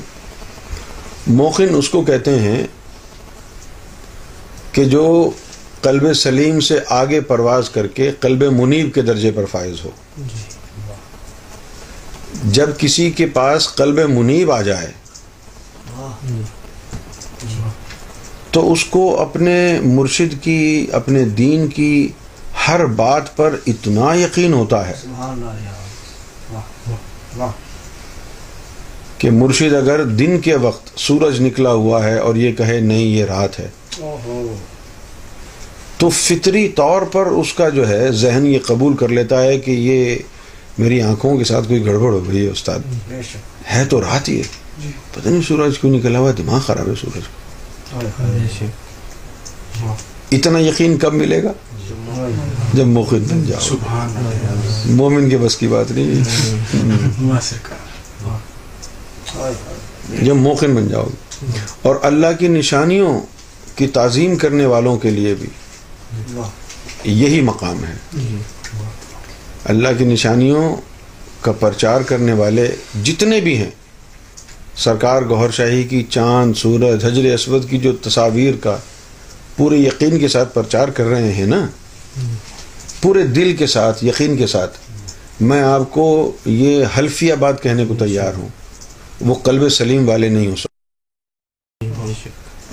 موقن 1.27 1.67
اس 1.77 1.89
کو 1.89 2.03
کہتے 2.03 2.39
ہیں 2.39 2.67
کہ 4.73 4.85
جو 4.85 5.31
قلب 5.83 6.15
سلیم 6.15 6.61
سے 6.61 6.79
آگے 6.89 7.21
پرواز 7.21 7.71
کر 7.71 7.87
کے 7.87 8.13
قلب 8.21 8.43
منیب 8.43 8.95
کے 8.95 9.03
درجے 9.03 9.31
پر 9.31 9.45
فائز 9.45 9.77
ہو۔ 9.85 9.91
جب 12.45 12.71
کسی 12.79 13.11
کے 13.11 13.27
پاس 13.27 13.75
قلب 13.75 14.11
منیب 14.11 14.51
آ 14.51 14.63
جائے 14.63 14.93
تو 18.51 18.73
اس 18.73 18.85
کو 18.85 19.21
اپنے 19.21 19.81
مرشد 19.85 20.45
کی 20.45 20.87
اپنے 20.93 21.25
دین 21.25 21.69
کی 21.69 22.09
ہر 22.69 22.87
بات 22.87 23.37
پر 23.37 23.57
اتنا 23.67 24.15
یقین 24.15 24.53
ہوتا 24.53 24.89
ہے۔ 24.89 24.95
کہ 29.19 29.31
مرشد 29.31 29.75
اگر 29.75 30.05
دن 30.05 30.39
کے 30.41 30.57
وقت 30.57 30.91
سورج 30.97 31.41
نکلا 31.41 31.73
ہوا 31.73 32.05
ہے 32.05 32.19
اور 32.19 32.35
یہ 32.35 32.53
کہے 32.53 32.81
نہیں 32.81 33.05
یہ 33.05 33.25
رات 33.25 33.61
ہے۔ 33.61 33.69
تو 35.99 36.09
فطری 36.09 36.69
طور 36.69 37.03
پر 37.03 37.27
اس 37.27 37.53
کا 37.53 37.69
جو 37.69 37.89
ہے 37.89 38.13
ذہن 38.13 38.47
یہ 38.47 38.59
قبول 38.67 38.97
کر 38.97 39.09
لیتا 39.09 39.43
ہے 39.43 39.59
کہ 39.59 39.71
یہ 39.71 40.17
میری 40.79 41.03
آنکھوں 41.03 41.39
کے 41.39 41.45
ساتھ 41.45 41.69
کوئی 41.69 41.85
گڑبڑ 41.87 42.13
ہو 42.13 42.29
گئی 42.33 42.45
ہے 42.47 42.51
استاد۔ 42.51 42.79
ہے 43.75 43.85
تو 43.85 44.01
رات 44.01 44.29
ہی 44.29 44.41
ہے۔ 44.41 44.43
پتہ 45.15 45.29
نہیں 45.29 45.43
سورج 45.43 45.79
کیوں 45.79 45.93
نکلا 45.93 46.19
ہوا 46.19 46.33
دماغ 46.39 46.61
خراب 46.61 46.89
ہے 46.89 46.95
سورج 47.01 47.23
شک 47.23 47.40
اتنا 50.31 50.59
یقین 50.59 50.99
کب 50.99 51.15
ملے 51.15 51.43
گا؟ 51.43 51.53
جب 52.75 52.87
موقع 52.87 53.17
بن 53.17 53.45
جاؤ۔ 53.45 53.61
مومن 54.87 55.31
کے 55.31 55.39
بس 55.39 55.57
کی 55.57 55.69
بات 55.69 55.91
نہیں۔ 55.91 56.25
جب 60.25 60.35
موقع 60.37 60.67
بن 60.67 60.89
جاؤ۔ 60.89 61.07
گے 61.07 61.59
اور 61.83 61.97
اللہ 62.03 62.27
کی 62.39 62.49
نشانیوں 62.49 63.21
کی 63.77 63.87
تعظیم 63.87 64.37
کرنے 64.37 64.67
والوں 64.67 64.97
کے 64.97 65.11
لیے 65.11 65.35
بھی۔ 65.35 65.49
یہی 67.05 67.41
مقام 67.41 67.85
ہے۔ 67.85 67.97
اللہ 69.65 69.89
کی 69.99 70.05
نشانیوں 70.05 70.77
کا 71.41 71.53
پرچار 71.53 72.01
کرنے 72.01 72.33
والے 72.33 72.77
جتنے 73.03 73.41
بھی 73.41 73.57
ہیں 73.57 73.71
سرکار 74.81 75.23
گوھر 75.23 75.51
شاہی 75.51 75.83
کی 75.83 76.03
چاند 76.03 76.55
سورج 76.57 77.05
حجر 77.05 77.35
اسود 77.35 77.71
کی 77.71 77.79
جو 77.79 77.93
تصاویر 77.97 78.55
کا 78.57 78.77
پورے 79.57 79.77
یقین 79.77 80.19
کے 80.19 80.29
ساتھ 80.29 80.55
پرچار 80.55 80.89
کر 80.89 81.05
رہے 81.05 81.33
ہیں 81.33 81.47
نا 81.47 81.67
پورے 83.03 83.23
دل 83.23 83.57
کے 83.57 83.67
ساتھ 83.67 84.05
یقین 84.05 84.37
کے 84.37 84.47
ساتھ 84.47 84.79
میں 85.41 85.63
آپ 85.63 85.91
کو 85.91 86.33
یہ 86.45 86.85
حلفیہ 86.99 87.35
بات 87.35 87.63
کہنے 87.63 87.87
کو 87.87 87.95
تیار 87.99 88.33
ہوں۔ 88.35 88.49
وہ 89.21 89.35
قلب 89.35 89.69
سلیم 89.69 90.09
والے 90.09 90.29
نہیں 90.29 90.47
ہو 90.47 90.57
سکتے۔ 90.57 90.71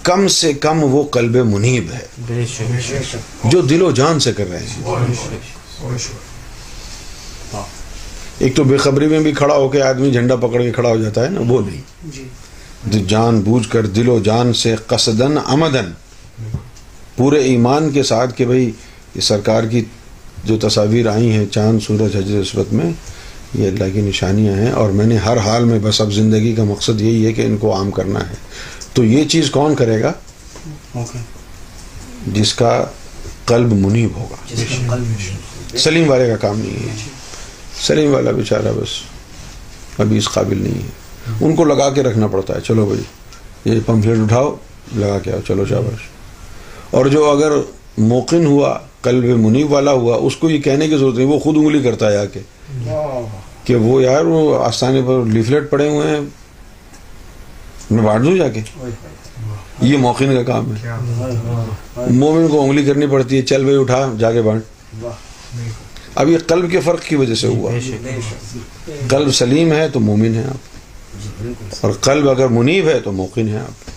کم 0.03 0.27
سے 0.27 0.53
کم 0.53 0.83
وہ 0.83 1.03
قلب 1.03 1.35
منیب 1.35 1.91
ہے۔ 1.91 2.05
جو 3.43 3.61
دل 3.61 3.81
و 3.81 3.91
جان 3.91 4.19
سے 4.19 4.33
کر 4.33 4.49
رہے 4.49 4.59
ہیں۔ 4.59 4.83
ایک 8.39 8.55
تو 8.55 8.63
بے 8.63 8.77
خبری 8.77 9.07
میں 9.07 9.19
بھی 9.19 9.31
کھڑا 9.31 9.55
ہو 9.55 9.69
کے 9.69 9.81
آدمی 9.81 10.11
جھنڈا 10.11 10.35
پکڑ 10.35 10.61
کے 10.61 10.71
کھڑا 10.71 10.89
ہو 10.89 10.97
جاتا 10.97 11.23
ہے 11.23 11.29
نا 11.29 11.41
وہ 11.47 11.61
نہیں۔ 11.61 11.81
جی۔ 12.03 12.23
جو 12.85 12.99
جان 13.07 13.39
بوجھ 13.41 13.69
کر 13.69 13.85
دل 13.85 14.09
و 14.09 14.19
جان 14.19 14.53
سے 14.53 14.75
قصدن 14.87 15.37
آمدن 15.45 15.91
پورے 17.15 17.39
ایمان 17.39 17.91
کے 17.91 18.03
ساتھ 18.03 18.37
کہ 18.37 18.45
بھئی 18.45 18.71
یہ 19.15 19.21
سرکار 19.21 19.63
کی 19.63 19.85
جو 20.43 20.57
تصاویر 20.57 21.07
آئی 21.07 21.31
ہیں 21.31 21.45
چاند 21.45 21.79
سورج 21.83 22.15
حجر 22.15 22.39
اسود 22.39 22.73
میں 22.73 22.91
یہ 23.53 23.67
اللہ 23.67 23.83
کی 23.93 24.01
نشانیاں 24.01 24.53
ہیں 24.53 24.71
اور 24.71 24.89
میں 24.89 25.05
نے 25.05 25.17
ہر 25.17 25.37
حال 25.37 25.63
میں 25.63 25.79
بس 25.79 26.01
اب 26.01 26.11
زندگی 26.13 26.55
کا 26.55 26.63
مقصد 26.63 27.01
یہی 27.01 27.25
ہے 27.25 27.33
کہ 27.33 27.41
ان 27.41 27.57
کو 27.57 27.75
عام 27.75 27.91
کرنا 27.91 28.29
ہے۔ 28.29 28.35
تو 28.93 29.03
یہ 29.03 29.23
چیز 29.23 29.51
کون 29.51 29.75
کرے 29.75 30.01
گا؟ 30.03 30.11
جس 32.27 32.53
کا 32.53 32.85
قلب 33.45 33.73
منیب 33.73 34.09
ہوگا۔ 34.17 34.35
سلیم 35.77 36.09
والے 36.09 36.27
کا 36.27 36.35
کام 36.35 36.59
نہیں 36.59 36.89
ہے۔ 36.89 37.16
سلیم 37.81 38.13
والا 38.13 38.31
بیچارہ 38.31 38.71
بس، 38.75 38.87
ابھی 39.99 40.17
اس 40.17 40.29
قابل 40.29 40.57
نہیں 40.61 40.75
ہے۔ 40.75 41.07
ان 41.41 41.55
کو 41.55 41.63
لگا 41.63 41.89
کے 41.89 42.03
رکھنا 42.03 42.27
پڑتا 42.27 42.55
ہے، 42.55 42.61
چلو 42.61 42.85
بھائی، 42.85 43.01
یہ 43.65 43.79
پمفلیٹ 43.85 44.17
اٹھاؤ، 44.19 44.55
لگا 44.95 45.19
کے 45.19 45.31
آؤ، 45.31 45.39
چلو 45.47 45.65
شاباش۔ 45.65 45.99
اور 46.91 47.05
جو 47.05 47.31
اگر 47.31 47.51
موقن 47.97 48.45
ہوا، 48.45 48.79
قلب 49.01 49.23
منیب 49.23 49.71
والا 49.71 49.91
ہوا، 49.91 50.15
اس 50.15 50.35
کو 50.35 50.49
یہ 50.49 50.57
کہنے 50.57 50.87
کی 50.87 50.97
ضرورت 50.97 51.15
نہیں، 51.15 51.27
وہ 51.27 51.39
خود 51.39 51.57
انگلی 51.57 51.81
کرتا 51.81 52.11
ہے 52.11 52.17
آ 52.17 52.25
کے۔ 52.25 52.39
کہ 53.63 53.75
وہ 53.75 54.03
یار، 54.03 54.25
وہ 54.25 54.63
آستانے 54.63 55.01
پر 55.07 55.25
لیفلیٹ 55.25 55.69
پڑے 55.69 55.89
ہوئے 55.89 56.07
ہیں۔ 56.07 56.21
میں 57.91 58.03
بانٹ 58.03 58.25
دوں 58.25 58.37
جا 58.37 58.49
کے؟ 58.49 58.59
یہ 59.81 59.97
موقن 59.97 60.35
کا 60.35 60.43
کام 60.43 60.75
ہے۔ 60.75 60.81
مومن 62.09 62.47
کو 62.47 62.61
انگلی 62.61 62.85
کرنی 62.85 63.07
پڑتی 63.07 63.37
ہے، 63.37 63.41
چل 63.41 63.63
بھائی، 63.63 63.77
اٹھا، 63.77 64.13
جا 64.19 64.31
کے 64.31 64.41
بانٹ۔ 64.41 64.61
اب 66.17 66.29
یہ 66.29 66.37
قلب 66.47 66.71
کے 66.71 66.81
فرق 66.81 67.01
کی 67.03 67.15
وجہ 67.15 67.35
سے 67.35 67.47
ہوا۔ 67.47 67.71
قلب 69.07 69.31
سلیم 69.33 69.71
ہے 69.73 69.89
تو 69.89 69.99
مومن 69.99 70.35
ہے 70.35 70.43
آپ۔ 70.43 70.57
اور 71.81 71.91
قلب 71.91 72.29
اگر 72.29 72.47
منیب 72.47 72.87
ہے 72.87 72.99
تو 72.99 73.11
موقن 73.11 73.47
ہے 73.49 73.59
آپ۔ 73.59 73.89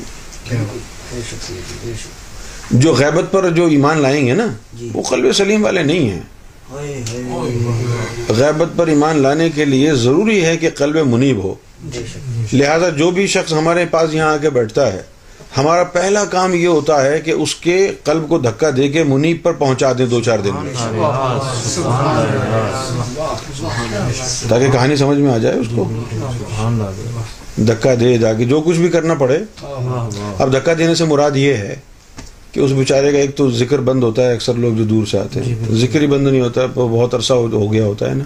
جو 2.71 2.95
غیبت 2.95 3.33
پر 3.33 3.51
جو 3.51 3.67
ایمان 3.67 3.99
لائیں 4.01 4.27
گے 4.27 4.35
نا 4.35 4.47
جی۔ 4.75 4.91
وہ 4.95 5.03
قلب 5.03 5.33
سلیم 5.33 5.65
والے 5.65 5.83
نہیں 5.83 6.11
ہیں۔ 6.11 6.23
غیبت 8.29 8.69
پر 8.77 8.87
ایمان 8.87 9.17
لانے 9.23 9.51
کے 9.51 9.65
لیے 9.65 9.95
ضروری 9.95 10.45
ہے 10.45 10.57
کہ 10.57 10.71
قلب 10.71 10.97
منیب 10.97 11.45
ہو۔ 11.45 11.55
بے 11.83 11.99
شک۔ 12.07 12.38
لہذا 12.53 12.89
جو 12.89 13.11
بھی 13.11 13.27
شخص 13.27 13.53
ہمارے 13.53 13.85
پاس 13.91 14.15
یہاں 14.15 14.33
آ 14.33 14.37
کے 14.37 14.51
بیٹھتا 14.51 14.93
ہے 14.93 15.03
ہمارا 15.57 15.85
پہلا 15.85 16.25
کام 16.25 16.55
یہ 16.55 16.67
ہوتا 16.67 17.05
ہے 17.05 17.21
کہ 17.21 17.31
اس 17.31 17.55
کے 17.55 17.93
قلب 18.05 18.29
کو 18.29 18.39
دھکا 18.39 18.71
دے 18.77 18.89
کے 18.89 19.03
منیب 19.05 19.37
پر 19.43 19.53
پہنچا 19.53 19.93
دیں 19.99 20.07
دو 20.07 20.21
چار 20.21 20.39
دن 20.39 20.51
میں۔ 20.55 20.73
تاکہ 24.49 24.71
کہانی 24.73 24.97
سمجھ 24.97 25.19
میں 25.19 25.33
آ 25.33 25.39
جائے 25.39 25.59
اس 25.59 25.67
کو۔ 25.77 25.85
دھکا 27.67 27.95
دے 28.01 28.19
جا 28.19 28.33
کے 28.33 28.45
جو 28.45 28.61
کچھ 28.61 28.79
بھی 28.79 28.89
کرنا 28.89 29.15
پڑے۔ 29.15 29.39
اب 30.39 30.53
دھکا 30.53 30.73
دینے 30.79 30.95
سے 30.95 31.05
مراد 31.05 31.37
یہ 31.37 31.55
ہے 31.55 31.77
کہ 32.53 32.61
اس 32.61 32.71
بیچارے 32.71 33.13
کا 33.13 33.19
ایک 33.19 33.37
تو 33.37 33.51
ذکر 33.51 33.79
بند 33.79 34.03
ہوتا 34.03 34.23
ہے 34.23 34.33
اکثر 34.35 34.55
لوگ 34.55 34.75
جو 34.75 34.85
دور 34.85 35.07
سے 35.07 35.19
آتے 35.19 35.43
ہیں۔ 35.43 35.55
ذکر 35.71 36.01
ہی 36.01 36.07
بند 36.07 36.29
نہیں 36.29 36.41
ہوتا 36.41 36.63
ہے 36.63 36.67
بہت 36.75 37.15
عرصہ 37.15 37.33
ہو 37.33 37.73
گیا 37.73 37.85
ہوتا 37.85 38.11
ہے 38.11 38.15
نا۔ 38.15 38.25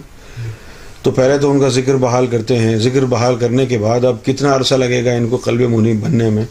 تو 1.03 1.11
پہلے 1.11 1.39
تو 1.39 1.51
ان 1.51 1.61
کا 1.61 1.69
ذکر 1.69 1.97
بحال 1.97 2.27
کرتے 2.27 2.59
ہیں۔ 2.59 2.77
ذکر 2.77 3.05
بحال 3.05 3.37
کرنے 3.37 3.67
کے 3.67 3.79
بعد 3.79 4.05
اب 4.05 4.17
کتنا 4.25 4.57
عرصہ 4.57 4.75
لگے 4.75 5.05
گا 5.05 5.13
ان 5.13 5.29
کو 5.29 5.37
قلب 5.37 5.61
منیب 5.61 6.01
بننے 6.01 6.31
میں؟ 6.31 6.45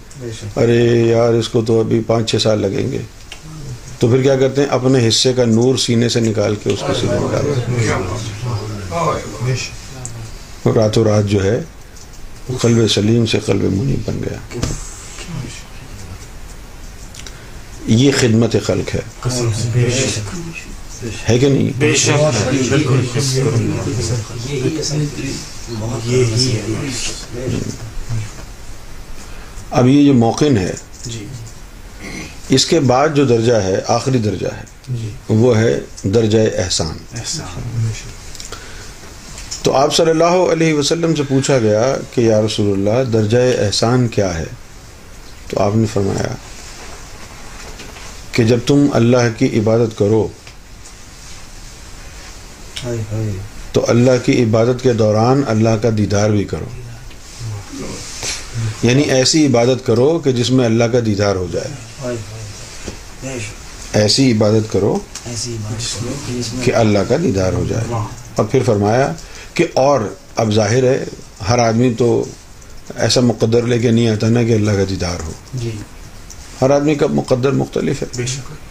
ارے 0.56 1.04
یار 1.08 1.34
اس 1.34 1.50
کو 1.50 1.62
تو 1.62 1.80
ابھی 1.80 2.02
پانچ 2.08 2.32
چھ 2.32 2.36
سال 2.42 2.60
لگیں 2.60 2.92
گے۔ 2.92 2.98
تو 4.00 4.08
پھر 4.08 4.22
کیا 4.22 4.36
کرتے 4.38 4.62
ہیں؟ 4.62 4.68
اپنے 4.70 5.08
حصے 5.08 5.34
کا 5.34 5.46
نور 5.46 5.78
سینے 5.78 6.10
سے 6.10 6.20
نکال 6.20 6.56
کے 6.64 6.70
اس 6.70 6.80
کو 6.80 6.94
سینے 6.94 7.20
میں 7.20 7.32
ڈال 7.32 7.46
راتوں 10.76 11.04
رات 11.04 11.26
جو 11.26 11.44
ہے 11.44 11.62
قلب 12.62 12.88
سلیم 12.92 13.26
سے 13.26 13.40
قلب 13.40 13.64
منیب 13.64 14.00
بن 14.06 14.20
گیا۔ 14.24 14.58
یہ 17.88 18.12
خدمت 18.20 18.56
خلق 18.64 18.96
ہے۔ 18.96 19.30
ہے 21.30 21.40
کہ 21.40 21.50
نہیں؟ 21.50 21.72
بے 21.78 21.96
شک۔ 21.96 22.12
اب 29.72 29.88
یہ 29.88 30.06
جو 30.06 30.14
موقن 30.14 30.58
ہے 30.58 30.72
جی۔ 31.06 31.26
اس 32.50 32.66
کے 32.66 32.80
بعد 32.80 33.10
جو 33.16 33.26
درجہ 33.26 33.54
ہے 33.54 33.82
آخری 33.88 34.18
درجہ 34.18 34.48
ہے 34.48 34.64
جی۔ 34.90 35.10
وہ 35.30 35.58
ہے 35.58 35.80
درجہ 36.04 36.40
احسان۔ 36.58 36.98
احسان۔ 37.18 37.92
تو 39.64 39.74
آپ 39.74 39.96
صلی 39.96 40.10
اللہ 40.10 40.24
علیہ 40.24 40.74
وسلم 40.74 41.16
سے 41.16 41.24
پوچھا 41.24 41.60
گیا 41.60 41.96
کہ 42.14 42.22
یا 42.22 42.42
رسول 42.42 42.72
اللہ 42.74 43.12
درجہ 43.12 43.38
احسان 43.38 44.08
کیا 44.08 44.38
ہے؟ 44.38 44.46
تو 45.48 45.60
آپ 45.60 45.72
نے 45.76 45.86
فرمایا 45.94 46.36
کہ 48.32 48.44
جب 48.44 48.60
تم 48.68 48.88
اللہ 48.94 49.18
کی 49.38 49.60
عبادت 49.60 49.98
کرو 49.98 50.28
تو 53.72 53.86
اللہ 53.88 54.12
کی 54.26 54.44
عبادت 54.44 54.84
کے 54.84 54.94
دوران 54.94 55.42
اللہ 55.48 55.70
کا 55.82 55.90
دیدار 55.98 56.30
بھی 56.30 56.44
کرو۔ 56.44 56.66
یعنی 58.84 59.02
ایسی 59.02 59.46
عبادت 59.46 59.86
کرو 59.86 60.20
کہ 60.20 60.32
جس 60.32 60.52
میں 60.52 60.66
اللہ 60.66 60.84
کا 60.84 60.98
دیدار 61.06 61.36
ہو 61.36 61.48
جائے۔ 61.52 61.68
ایسی 63.94 64.32
عبادت 64.32 64.72
کرو 64.72 65.00
کہ 66.64 66.76
اللہ 66.76 67.00
کا 67.10 67.16
دیدار 67.24 67.54
ہو 67.54 67.66
جائے۔ 67.70 67.84
اور 68.36 68.46
پھر 68.46 68.60
فرمایا 68.66 69.14
کہ 69.54 69.66
اور 69.74 70.00
اب 70.36 70.52
ظاہر 70.52 70.84
ہے 70.84 71.04
ہر 71.50 71.60
آدمی 71.60 71.94
تو 71.98 72.26
ایسا 72.96 73.22
مقدر 73.22 73.62
لے 73.62 73.80
کے 73.80 73.92
نہیں 73.92 74.10
آتا 74.10 74.28
نا 74.30 74.44
کہ 74.44 74.54
اللہ 74.54 74.72
کا 74.72 74.84
دیدار 74.90 75.24
ہو۔ 75.24 75.32
جی۔ 75.54 75.72
ہر 76.62 76.70
آدمی 76.70 76.96
کا 76.96 77.08
مقدر 77.08 77.52
مختلف 77.52 78.02
ہے۔ 78.02 78.08
بے 78.18 78.26
شک۔ 78.26 78.71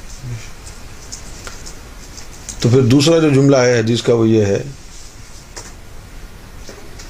تو 2.61 2.69
پھر 2.69 2.81
دوسرا 2.81 3.19
جو 3.19 3.31
جملہ 3.31 3.57
ہے 3.57 3.79
حدیث 3.79 4.03
کا 4.03 4.15
وہ 4.15 4.29
یہ 4.29 4.45
ہے 4.45 4.63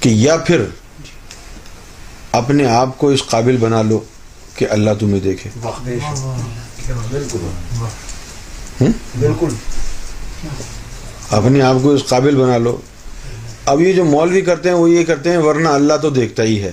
کہ 0.00 0.08
یا 0.08 0.36
پھر 0.36 0.62
اپنے 2.32 2.66
آپ 2.66 2.98
کو 2.98 3.08
اس 3.08 3.20
قابل 3.26 3.56
بنا 3.56 3.82
لو 3.82 4.00
کہ 4.54 4.66
اللہ 4.70 4.90
تمہیں 4.98 5.20
دیکھے۔ 5.20 5.50
بالکل۔ 9.20 9.48
اپنے 11.30 11.62
آپ 11.62 11.76
کو 11.82 11.94
اس 11.94 12.00
قابل 12.06 12.34
بنا 12.36 12.58
لو۔ 12.58 12.76
اب 13.66 13.80
یہ 13.80 13.92
جو 13.92 14.04
مولوی 14.04 14.40
کرتے 14.40 14.68
ہیں 14.68 14.76
وہ 14.76 14.90
یہ 14.90 15.04
کرتے 15.04 15.30
ہیں 15.30 15.38
ورنہ 15.38 15.68
اللہ 15.68 15.94
تو 16.02 16.10
دیکھتا 16.10 16.42
ہی 16.42 16.62
ہے۔ 16.62 16.72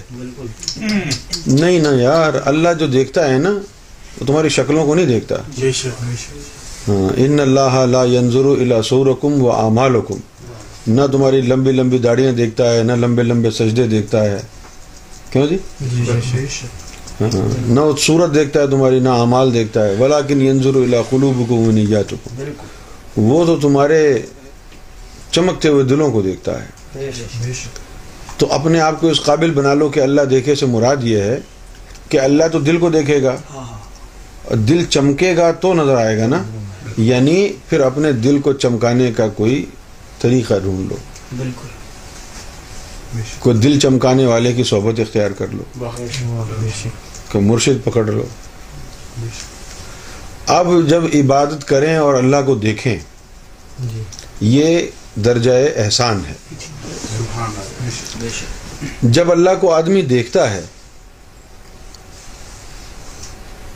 نہیں 1.47 1.79
نا 1.79 1.89
یار 2.01 2.33
اللہ 2.45 2.69
جو 2.79 2.87
دیکھتا 2.87 3.29
ہے 3.29 3.37
نا 3.37 3.49
وہ 4.21 4.25
تمہاری 4.25 4.49
شکلوں 4.49 4.85
کو 4.85 4.95
نہیں 4.95 5.05
دیکھتا۔ 5.05 5.35
ان 7.17 7.39
اللہ 7.39 7.85
لا 7.85 8.03
ينظر 8.03 8.45
الى 8.45 8.75
صورکم 8.85 9.41
و 9.43 9.51
اعمالکم۔ 9.51 10.15
نہ 10.87 11.01
تمہاری 11.11 11.41
لمبی 11.41 11.71
لمبی 11.71 11.97
داڑیاں 11.97 12.31
دیکھتا 12.31 12.73
ہے 12.73 12.83
نہ 12.83 12.91
لمبے 12.91 13.23
لمبے 13.23 13.51
سجدے 13.51 13.87
دیکھتا 13.87 14.23
ہے۔ 14.23 14.37
کیوں 15.31 15.47
جی؟ 15.47 15.57
ہاں، 17.21 17.47
نہ 17.67 17.79
وہ 17.79 17.93
صورت 17.99 18.35
دیکھتا 18.35 18.61
ہے 18.61 18.67
تمہاری 18.67 18.99
نہ 18.99 19.09
اعمال 19.09 19.53
دیکھتا 19.53 19.85
ہے۔ 19.85 19.95
ولیکن 19.99 20.41
ينظر 20.41 20.75
الى 20.75 20.97
قلوبکم 21.09 21.67
و 21.67 21.71
نیاتکم۔ 21.71 22.35
وہ 23.17 23.45
تو 23.45 23.55
تمہارے 23.55 24.19
چمکتے 25.31 25.69
ہوئے 25.69 25.83
دلوں 25.83 26.11
کو 26.11 26.21
دیکھتا 26.21 26.63
ہے۔ 26.63 26.67
تو 28.37 28.47
اپنے 28.53 28.79
آپ 28.79 29.01
کو 29.01 29.07
اس 29.07 29.21
قابل 29.21 29.51
بنا 29.51 29.73
لو 29.73 29.89
کہ 29.89 29.99
اللہ 29.99 30.21
دیکھے 30.21 30.55
سے 30.55 30.65
مراد 30.65 30.97
یہ 31.01 31.17
ہے 31.17 31.39
کہ 32.09 32.19
اللہ 32.19 32.43
تو 32.51 32.59
دل 32.59 32.77
کو 32.77 32.89
دیکھے 32.89 33.23
گا۔ 33.23 33.35
دل 34.55 34.85
چمکے 34.85 35.37
گا 35.37 35.51
تو 35.51 35.73
نظر 35.73 35.95
آئے 35.95 36.17
گا 36.17 36.27
نا۔ 36.27 36.43
یعنی 36.97 37.49
پھر 37.69 37.79
اپنے 37.79 38.11
دل 38.11 38.39
کو 38.39 38.53
چمکانے 38.53 39.11
کا 39.11 39.27
کوئی 39.27 39.65
طریقہ 40.21 40.53
ڈھونڈ 40.63 40.89
لو۔ 40.89 40.95
بالکل۔ 41.37 41.67
کوئی 43.39 43.57
دل 43.57 43.79
چمکانے 43.79 44.25
والے 44.25 44.53
کی 44.53 44.63
صحبت 44.63 44.99
اختیار 44.99 45.31
کر 45.31 45.45
لو۔ 45.51 45.63
کہ 47.31 47.39
مرشد 47.39 47.85
پکڑ 47.85 48.05
لو۔ 48.05 48.25
اب 50.47 50.67
جب 50.87 51.03
عبادت 51.15 51.67
کریں 51.67 51.95
اور 51.97 52.13
اللہ 52.13 52.37
کو 52.45 52.55
دیکھیں 52.55 52.97
یہ 54.41 54.79
درجہ 55.15 55.51
احسان 55.75 56.21
ہے۔ 56.29 56.33
جب 59.03 59.31
اللہ 59.31 59.49
کو 59.61 59.73
آدمی 59.73 60.01
دیکھتا 60.01 60.53
ہے 60.53 60.61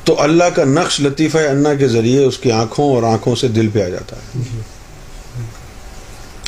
تو 0.03 0.21
اللہ 0.21 0.43
کا 0.55 0.63
نقش 0.63 1.01
لطیفہ 1.01 1.37
انا 1.37 1.73
کے 1.73 1.87
ذریعے 1.87 2.23
اس 2.23 2.37
کی 2.37 2.51
آنکھوں 2.51 2.95
اور 2.95 3.03
آنکھوں 3.03 3.35
سے 3.35 3.47
دل 3.47 3.67
پہ 3.73 3.85
آ 3.85 3.87
جاتا 3.87 4.15
ہے۔ 4.15 4.41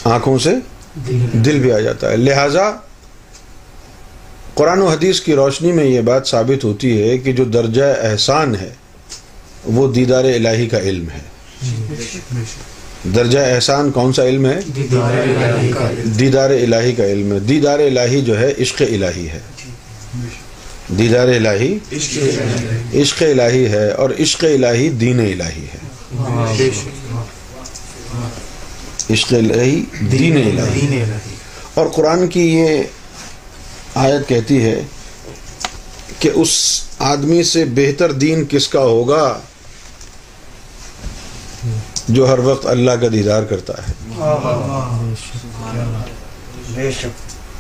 آنکھوں 0.03 0.39
سے 0.39 0.49
دل 1.33 1.63
پہ 1.63 1.71
آ 1.71 1.79
جاتا 1.79 2.11
ہے۔ 2.11 2.17
لہذا 2.17 2.71
قرآن 4.53 4.81
و 4.81 4.87
حدیث 4.87 5.19
کی 5.19 5.35
روشنی 5.35 5.71
میں 5.71 5.85
یہ 5.85 6.01
بات 6.01 6.27
ثابت 6.27 6.63
ہوتی 6.63 7.01
ہے 7.01 7.17
کہ 7.17 7.33
جو 7.33 7.43
درجہ 7.43 7.93
احسان 8.01 8.55
ہے 8.55 8.69
وہ 9.63 9.93
دیدار 9.93 10.25
الہی 10.25 10.69
کا 10.69 10.79
علم 10.79 11.05
ہے۔ 11.09 11.33
درجہ 13.15 13.39
احسان 13.39 13.91
کون 13.91 14.13
سا 14.13 14.23
علم 14.23 14.45
ہے؟ 14.45 14.59
دیدار 16.17 16.49
الہی 16.49 16.91
کا 16.91 17.05
علم 17.05 17.33
ہے۔ 17.33 17.39
دیدار 17.39 17.79
الہی 17.79 18.21
جو 18.21 18.39
ہے 18.39 18.53
عشق 18.59 18.81
الہی 18.81 19.29
ہے۔ 19.29 19.39
دیدار 20.87 21.27
الہی 21.27 21.77
عشق 23.01 23.23
الہی 23.23 23.65
ہے 23.67 23.91
اور 23.91 24.09
عشق 24.19 24.43
الہی 24.43 24.89
دین 24.89 25.19
الہی 25.19 25.65
ہے۔ 25.65 25.77
عشق 29.13 29.33
الہی 29.33 29.83
دین 30.11 30.37
الہی۔ 30.37 30.87
اور 31.73 31.87
قرآن 31.87 32.27
کی 32.27 32.55
یہ 32.55 32.83
آیت 33.95 34.29
کہتی 34.29 34.63
ہے 34.65 34.81
کہ 36.19 36.31
اس 36.35 36.81
آدمی 36.99 37.43
سے 37.43 37.65
بہتر 37.65 38.11
دین 38.11 38.45
کس 38.49 38.67
کا 38.67 38.79
ہوگا 38.79 39.39
جو 42.09 42.29
ہر 42.29 42.39
وقت 42.39 42.65
اللہ 42.65 42.91
کا 42.91 43.07
دیدار 43.13 43.43
کرتا 43.43 43.73
ہے۔ 43.73 43.93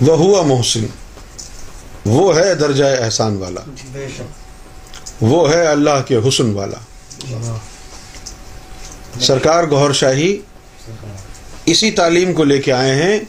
وہ 0.01 0.17
ہوا 0.17 0.41
محسن۔ 0.41 0.85
وہ 2.05 2.39
ہے 2.39 2.55
درجہ 2.55 2.83
احسان 2.83 3.37
والا۔ 3.37 3.61
وہ 5.21 5.53
ہے 5.53 5.67
اللہ 5.67 6.01
کے 6.07 6.17
حسن 6.27 6.53
والا۔ 6.53 6.77
سرکار 9.19 9.63
گہر 9.63 9.93
شاہی 9.93 10.37
اسی 11.65 11.91
تعلیم 11.91 12.33
کو 12.33 12.43
لے 12.43 12.57
کے 12.61 12.73
آئے 12.73 12.95
ہیں، 12.95 13.19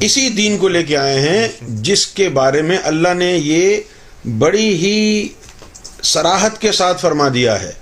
اسی 0.00 0.28
دین 0.28 0.58
کو 0.58 0.68
لے 0.68 0.82
کے 0.82 0.96
آئے 0.96 1.20
ہیں، 1.20 1.48
جس 1.68 2.06
کے 2.06 2.28
بارے 2.28 2.62
میں 2.62 2.78
اللہ 2.84 3.14
نے 3.14 3.36
یہ 3.36 3.80
بڑی 4.38 4.74
ہی 4.74 5.28
سراحت 6.02 6.60
کے 6.60 6.72
ساتھ 6.72 7.00
فرما 7.00 7.28
دیا 7.34 7.62
ہے۔ 7.62 7.72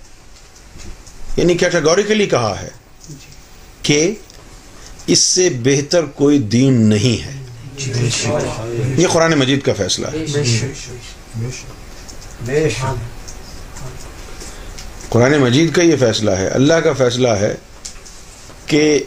یعنی 1.37 1.55
کیٹاگوریکلی 1.55 2.27
کہا 2.27 2.61
ہے 2.63 2.69
کہ 3.83 4.15
اس 5.07 5.19
سے 5.19 5.49
بہتر 5.63 6.05
کوئی 6.05 6.39
دین 6.39 6.75
نہیں 6.89 7.25
ہے۔ 7.25 7.38
یہ 8.97 9.07
قرآن 9.13 9.33
مجید 9.33 9.63
کا 9.63 9.73
فیصلہ 9.77 10.07
ہے۔ 10.07 10.19
قرآن 15.09 15.39
مجید 15.39 15.73
کا 15.73 15.83
یہ 15.83 15.97
فیصلہ 16.01 16.31
ہے، 16.31 16.49
اللہ 16.49 16.75
کا 16.75 16.93
فیصلہ 16.93 17.29
ہے 17.29 17.55
کہ 18.67 19.03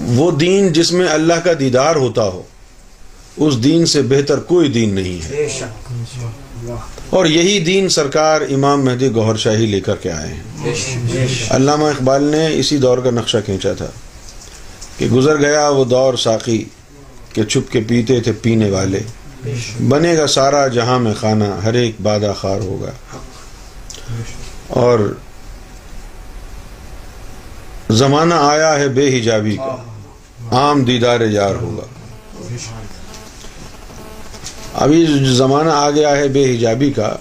وہ 0.00 0.30
دین 0.30 0.72
جس 0.72 0.92
میں 0.92 1.08
اللہ 1.08 1.34
کا 1.34 1.50
دیدار 1.60 1.96
ہوتا 1.96 2.22
ہو، 2.22 2.42
اس 3.36 3.64
دین 3.64 3.86
سے 3.86 4.02
بہتر 4.02 4.40
کوئی 4.40 4.68
دین 4.68 4.94
نہیں 4.94 5.24
ہے۔ 5.24 5.28
اور 7.10 7.26
یہی 7.26 7.60
دین 7.60 7.88
سرکار 7.88 8.40
امام 8.40 8.84
مہدی 8.84 9.08
گوھر 9.14 9.36
شاہی 9.36 9.66
لے 9.66 9.80
کر 9.80 9.96
کے 9.96 10.12
آئے 10.12 10.34
ہیں۔ 10.34 10.42
علامہ 11.50 11.84
اقبال 11.84 12.22
نے 12.22 12.48
اسی 12.54 12.76
دور 12.76 12.98
کا 12.98 13.10
نقشہ 13.10 13.38
کھینچا 13.44 13.72
تھا 13.72 13.90
کہ 14.98 15.06
گزر 15.06 15.36
گیا 15.38 15.68
وہ 15.68 15.84
دور 15.84 16.14
ساقی۔ 16.14 16.64
کہ 17.32 17.42
چھپ 17.44 17.72
کے 17.72 17.80
پیتے 17.88 18.20
تھے 18.20 18.32
پینے 18.32 18.70
والے۔ 18.70 19.00
بنے 19.88 20.16
گا 20.18 20.26
سارا 20.26 20.68
جہاں 20.68 20.98
میں 20.98 21.14
خانہ، 21.14 21.44
ہر 21.44 21.74
ایک 21.74 21.94
بادہ 22.02 22.32
خار 22.36 22.60
ہوگا۔ 22.60 22.90
اور 24.68 25.14
زمانہ 27.90 28.34
آیا 28.34 28.78
ہے 28.78 28.88
بے 28.88 29.20
حجابی 29.20 29.56
کا۔ 29.56 29.76
عام 30.50 30.84
دیدار 30.84 31.20
یار 31.20 31.54
ہوگا۔ 31.54 31.84
ابھی 34.74 35.06
زمانہ 35.34 35.70
آ 35.70 35.90
گیا 35.90 36.16
ہے 36.16 36.28
بے 36.28 36.56
حجابی 36.56 36.92
کا۔ 36.92 37.16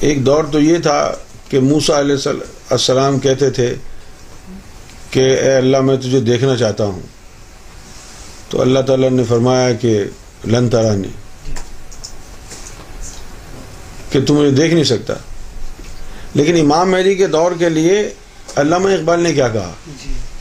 ایک 0.00 0.26
دور 0.26 0.44
تو 0.44 0.60
یہ 0.60 0.76
تھا 0.78 1.12
کہ 1.48 1.60
موسا 1.60 2.00
علیہ 2.00 2.28
السلام 2.70 3.18
کہتے 3.18 3.50
تھے 3.50 3.74
کہ 5.10 5.20
اے 5.20 5.54
اللہ، 5.56 5.80
میں 5.80 5.96
تجھے 5.96 6.20
دیکھنا 6.20 6.56
چاہتا 6.56 6.84
ہوں۔ 6.84 7.00
تو 8.48 8.60
اللہ 8.60 8.80
تعالیٰ 8.80 9.10
نے 9.10 9.24
فرمایا 9.24 9.72
کہ 9.72 10.04
لن 10.44 10.68
ترانی 10.68 11.08
کہ 14.10 14.20
تم 14.26 14.34
مجھے 14.34 14.50
دیکھ 14.50 14.74
نہیں 14.74 14.84
سکتا۔ 14.84 15.14
لیکن 16.34 16.60
امام 16.60 16.90
مہدی 16.90 17.14
کے 17.14 17.26
دور 17.26 17.52
کے 17.58 17.68
لیے 17.68 18.10
علامہ 18.56 18.88
اقبال 18.88 19.20
نے 19.20 19.32
کیا 19.32 19.48
کہا؟ 19.48 19.72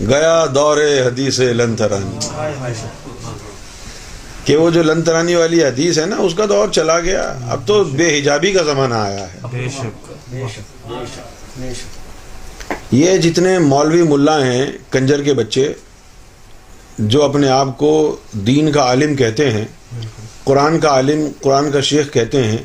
گیا 0.09 0.45
دور 0.55 0.77
حدیث 0.77 1.39
لن 1.39 1.75
ترانی۔ 1.75 2.19
کہ 4.45 4.55
وہ 4.55 4.69
جو 4.69 4.83
لن 4.83 5.01
ترانی 5.01 5.35
والی 5.35 5.63
حدیث 5.63 5.99
ہے 5.99 6.05
نا 6.05 6.15
اس 6.19 6.33
کا 6.35 6.45
دور 6.49 6.67
چلا 6.67 6.99
گیا۔ 6.99 7.37
اب 7.49 7.67
تو 7.67 7.83
بے 7.83 8.19
حجابی 8.19 8.51
کا 8.51 8.63
زمانہ 8.63 8.93
آیا 8.93 9.33
ہے۔ 9.33 9.39
بے 9.51 9.67
شک۔ 9.69 10.11
بے 10.29 10.43
شک۔ 10.53 10.87
بے 10.89 11.05
شک۔ 11.05 11.59
بے 11.59 11.73
شک۔ 11.73 12.73
یہ 12.91 13.17
جتنے 13.17 13.59
مولوی 13.59 14.01
ملا 14.01 14.45
ہیں 14.45 14.71
کنجر 14.89 15.23
کے 15.23 15.33
بچے 15.33 15.73
جو 16.97 17.23
اپنے 17.23 17.49
آپ 17.49 17.77
کو 17.77 18.15
دین 18.31 18.71
کا 18.71 18.81
عالم 18.81 19.15
کہتے 19.15 19.51
ہیں 19.51 19.65
قرآن 20.43 20.79
کا 20.79 20.89
عالم 20.89 21.27
قرآن 21.41 21.71
کا 21.71 21.81
شیخ 21.81 22.13
کہتے 22.13 22.43
ہیں 22.43 22.57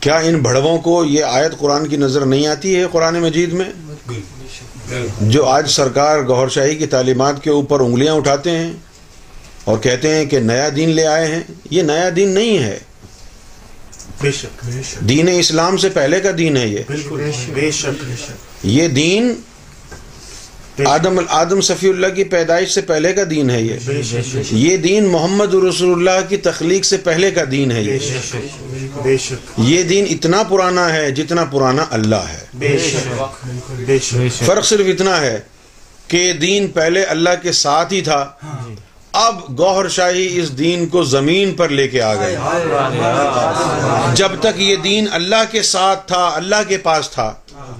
کیا 0.00 0.16
ان 0.16 0.38
بڑھووں 0.38 0.78
کو 0.78 1.04
یہ 1.04 1.24
آیت 1.24 1.58
قرآن 1.58 1.86
کی 1.86 1.96
نظر 1.96 2.26
نہیں 2.26 2.46
آتی 2.46 2.76
ہے 2.76 2.86
قرآن 2.92 3.14
مجید 3.20 3.52
میں؟ 3.52 3.64
جو 5.20 5.44
آج 5.46 5.70
سرکار 5.70 6.20
گہر 6.20 6.48
شاہی 6.48 6.74
کی 6.74 6.86
تعلیمات 6.86 7.42
کے 7.42 7.50
اوپر 7.50 7.80
انگلیاں 7.80 8.14
اٹھاتے 8.14 8.50
ہیں 8.50 8.72
اور 9.64 9.78
کہتے 9.78 10.14
ہیں 10.14 10.24
کہ 10.24 10.38
نیا 10.38 10.68
دین 10.76 10.88
لے 10.90 11.06
آئے 11.06 11.26
ہیں 11.26 11.40
یہ 11.70 11.82
نیا 11.82 12.08
دین 12.16 12.28
نہیں 12.28 12.58
ہے۔ 12.58 12.78
دین 15.00 15.28
اسلام 15.38 15.76
سے 15.76 15.88
پہلے 15.88 16.20
کا 16.20 16.30
دین 16.38 16.56
ہے 16.56 16.68
یہ۔ 16.68 16.82
یہ 18.62 18.88
دین 18.88 19.34
آدم 20.78 21.18
آدم 21.28 21.60
صفی 21.60 21.88
اللہ 21.88 22.14
کی 22.14 22.24
پیدائش 22.24 22.70
سے 22.70 22.80
پہلے 22.80 23.12
کا 23.12 23.22
دین 23.30 23.50
ہے 23.50 23.60
یہ 23.62 23.78
بے 23.86 24.02
شک 24.02 24.52
یہ 24.52 24.76
دین 24.76 25.08
محمد 25.08 25.54
رسول 25.64 25.92
اللہ 25.92 26.28
کی 26.28 26.36
تخلیق 26.36 26.84
سے 26.84 26.96
پہلے 26.96 27.30
کا 27.30 27.42
دین 27.50 27.72
ہے 27.72 27.82
بے 27.82 27.98
یہ 29.04 29.34
یہ 29.58 29.82
دین 29.82 30.06
اتنا 30.10 30.42
پرانا 30.42 30.92
ہے 30.92 31.10
جتنا 31.10 31.44
پرانا 31.44 31.84
اللہ 31.90 32.28
ہے 32.28 32.44
بے 32.54 32.76
شک 32.80 33.44
بے 33.86 33.98
شک 33.98 34.42
فرق 34.44 34.64
صرف 34.64 34.86
اتنا 34.88 35.20
ہے 35.20 35.38
کہ 36.08 36.32
دین 36.32 36.66
پہلے 36.70 37.04
اللہ 37.04 37.42
کے 37.42 37.52
ساتھ 37.52 37.92
ہی 37.92 38.00
تھا 38.00 38.24
اب 39.14 39.40
گوہر 39.58 39.88
شاہی 39.88 40.26
اس 40.40 40.56
دین 40.58 40.86
کو 40.86 41.02
زمین 41.04 41.54
پر 41.54 41.68
لے 41.68 41.86
کے 41.88 42.00
آ 42.02 42.14
گئے 42.14 42.36
جب 44.14 44.32
تک 44.40 44.60
یہ 44.60 44.76
دین 44.84 45.06
اللہ 45.12 45.44
کے 45.50 45.62
ساتھ 45.62 46.06
تھا 46.08 46.26
اللہ 46.26 46.68
کے 46.68 46.78
پاس 46.78 47.10
تھا 47.10 47.32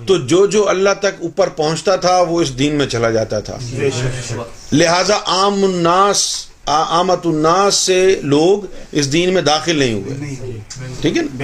تو 0.07 0.19
جو 0.19 0.47
جو 0.47 0.69
اللہ 0.69 0.91
تک 1.01 1.23
اوپر 1.23 1.49
پہنچتا 1.49 1.97
تھا 1.97 2.21
وہ 2.21 2.41
اس 2.41 2.59
دین 2.59 2.75
میں 2.75 2.87
چلا 2.87 3.11
جاتا 3.11 3.41
تھا۔ 3.41 3.59
لہذا 4.73 5.19
عام 5.27 5.65
الناس 5.65 6.47
آمت 6.67 7.27
الناس 7.27 7.75
سے 7.75 8.21
لوگ 8.23 8.67
اس 8.93 9.13
دین 9.13 9.35
میں 9.35 9.43
داخل 9.43 9.79
نہیں 9.79 9.95
ہوئے۔ 9.95 10.15
ٹھیک 11.01 11.17
ہے 11.17 11.23
نا؟ 11.23 11.37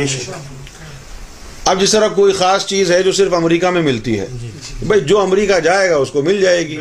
اب 1.64 1.80
جس 1.80 1.92
طرح 1.92 2.08
کوئی 2.08 2.32
خاص 2.32 2.66
چیز 2.66 2.90
ہے 2.90 3.02
جو 3.02 3.12
صرف 3.12 3.34
امریکہ 3.34 3.70
میں 3.70 3.82
ملتی 3.82 4.20
ہے۔ 4.20 4.26
بھائی 4.86 5.00
جو 5.00 5.20
امریکہ 5.20 5.60
جائے 5.60 5.90
گا 5.90 5.96
اس 5.96 6.10
کو 6.10 6.22
مل 6.22 6.40
جائے 6.40 6.68
گی۔ 6.68 6.76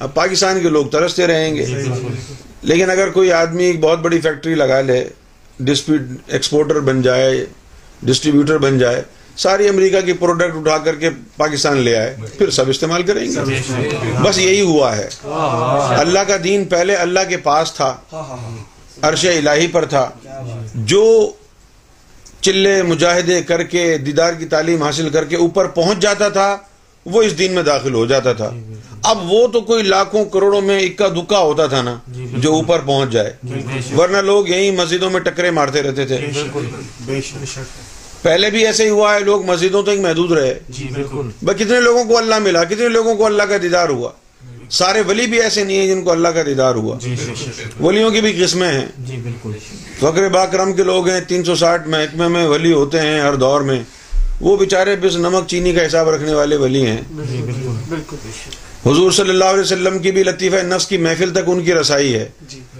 اب 0.00 0.14
پاکستان 0.14 0.62
کے 0.62 0.68
لوگ 0.68 0.86
ترستے 0.86 1.26
رہیں 1.26 1.54
گے۔ 1.54 1.66
لیکن 2.62 2.90
اگر 2.90 3.10
کوئی 3.10 3.32
آدمی 3.32 3.64
ایک 3.64 3.80
بہت 3.80 3.98
بڑی 3.98 4.20
فیکٹری 4.20 4.54
لگا 4.54 4.80
لے 4.80 5.04
ڈسپیوٹ 5.60 6.00
ایکسپورٹر 6.26 6.80
بن 6.80 7.02
جائے 7.02 7.46
ڈسٹریبیوٹر 8.02 8.58
بن 8.58 8.78
جائے 8.78 9.02
ساری 9.36 9.68
امریکہ 9.68 10.00
کی 10.00 10.12
پروڈکٹ 10.12 10.56
اٹھا 10.56 10.78
کر 10.78 10.94
کے 10.94 11.10
پاکستان 11.36 11.76
لے 11.76 11.96
آئے۔ 11.96 12.16
پھر 12.38 12.50
سب 12.50 12.68
استعمال 12.68 13.02
کریں 13.02 13.24
گے۔ 13.24 13.40
بس 14.22 14.38
یہی 14.38 14.60
ہوا 14.60 14.96
ہے۔ 14.96 15.08
اللہ 16.00 16.18
کا 16.18 16.36
دین 16.44 16.64
پہلے 16.64 16.94
اللہ 16.94 17.20
کے 17.28 17.36
پاس 17.36 17.72
تھا۔ 17.72 17.96
عرش 19.02 19.24
الہی 19.24 19.66
پر 19.66 19.84
تھا۔ 19.84 20.10
جو 20.74 21.30
چلے 22.40 22.82
مجاہدے 22.82 23.42
کر 23.42 23.62
کے 23.62 23.98
دیدار 23.98 24.32
کی 24.32 24.46
تعلیم 24.46 24.82
حاصل 24.82 25.10
کر 25.10 25.24
کے 25.24 25.36
اوپر 25.36 25.66
پہنچ 25.66 25.98
جاتا 25.98 26.28
تھا، 26.28 26.56
وہ 27.06 27.22
اس 27.22 27.38
دین 27.38 27.52
میں 27.52 27.62
داخل 27.62 27.94
ہو 27.94 28.06
جاتا 28.06 28.32
تھا۔ 28.32 28.50
اب 29.02 29.32
وہ 29.32 29.46
تو 29.46 29.60
کوئی 29.60 29.82
لاکھوں 29.82 30.24
کروڑوں 30.24 30.60
میں 30.60 30.80
اکا 30.80 31.08
دکا 31.08 31.38
ہوتا 31.38 31.66
تھا 31.66 31.82
نا، 31.82 31.96
جو 32.38 32.52
اوپر 32.52 32.80
پہنچ 32.86 33.10
جائے۔ 33.10 33.32
ورنہ 33.96 34.16
لوگ 34.16 34.48
یہی 34.48 34.70
مسجدوں 34.70 35.10
میں 35.10 35.20
ٹکرے 35.20 35.50
مارتے 35.50 35.82
رہتے 35.82 36.06
تھے۔ 36.06 36.16
بے 37.00 37.20
شک۔ 37.20 37.91
پہلے 38.22 38.50
بھی 38.50 38.66
ایسے 38.66 38.84
ہی 38.84 38.88
ہوا 38.88 39.14
ہے 39.14 39.20
لوگ 39.20 39.44
مسجدوں 39.44 39.82
تک 39.82 40.00
محدود 40.00 40.32
رہے۔ 40.32 40.58
جی 40.68 40.88
بالکل۔ 40.94 41.28
بھائی 41.42 41.64
کتنے 41.64 41.80
لوگوں 41.80 42.04
کو 42.04 42.18
اللہ 42.18 42.38
ملا 42.38 42.64
کتنے 42.64 42.88
لوگوں 42.88 43.14
کو 43.14 43.26
اللہ 43.26 43.42
کا 43.42 43.56
دیدار 43.62 43.88
ہوا۔ 43.88 44.10
سارے 44.70 45.00
ولی 45.00 45.26
بھی 45.26 45.40
ایسے 45.42 45.64
نہیں 45.64 45.76
ہیں 45.76 45.86
جن 45.86 46.02
کو 46.02 46.12
اللہ 46.12 46.28
کا 46.28 46.42
دیدار 46.42 46.74
ہوا۔ 46.74 46.98
ولیوں 47.80 48.10
کی 48.10 48.20
بھی 48.20 48.42
قسمیں 48.42 48.72
ہیں۔ 48.72 48.86
جی 48.98 49.16
بالکل۔ 49.16 49.52
فقر 49.98 50.28
باکرم 50.28 50.72
کے 50.72 50.82
لوگ 50.82 51.08
ہیں 51.08 51.20
تین 51.20 51.44
سو 51.44 51.54
ساٹھ 51.54 51.88
محکمے 51.88 52.28
میں 52.28 52.46
ولی 52.46 52.72
ہوتے 52.72 53.00
ہیں 53.00 53.20
ہر 53.20 53.34
دور 53.34 53.60
میں 53.60 53.82
وہ 54.40 54.56
بیچارے 54.56 54.96
بس 54.96 55.16
نمک 55.16 55.48
چینی 55.48 55.72
کا 55.72 55.86
حساب 55.86 56.08
رکھنے 56.08 56.34
والے 56.34 56.56
ولی 56.56 56.86
ہیں۔ 56.86 57.00
حضور 58.86 59.10
صلی 59.10 59.30
اللہ 59.30 59.44
علیہ 59.44 59.60
وسلم 59.60 59.98
کی 59.98 60.10
بھی 60.10 60.22
لطیفہ 60.22 60.56
نفس 60.56 60.86
کی 60.86 60.96
محفل 60.96 61.30
تک 61.30 61.42
ان 61.46 61.64
کی 61.64 61.74
رسائی 61.74 62.14
ہے۔ 62.14 62.28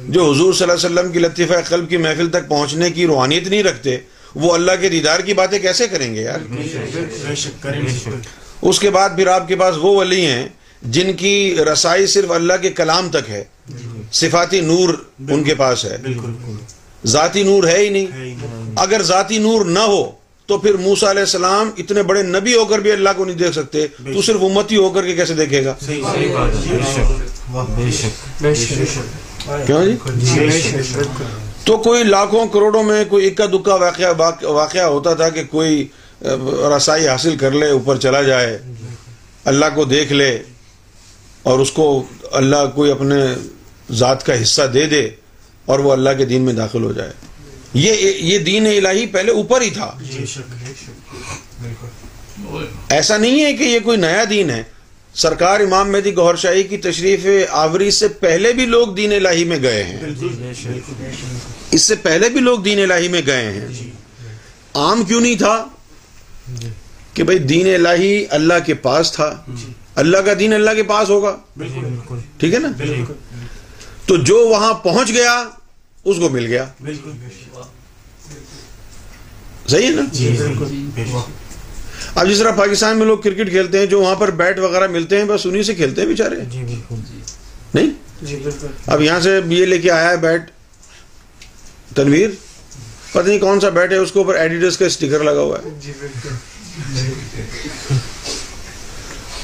جو 0.09 0.31
حضور 0.31 0.53
صلی 0.53 0.71
اللہ 0.71 0.87
علیہ 0.87 1.01
وسلم 1.01 1.13
کی 1.13 1.19
لطیفہ 1.19 1.55
قلب 1.69 1.91
کی 1.91 1.97
محفل 1.97 2.31
تک 2.31 2.49
پہنچنے 2.49 2.91
کی 2.91 3.07
روحانیت 3.07 3.49
نہیں 3.49 3.63
رکھتے 3.63 3.97
وہ 4.35 4.55
اللہ 4.55 4.73
کے 4.81 4.89
دیدار 4.89 5.21
کی 5.21 5.35
باتیں 5.35 5.59
کیسے 5.59 5.89
کریں 5.89 6.15
گے 6.15 6.23
یار؟ 6.23 6.39
بے 7.29 7.35
شک 7.35 7.63
کریں 7.63 7.81
اس 8.63 8.79
کے 8.79 8.91
بعد 8.91 9.11
پھر 9.17 9.27
آپ 9.27 9.49
کے 9.49 9.57
پاس 9.57 9.75
وہ 9.83 9.97
ولی 9.97 10.27
ہیں 10.27 10.49
جن 10.83 11.13
کی 11.13 11.57
رسائی 11.73 12.07
صرف 12.07 12.31
اللہ 12.31 12.53
کے 12.63 12.71
کلام 12.71 13.09
تک 13.11 13.31
ہے۔ 13.31 13.45
صفاتی 14.13 14.61
نور 14.61 14.95
ان 15.31 15.45
کے 15.45 15.55
پاس 15.55 15.85
ہے۔ 15.85 15.97
ذاتی 17.07 17.43
نور 17.43 17.65
ہے 17.65 17.79
ہی 17.79 17.89
نہیں۔ 17.89 18.35
اگر 18.77 19.03
ذاتی 19.03 19.39
نور 19.39 19.65
نہ 19.65 19.79
ہو 19.79 20.11
تو 20.47 20.59
پھر 20.59 20.75
موسا 20.75 21.11
علیہ 21.11 21.21
السلام 21.21 21.71
اتنے 21.77 22.03
بڑے 22.03 22.23
نبی 22.23 22.55
ہو 22.55 22.65
کر 22.65 22.79
بھی 22.79 22.93
اللہ 22.93 23.09
کو 23.17 23.25
نہیں 23.25 23.37
دیکھ 23.37 23.53
سکتے۔ 23.53 23.87
تو 24.15 24.23
صرف 24.23 24.43
امتی 24.43 24.77
ہو 24.77 24.91
کر 24.91 25.03
کے 25.03 25.15
کیسے 25.15 25.35
دیکھے 25.35 25.65
گا؟ 25.65 25.75
بے 28.41 28.55
شک۔ 28.55 29.43
کیوں 29.67 29.85
جی؟ 29.85 29.97
تو 31.65 31.77
کوئی 31.77 32.05
لاکھوں 32.05 32.47
کروڑوں 32.49 32.83
میں 32.83 33.05
کوئی 33.05 33.27
اکا 33.27 33.47
دکا 33.47 33.75
واقعہ 33.75 34.15
واقعہ 34.43 34.83
ہوتا 34.83 35.15
تھا 35.15 35.29
کہ 35.29 35.45
کوئی 35.45 35.89
رسائی 36.77 37.09
حاصل 37.09 37.37
کر 37.37 37.51
لے 37.51 37.69
اوپر 37.71 37.97
چلا 37.97 38.23
جائے 38.23 38.59
اللہ 39.45 39.67
کو 39.75 39.85
دیکھ 39.85 40.13
لے 40.13 40.43
اور 41.43 41.59
اس 41.59 41.71
کو 41.71 42.03
اللہ 42.33 42.57
کوئی 42.75 42.91
اپنے 42.91 43.15
ذات 43.93 44.27
کا 44.27 44.43
حصہ 44.43 44.63
دے 44.63 44.87
دے 44.87 45.11
اور 45.65 45.79
وہ 45.79 45.93
اللہ 45.93 46.11
کے 46.19 46.25
دین 46.25 46.43
میں 46.43 46.55
داخل 46.55 46.83
ہو 46.85 46.93
جائے۔ 46.93 47.13
یہ 47.75 47.93
یہ 48.19 48.39
دین 48.39 48.67
الہی 48.67 49.07
پہلے 49.07 49.33
اوپر 49.33 49.61
ہی 49.61 49.71
تھا۔ 49.71 49.99
ایسا 52.89 53.17
نہیں 53.17 53.45
ہے 53.45 53.53
کہ 53.53 53.63
یہ 53.63 53.79
کوئی 53.85 53.99
نیا 53.99 54.25
دین 54.31 54.51
ہے۔ 54.51 54.63
سرکار 55.15 55.61
امام 55.61 55.93
مہدی 55.93 56.17
گوھر 56.17 56.37
شاہی 56.37 56.63
کی 56.63 56.77
تشریف 56.77 57.27
آوری 57.51 57.91
سے 57.91 58.09
پہلے 58.09 58.53
بھی 58.53 58.67
لوگ 58.67 58.89
دین 58.89 59.13
الہی 59.13 59.45
میں 59.45 59.59
گئے 59.63 59.85
ہیں۔ 59.85 60.01
اس 61.71 61.83
سے 61.83 61.95
پہلے 61.97 62.29
بھی 62.29 62.41
لوگ 62.41 62.59
دین 62.59 62.83
الہی 62.83 63.09
میں 63.09 63.23
گئے 63.27 63.53
ہیں۔ 63.53 63.69
عام 64.75 65.05
کیوں 65.05 65.21
نہیں 65.21 65.37
تھا؟ 65.37 65.67
کہ 67.15 67.23
بھائی 67.23 67.39
دین 67.39 67.75
الہی 67.75 68.25
اللہ 68.31 68.55
کے 68.67 68.75
پاس 68.75 69.13
تھا۔ 69.13 69.43
اللہ 69.95 70.19
کا 70.19 70.33
دین 70.39 70.53
اللہ 70.53 70.71
کے 70.77 70.83
پاس 70.83 71.11
ہوگا۔ 71.11 71.37
ٹھیک 72.39 72.55
ہے 72.55 72.59
نا؟ 72.59 72.69
تو 74.07 74.17
جو 74.17 74.49
وہاں 74.49 74.75
پہنچ 74.75 75.09
گیا 75.09 75.45
اس 76.05 76.17
کو 76.17 76.29
مل 76.29 76.47
گیا۔ 76.47 76.65
صحیح 79.69 79.87
ہے 79.87 79.91
نا؟ 79.91 80.03
اب 82.15 82.29
جس 82.29 82.39
طرح 82.39 82.51
پاکستان 82.51 82.99
میں 82.99 83.07
لوگ 83.07 83.19
کرکٹ 83.19 83.51
کھیلتے 83.51 83.79
ہیں 83.79 83.87
جو 83.87 84.01
وہاں 84.01 84.15
پر 84.15 84.31
بیٹ 84.31 84.59
وغیرہ 84.59 84.87
ملتے 84.87 85.19
ہیں 85.19 85.25
بس 85.25 85.47
انہیں 85.47 85.63
سے 85.63 85.75
کھیلتے 85.75 86.01
ہیں 86.01 86.09
بیچارے۔ 86.09 86.37
نہیں؟ 87.75 87.91
اب 88.87 89.03
یہاں 89.03 89.21
سے 89.21 89.41
یہ 89.49 89.67
لے 89.67 89.79
کے 89.79 89.91
آیا 89.91 90.11
ہے 90.11 90.17
بیٹ 90.17 90.51
تنویر۔ 91.97 92.29
پتہ 93.13 93.29
نہیں 93.29 93.39
کون 93.39 93.61
سا 93.61 93.69
بیٹ 93.69 93.93
ہے 93.93 93.97
اس 93.97 94.13
کے 94.13 94.19
اوپر 94.19 94.35
ایڈیڈس 94.35 94.79
کا 94.79 94.87
اسٹیکر 94.87 95.23
لگا 95.25 95.41
ہوا 95.41 95.59
ہے۔ 95.59 95.71
جی 95.81 95.93
بالکل۔ 96.01 96.35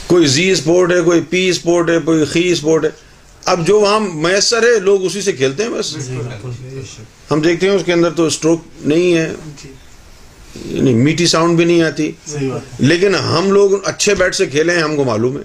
کوئی 0.06 0.26
زی 0.26 0.50
اسپورٹ 0.50 0.92
ہے 0.92 1.00
کوئی 1.00 1.20
پی 1.20 1.48
اسپورٹ 1.48 1.90
ہے 1.90 1.98
کوئی 2.04 2.24
خی 2.24 2.52
اسپورٹ 2.52 2.84
ہے۔ 2.84 2.90
اب 3.44 3.66
جو 3.66 3.80
وہاں 3.80 4.00
میسر 4.00 4.62
ہے 4.62 4.78
لوگ 4.78 5.04
اسی 5.04 5.20
سے 5.22 5.32
کھیلتے 5.32 5.62
ہیں 5.62 5.70
بس۔ 5.70 5.96
ہم 7.30 7.40
دیکھتے 7.40 7.68
ہیں 7.68 7.76
اس 7.76 7.82
کے 7.86 7.92
اندر 7.92 8.10
تو 8.10 8.26
اسٹروک 8.26 8.62
نہیں 8.80 9.16
ہے۔ 9.16 9.32
جی۔ 9.64 9.72
یعنی 10.54 10.94
میٹھی 10.94 11.26
ساؤنڈ 11.26 11.56
بھی 11.56 11.64
نہیں 11.64 11.82
آتی۔ 11.82 12.10
لیکن 12.78 13.14
ہم 13.14 13.50
لوگ 13.52 13.70
اچھے 13.84 14.14
بیٹ 14.14 14.34
سے 14.34 14.46
کھیلے 14.46 14.74
ہیں 14.74 14.82
ہم 14.82 14.96
کو 14.96 15.04
معلوم 15.04 15.36
ہے۔ 15.36 15.42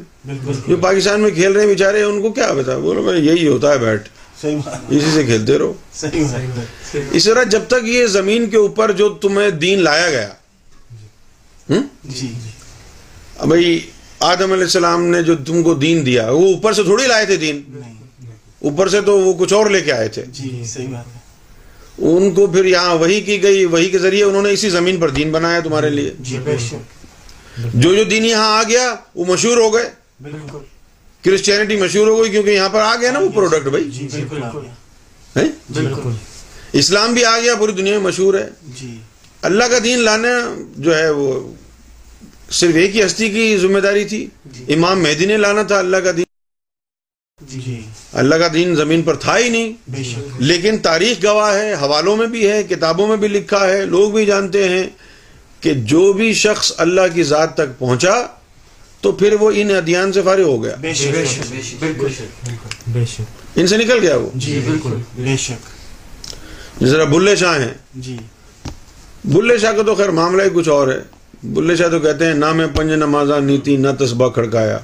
جو 0.68 0.78
پاکستان 0.78 1.22
میں 1.22 1.32
کھیل 1.32 1.52
رہے 1.52 1.62
ہیں 1.62 1.68
بیچارے 1.68 2.04
ان 2.04 2.22
کو 2.22 2.32
کیا 2.32 2.54
پتا؟ 2.58 2.78
بولو 2.78 3.04
بھائی 3.04 3.28
یہی 3.28 3.48
ہوتا 3.48 3.72
ہے 3.72 3.78
بیٹ۔ 3.78 4.08
اسی 4.90 5.12
سے 5.14 5.24
کھیلتے 5.24 5.58
رہو۔ 5.58 5.74
اس 7.12 7.24
طرح 7.24 7.44
جب 7.44 7.62
تک 7.68 7.88
یہ 7.88 8.06
زمین 8.06 8.50
کے 8.50 8.58
اوپر 8.58 8.92
جو 8.92 9.10
تمہیں 9.10 9.50
دین 9.50 9.80
لایا 9.84 10.10
گیا؟ 10.10 10.30
جی 12.04 12.32
اب 13.38 13.48
بھائی 13.48 13.80
آدم 14.20 14.52
علیہ 14.52 14.64
السلام 14.64 15.06
نے 15.06 15.22
جو 15.24 15.36
تم 15.36 15.64
کو 15.64 15.74
دین 15.74 16.06
دیا 16.06 16.30
وہ 16.32 16.54
اوپر 16.54 16.74
سے 16.74 16.84
تھوڑی 16.84 17.08
لائے 17.08 17.26
تھے 17.26 17.36
دین؟ 17.36 17.62
اوپر 18.60 18.88
سے 18.88 19.02
تو 19.02 19.20
وہ 19.20 19.34
کچھ 19.34 19.54
اور 19.54 19.70
لے 19.70 19.82
کے 19.82 19.92
آئے 19.92 20.08
تھے 20.08 20.24
جی 20.30 20.64
صحیح 20.66 20.88
بات 20.88 21.16
ہے 21.16 21.20
ان 21.98 22.32
کو 22.32 22.48
پھر 22.48 22.66
یہاں 22.66 22.96
وہی 22.96 23.22
کی 23.22 23.44
گئی 23.44 23.66
وہی 23.66 23.90
کے 23.90 23.98
ذریعے 23.98 24.24
انہوں 24.24 24.42
نے 24.42 24.50
اسی 24.50 24.70
زمین 24.70 25.00
پر 25.00 25.10
دین 25.10 25.32
بنایا 25.32 25.60
تمہارے 25.60 25.90
لیے۔ 25.90 26.12
جی 26.20 26.38
بے 26.44 26.56
جو 27.74 27.96
جو 27.96 28.04
دین 28.04 28.26
یہاں 28.26 28.60
آ 28.60 28.64
گیا 28.64 28.96
وہ 29.16 29.26
مشہور 29.26 29.58
ہو 29.58 29.74
گئے۔ 29.74 29.90
بالکل۔ 30.22 30.58
کرسچینٹی 31.24 31.76
مشہور 31.76 32.08
ہو 32.08 32.24
گئی 32.24 32.32
کیونکہ 32.32 32.50
یہاں 32.50 32.70
پر 32.70 32.80
آ 32.80 32.96
گیا 32.96 33.12
نا 33.12 33.20
وہ 33.20 33.30
پروڈکٹ 33.30 33.68
بھائی۔ 33.68 33.84
جی؟ 33.84 34.08
بالکل 35.74 36.12
اسلام 36.74 37.14
بھی 37.14 37.26
آ 37.26 37.40
گیا 37.40 37.56
پوری 37.56 37.72
دنیا 37.72 37.92
میں 37.92 38.00
مشہور 38.00 38.34
ہے۔ 38.34 38.50
جی۔ 38.82 38.98
اللہ 39.42 39.64
کا 39.64 39.78
دین 39.84 40.00
لانا 40.00 40.56
جو 40.78 40.98
ہے 40.98 41.10
وہ 41.10 41.54
صرف 42.52 42.76
ایک 42.76 42.96
ہی 42.96 43.06
ہستی 43.06 43.30
کی 43.30 43.58
ذمہ 43.58 43.80
داری 43.80 44.06
تھی۔ 44.06 44.28
امام 44.68 45.04
مہدی 45.04 45.26
نے 45.26 45.38
لانا 45.38 45.64
تھا 45.64 45.80
اللہ 45.80 45.98
کا 45.98 46.12
دین۔ 46.12 46.33
جی۔ 47.50 47.82
اللہ 48.14 48.36
کا 48.36 48.48
دین 48.54 48.76
زمین 48.76 49.02
پر 49.02 49.16
تھا 49.16 49.38
ہی 49.38 49.50
نہیں۔ 49.50 49.74
بے 49.88 50.04
شک۔ 50.04 50.42
لیکن 50.42 50.78
تاریخ 50.78 51.24
گواہ 51.24 51.56
ہے 51.56 51.74
حوالوں 51.74 52.18
میں 52.18 52.28
بھی 52.28 52.50
ہے 52.50 52.64
کتابوں 52.64 53.08
میں 53.08 53.18
بھی 53.18 53.28
لکھا 53.28 53.68
ہے 53.68 53.86
لوگ 53.86 54.12
بھی 54.12 54.26
جانتے 54.26 54.70
ہیں 54.70 54.84
کہ 55.60 55.74
جو 55.74 56.14
بھی 56.14 56.34
شخص 56.34 56.72
اللہ 56.78 57.02
کی 57.14 57.24
ذات 57.24 57.54
تک 57.54 57.80
پہنچا 57.80 58.28
تو 59.02 59.12
پھر 59.12 59.34
وہ 59.34 59.52
ان 59.56 59.76
ادیان 59.76 60.14
سے 60.14 60.22
فارغ 60.22 60.42
ہو 60.42 60.64
گیا۔ 60.64 60.76
بے 60.82 60.94
شک۔ 60.94 61.08
بے 61.08 61.26
شک۔ 61.26 61.76
بالکل۔ 61.80 62.08
بے 62.88 63.06
شک۔ 63.06 63.22
ان 63.56 63.68
سے 63.68 63.78
نکل 63.78 64.00
گیا 64.02 64.16
وہ۔ 64.16 64.30
جی 64.36 64.60
بالکل۔ 64.66 64.90
بے 65.16 65.38
شک۔ 65.38 65.68
جس 66.82 66.92
طرح 66.92 67.04
بلے 67.04 67.36
شاہ 67.36 67.60
ہیں۔ 67.60 67.74
جی۔ 67.96 68.18
بلے 69.26 69.58
شاہ 69.58 69.72
کا 69.72 69.84
تو 69.84 69.96
خیر 69.96 70.10
معاملہ 70.10 70.42
ہی 70.44 70.48
کچھ 70.54 70.70
اور 70.70 70.88
ہے۔ 70.88 71.00
بلے 71.44 71.76
شاہ 71.76 71.88
تو 71.88 72.00
کہتے 72.00 72.26
ہیں 72.26 72.34
نہ 72.34 72.54
میں 72.54 72.68
پنج 72.76 72.92
نمازا 72.92 73.40
نیتی 73.40 73.78
نہ 73.78 73.88
تسبا 74.00 74.30
کھڑکایا۔ 74.30 74.78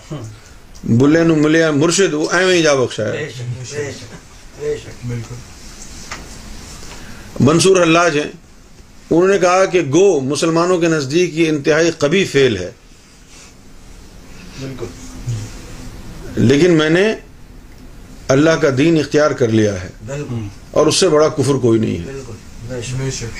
بلے 0.83 1.23
نو 1.23 1.35
ملیا 1.35 1.71
مرشد 1.71 2.13
وہ 2.13 2.31
ایویں 2.31 2.55
ہی 2.55 2.63
جا 2.63 2.73
بخشا 2.73 3.03
ہے۔ 3.03 3.29
بالکل۔ 5.07 5.35
منصور 7.39 7.83
حلاج 7.83 8.17
ہیں۔ 8.17 8.31
انہوں 9.11 9.27
نے 9.27 9.37
کہا 9.39 9.65
کہ 9.65 9.81
گو 9.81 10.19
مسلمانوں 10.19 10.77
کے 10.77 10.87
نزدیک 10.87 11.33
یہ 11.33 11.49
انتہائی 11.49 11.91
قبی 11.91 12.25
فیل 12.25 12.57
ہے۔ 12.57 12.71
بالکل۔ 14.61 14.85
لیکن 16.35 16.71
میں 16.71 16.89
نے 16.89 17.15
اللہ 18.27 18.49
کا 18.49 18.67
دین 18.77 18.99
اختیار 18.99 19.31
کر 19.31 19.47
لیا 19.47 19.83
ہے۔ 19.83 19.89
اور 20.71 20.87
اس 20.87 20.95
سے 20.95 21.09
بڑا 21.09 21.27
کفر 21.27 21.53
کوئی 21.61 21.79
نہیں 21.79 21.97
ہے۔ 21.97 22.11
بے 22.67 22.81
شک۔ 22.81 23.31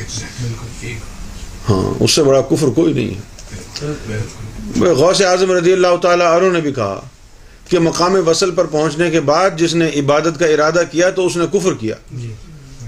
بالکل 0.42 0.94
ہاں 1.70 2.04
اس 2.04 2.12
سے 2.12 2.24
بڑا 2.24 2.42
کفر 2.42 2.68
کوئی 2.68 2.94
نہیں 2.94 3.10
ہے۔ 3.10 3.22
غوث 4.92 5.22
اعظم 5.22 5.52
رضی 5.52 5.74
اللہ 5.74 5.98
تعالیٰ 6.02 6.40
عنہ 6.40 6.54
نے 6.54 6.62
بھی 6.62 6.74
کہا 6.74 7.02
کہ 7.70 7.80
مقام 7.80 8.16
وصل 8.28 8.52
پر 8.52 8.66
پہنچنے 8.66 9.10
کے 9.10 9.22
بعد 9.22 9.50
جس 9.58 9.74
نے 9.76 9.90
عبادت 10.00 10.40
کا 10.40 10.46
ارادہ 10.46 10.84
کیا 10.92 11.10
تو 11.10 11.26
اس 11.26 11.38
نے 11.38 11.46
کفر 11.54 11.74
کیا۔ 11.74 11.96
جی۔ 12.12 12.34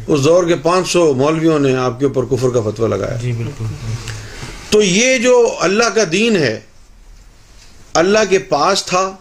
اس 0.07 0.23
دور 0.23 0.43
کے 0.43 0.55
پانچ 0.55 0.91
سو 0.91 1.13
مولویوں 1.13 1.59
نے 1.59 1.75
آپ 1.75 1.99
کے 1.99 2.05
اوپر 2.05 2.25
کفر 2.25 2.49
کا 2.49 2.61
فتویٰ 2.61 2.89
لگایا۔ 2.89 3.17
جی 3.21 3.31
بالکل۔ 3.31 3.65
تو 4.69 4.81
یہ 4.81 5.17
جو 5.17 5.55
اللہ 5.59 5.83
کا 5.83 6.01
دین 6.11 6.35
ہے 6.35 6.59
اللہ 7.93 8.19
کے 8.29 8.39
پاس 8.39 8.85
تھا 8.85 9.15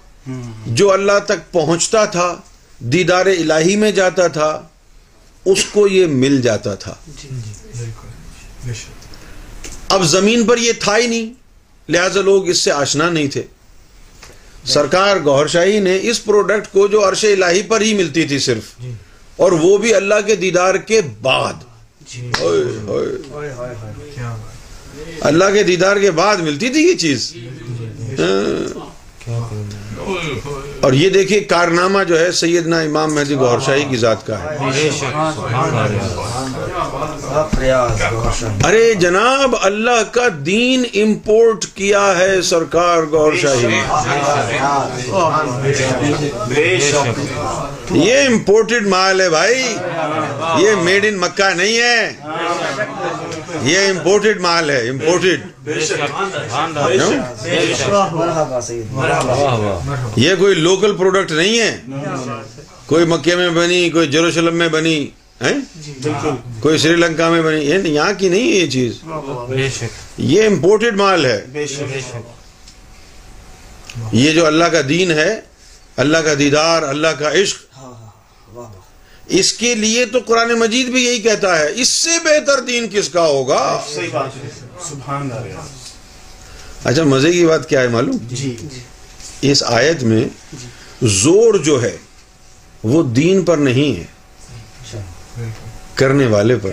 جو 0.67 0.93
اللہ 0.93 1.19
تک 1.27 1.53
پہنچتا 1.53 2.05
تھا 2.05 2.37
دیدار 2.79 3.27
الہی 3.27 3.77
میں 3.77 3.93
جاتا 3.93 4.29
تھا 4.29 4.63
اس 5.45 5.65
کو 5.65 5.89
یہ 5.89 6.07
مل 6.07 6.43
جاتا 6.43 6.75
تھا۔ 6.75 6.95
شک۔ 8.75 9.93
اب 9.93 10.03
زمین 10.03 10.47
پر 10.47 10.59
یہ 10.59 10.73
تھا 10.81 10.99
ہی 10.99 11.07
نہیں 11.07 11.35
لہذا 11.89 12.21
لوگ 12.21 12.49
اس 12.49 12.59
سے 12.59 12.73
آشنا 12.73 13.11
نہیں 13.11 13.27
تھے۔ 13.27 13.43
سرکار 14.65 15.17
گوھر 15.25 15.47
شاہی 15.47 15.81
نے 15.81 15.99
اس 16.03 16.25
پروڈکٹ 16.25 16.73
کو 16.73 16.87
جو 16.87 17.09
عرش 17.09 17.25
الہی 17.25 17.63
پر 17.63 17.81
ہی 17.81 17.95
ملتی 17.95 18.27
تھی 18.27 18.39
صرف 18.39 18.83
جی۔ 18.83 18.93
اور 19.37 19.53
وہ 19.53 19.79
بھی 19.79 19.95
اللہ 19.95 20.15
کے 20.27 20.37
دیدار 20.37 20.75
کے 20.75 21.01
بعد۔ 21.23 21.53
جی۔ 22.07 22.31
اللہ 25.21 25.45
کے 25.53 25.63
دیدار 25.63 25.97
کے 25.97 26.11
بعد 26.11 26.37
ملتی 26.37 26.69
تھی 26.69 26.89
یہ 26.89 26.95
چیز۔ 26.95 27.33
ہاں۔ 28.19 28.79
کیا 29.25 29.39
کروں 29.51 29.65
اور 30.81 30.93
یہ 30.93 31.11
دیکھیے 31.11 31.41
کارنامہ 31.41 32.05
جو 32.05 32.21
ہے 32.21 32.33
سیدنا 32.33 32.81
امام 32.81 33.15
مہدی 33.15 33.35
گوھر 33.35 33.59
شاہی 33.61 33.85
کی 33.85 33.97
ذات 33.97 34.27
کا 34.27 34.39
ہے۔ 34.39 34.59
ارے 38.65 38.95
جناب 38.95 39.55
اللہ 39.63 40.03
کا 40.11 40.29
دین 40.47 40.85
امپورٹ 40.95 41.65
کیا 41.75 42.19
ہے 42.19 42.43
سرکار 42.43 43.03
گور 43.11 43.33
شاہی 43.33 43.67
یہ 47.91 48.15
امپورٹڈ 48.27 48.87
مال 48.87 49.21
ہے 49.21 49.31
بھائی۔ 49.31 49.77
یہ 50.59 50.75
میڈ 50.83 51.05
ان 51.09 51.19
مکہ 51.19 51.55
نہیں 51.55 51.79
ہے۔ 51.79 52.13
یہ 53.63 53.79
امپورٹڈ 53.79 54.41
مال 54.41 54.71
ہے 54.71 54.89
امپورٹڈ 54.89 55.41
یہ 60.17 60.35
کوئی 60.39 60.55
لوکل 60.55 60.97
پروڈکٹ 60.97 61.33
نہیں 61.33 61.59
ہے۔ 61.59 61.77
کوئی 62.87 63.05
مکے 63.05 63.37
میں 63.37 63.51
بنی 63.51 63.91
کوئی 63.91 64.09
جروسلم 64.09 64.55
میں 64.57 64.69
بنی۔ 64.69 65.07
کوئی 66.61 66.79
سری 66.79 66.97
لنکا 66.97 67.29
میں 67.31 67.43
بنی 67.43 67.61
یہ 67.61 67.79
یہاں 67.85 68.13
کی 68.19 68.29
نہیں 68.29 68.53
ہے 68.53 68.57
یہ 68.57 68.71
چیز؟ 68.71 68.93
یہ 70.19 70.47
امپورٹڈ 70.47 70.97
مال 70.97 71.25
ہے۔ 71.27 71.45
یہ 74.13 74.31
جو 74.33 74.47
اللہ 74.47 74.65
کا 74.65 74.81
دین 74.89 75.11
ہے 75.11 75.41
اللہ 75.97 76.19
کا 76.19 76.35
دیدار 76.39 76.83
اللہ 76.83 77.09
کا 77.09 77.33
عشق 77.33 77.79
اس 79.27 79.53
کے 79.53 79.75
لیے 79.75 80.05
تو 80.07 80.19
قرآن 80.27 80.53
مجید 80.53 80.87
بھی 80.87 81.05
یہی 81.05 81.21
کہتا 81.21 81.59
ہے۔ 81.59 81.67
اس 81.75 81.89
سے 81.89 82.11
بہتر 82.25 82.61
دین 82.61 82.87
کس 82.93 83.09
کا 83.09 83.27
ہوگا؟ 83.27 83.81
اچھا 86.85 87.05
مزے 87.05 87.33
کی 87.33 87.47
بات 87.47 87.69
کیا 87.69 87.81
ہے 87.81 87.89
معلوم؟ 87.89 88.17
جی 88.31 88.57
اس 89.41 89.63
آیت 89.63 90.03
میں 90.03 90.25
زور 91.03 91.55
جو 91.55 91.83
ہے 91.83 91.97
وہ 92.83 93.03
دین 93.03 93.45
پر 93.45 93.59
نہیں 93.59 94.01
ہے۔ 94.01 94.20
کرنے 95.95 96.27
والے 96.27 96.57
پر۔ 96.57 96.71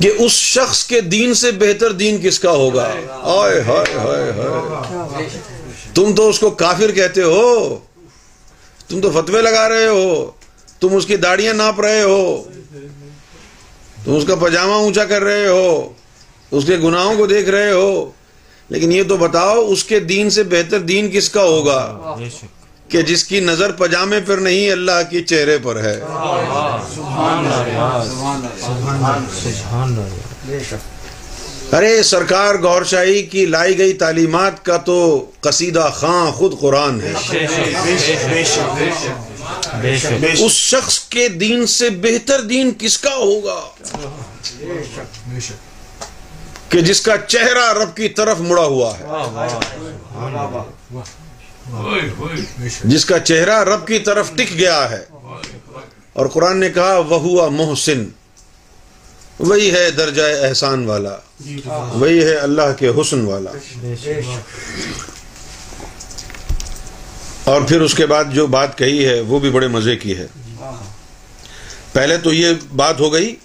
کہ 0.00 0.12
اس 0.18 0.32
شخص 0.32 0.84
کے 0.86 1.00
دین 1.00 1.34
سے 1.34 1.52
بہتر 1.52 1.92
دین 1.92 2.18
کس 2.22 2.38
کا 2.38 2.50
ہوگا؟ 2.50 2.92
آئے، 3.22 3.60
ہائے 3.60 3.98
ہائے 3.98 4.30
ہائے۔ 4.30 5.28
تم 5.94 6.14
تو 6.16 6.28
اس 6.28 6.38
کو 6.38 6.50
کافر 6.50 6.92
کہتے 6.92 7.22
ہو۔ 7.22 7.78
تم 8.88 9.00
تو 9.00 9.10
فتوے 9.10 9.42
لگا 9.42 9.68
رہے 9.68 9.86
ہو۔ 9.86 10.30
تم 10.80 10.96
اس 10.96 11.06
کی 11.06 11.16
داڑیاں 11.16 11.54
ناپ 11.54 11.80
رہے 11.80 12.02
ہو۔ 12.02 12.42
تم 14.04 14.14
اس 14.14 14.24
کا 14.26 14.34
پاجامہ 14.34 14.72
اونچا 14.72 15.04
کر 15.04 15.22
رہے 15.22 15.48
ہو۔ 15.48 15.92
اس 16.50 16.64
کے 16.66 16.76
گناہوں 16.76 17.14
کو 17.14 17.26
دیکھ 17.26 17.48
رہے 17.48 17.72
ہو۔ 17.72 18.10
لیکن 18.68 18.92
یہ 18.92 19.02
تو 19.08 19.16
بتاؤ، 19.16 19.66
اس 19.68 19.84
کے 19.84 20.00
دین 20.00 20.30
سے 20.30 20.42
بہتر 20.42 20.78
دین 20.78 21.10
کس 21.10 21.30
کا 21.30 21.42
ہوگا؟ 21.42 22.14
کہ 22.92 23.02
جس 23.02 23.24
کی 23.24 23.40
نظر 23.40 23.72
پجامے 23.72 24.20
پر 24.26 24.38
نہیں، 24.38 24.70
اللہ 24.72 25.02
کی 25.10 25.22
چہرے 25.22 25.58
پر 25.62 25.76
ہے۔ 25.84 26.00
ارے، 31.72 32.02
سرکار 32.02 32.54
گور 32.54 32.82
شاہی 32.84 33.22
کی 33.22 33.46
لائی 33.46 33.78
گئی 33.78 33.92
تعلیمات 33.92 34.64
کا 34.64 34.76
تو 34.76 35.30
قصیدہ 35.40 35.90
خاں 35.94 36.32
خود 36.32 36.60
قرآن 36.60 37.00
ہے۔ 37.00 37.12
اس 40.38 40.52
شخص 40.52 41.00
کے 41.00 41.28
دین 41.28 41.66
سے 41.66 41.90
بہتر 41.90 42.40
دین 42.40 42.70
کس 42.78 42.98
کا 42.98 43.14
ہوگا؟ 43.14 43.60
کہ 46.68 46.80
جس 46.80 47.00
کا 47.00 47.16
چہرہ 47.16 47.72
رب 47.72 47.96
کی 47.96 48.08
طرف 48.08 48.40
مڑا 48.40 48.62
ہوا 48.62 48.98
ہے۔ 48.98 49.04
جس 52.84 53.04
کا 53.04 53.18
چہرہ 53.18 53.64
رب 53.64 53.86
کی 53.86 53.98
طرف 53.98 54.30
ٹک 54.34 54.52
گیا 54.52 54.90
ہے۔ 54.90 55.04
اور 56.12 56.26
قرآن 56.26 56.60
نے 56.60 56.70
کہا 56.70 56.98
وہ 57.08 57.50
محسن۔ 57.50 58.04
وہی 59.38 59.72
ہے 59.72 59.90
درجہ 59.90 60.22
احسان 60.22 60.86
والا۔ 60.86 61.16
وہی 61.94 62.24
ہے 62.24 62.34
اللہ 62.36 62.72
کے 62.78 62.88
حسن 62.88 63.24
والا۔ 63.24 63.50
اور 67.44 67.62
پھر 67.62 67.80
اس 67.80 67.94
کے 67.94 68.06
بعد 68.06 68.24
جو 68.32 68.46
بات 68.46 68.78
کہی 68.78 69.06
ہے، 69.06 69.20
وہ 69.20 69.40
بھی 69.40 69.50
بڑے 69.50 69.68
مزے 69.68 69.96
کی 69.96 70.16
ہے۔ 70.16 70.26
پہلے 71.92 72.16
تو 72.16 72.32
یہ 72.32 72.48
بات 72.76 73.00
ہو 73.00 73.12
گئی 73.12 73.36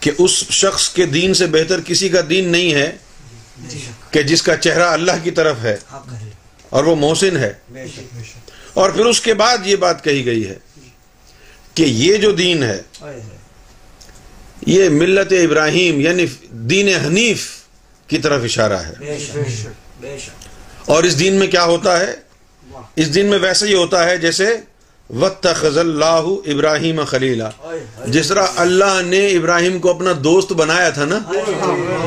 کہ 0.00 0.10
اس 0.18 0.30
شخص 0.50 0.88
کے 0.88 1.06
دین 1.06 1.34
سے 1.34 1.46
بہتر 1.46 1.80
کسی 1.80 2.08
کا 2.08 2.20
دین 2.30 2.48
نہیں 2.48 2.74
ہے 2.74 2.96
کہ 4.10 4.22
جس 4.22 4.42
کا 4.42 4.56
چہرہ 4.56 4.82
اللہ 4.82 5.12
کی 5.22 5.30
طرف 5.30 5.56
ہے۔ 5.62 5.76
اور 6.70 6.84
وہ 6.84 6.96
محسن 6.96 7.36
ہے۔ 7.36 7.52
اور 8.74 8.90
پھر 8.90 9.04
اس 9.04 9.20
کے 9.20 9.34
بعد 9.34 9.58
یہ 9.64 9.76
بات 9.76 10.04
کہی 10.04 10.26
گئی 10.26 10.48
ہے 10.48 10.54
کہ 11.74 11.82
یہ 11.82 12.16
جو 12.16 12.30
دین 12.32 12.62
ہے، 12.62 12.82
یہ 14.66 14.88
ملت 14.88 15.32
ابراہیم 15.32 16.00
یعنی 16.00 16.26
دین 16.50 16.88
حنیف 16.88 17.50
کی 18.06 18.18
طرف 18.18 18.44
اشارہ 18.44 18.72
ہے۔ 18.72 18.92
اور 20.84 21.04
اس 21.04 21.18
دین 21.18 21.34
میں 21.34 21.46
کیا 21.46 21.64
ہوتا 21.64 22.00
ہے؟ 22.00 22.14
اس 22.96 23.14
دن 23.14 23.26
میں 23.26 23.38
ویسے 23.38 23.66
ہی 23.68 23.74
ہوتا 23.74 24.04
ہے 24.04 24.16
جیسے 24.16 24.56
وقت 25.10 25.46
خز 25.54 25.78
اللہ 25.78 26.26
ابراہیم 26.46 27.00
خلیلہ 27.04 27.44
جس 28.06 28.28
طرح 28.28 28.46
اللہ 28.56 29.00
نے 29.06 29.26
ابراہیم 29.26 29.78
کو 29.78 29.90
اپنا 29.90 30.12
دوست 30.24 30.52
بنایا 30.52 30.88
تھا 30.90 31.04
نا، 31.04 31.18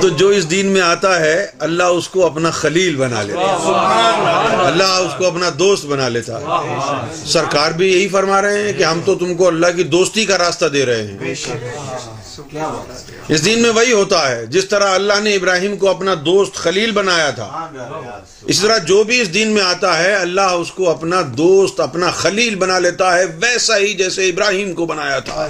تو 0.02 0.10
جو 0.10 0.28
اس 0.28 0.50
دین 0.52 0.66
میں 0.66 0.82
آتا 0.82 1.20
ہے، 1.20 1.48
اللہ 1.60 1.84
اس 1.84 2.08
کو 2.10 2.26
اپنا 2.26 2.52
خلیل 2.52 2.96
بنا 2.96 3.24
لیتا 3.24 4.66
اللہ 4.66 4.84
اس 4.84 5.14
کو 5.18 5.28
اپنا 5.28 5.50
دوست 5.60 5.86
بنا 5.86 6.10
لیتا 6.10 6.40
سرکار 7.26 7.72
بھی 7.72 7.92
یہی 7.94 8.08
فرما 8.08 8.42
رہے 8.42 8.62
ہیں 8.64 8.74
کہ 8.74 8.84
ہم 8.84 9.02
تو 9.06 9.16
تم 9.16 9.36
کو 9.36 9.48
اللہ 9.48 9.76
کی 9.76 9.84
دوستی 9.84 10.26
کا 10.26 10.38
راستہ 10.38 10.66
دے 10.66 10.86
رہے 10.86 11.08
ہیں۔ 11.08 11.34
اس 13.30 13.44
دین 13.46 13.62
میں 13.62 13.70
وہی 13.70 13.92
ہوتا 13.92 14.20
ہے 14.30 14.46
جس 14.46 14.68
طرح 14.70 14.94
اللہ 14.94 15.20
نے 15.24 15.34
ابراہیم 15.36 15.76
کو 15.78 15.90
اپنا 15.90 16.14
دوست 16.26 16.56
خلیل 16.56 16.92
بنایا 16.92 17.30
تھا 17.30 17.48
اسی 18.46 18.62
طرح 18.62 18.78
جو 18.78 19.04
بھی 19.04 19.20
اس 19.22 19.34
دین 19.34 19.54
میں 19.54 19.62
آتا 19.62 19.98
ہے 19.98 20.14
اللہ 20.16 20.56
اس 20.62 20.72
کو 20.72 20.90
اپنا 20.90 21.22
دوست 21.38 21.80
اپنا 21.80 22.12
خلیل 22.12 22.56
بنا 22.56 22.80
لیتا 22.80 23.14
ہے 23.16 23.26
ویسا 23.40 23.78
ہی 23.78 23.94
جیسے 23.94 24.30
ابراہیم 24.30 24.74
کو 24.74 24.86
بنایا 24.86 25.20
تھا 25.20 25.48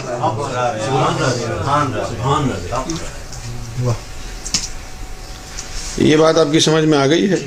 یہ 5.97 6.17
بات 6.17 6.37
آپ 6.37 6.51
کی 6.51 6.59
سمجھ 6.59 6.83
میں 6.85 6.97
آ 6.97 7.05
گئی 7.07 7.29
ہے 7.29 7.37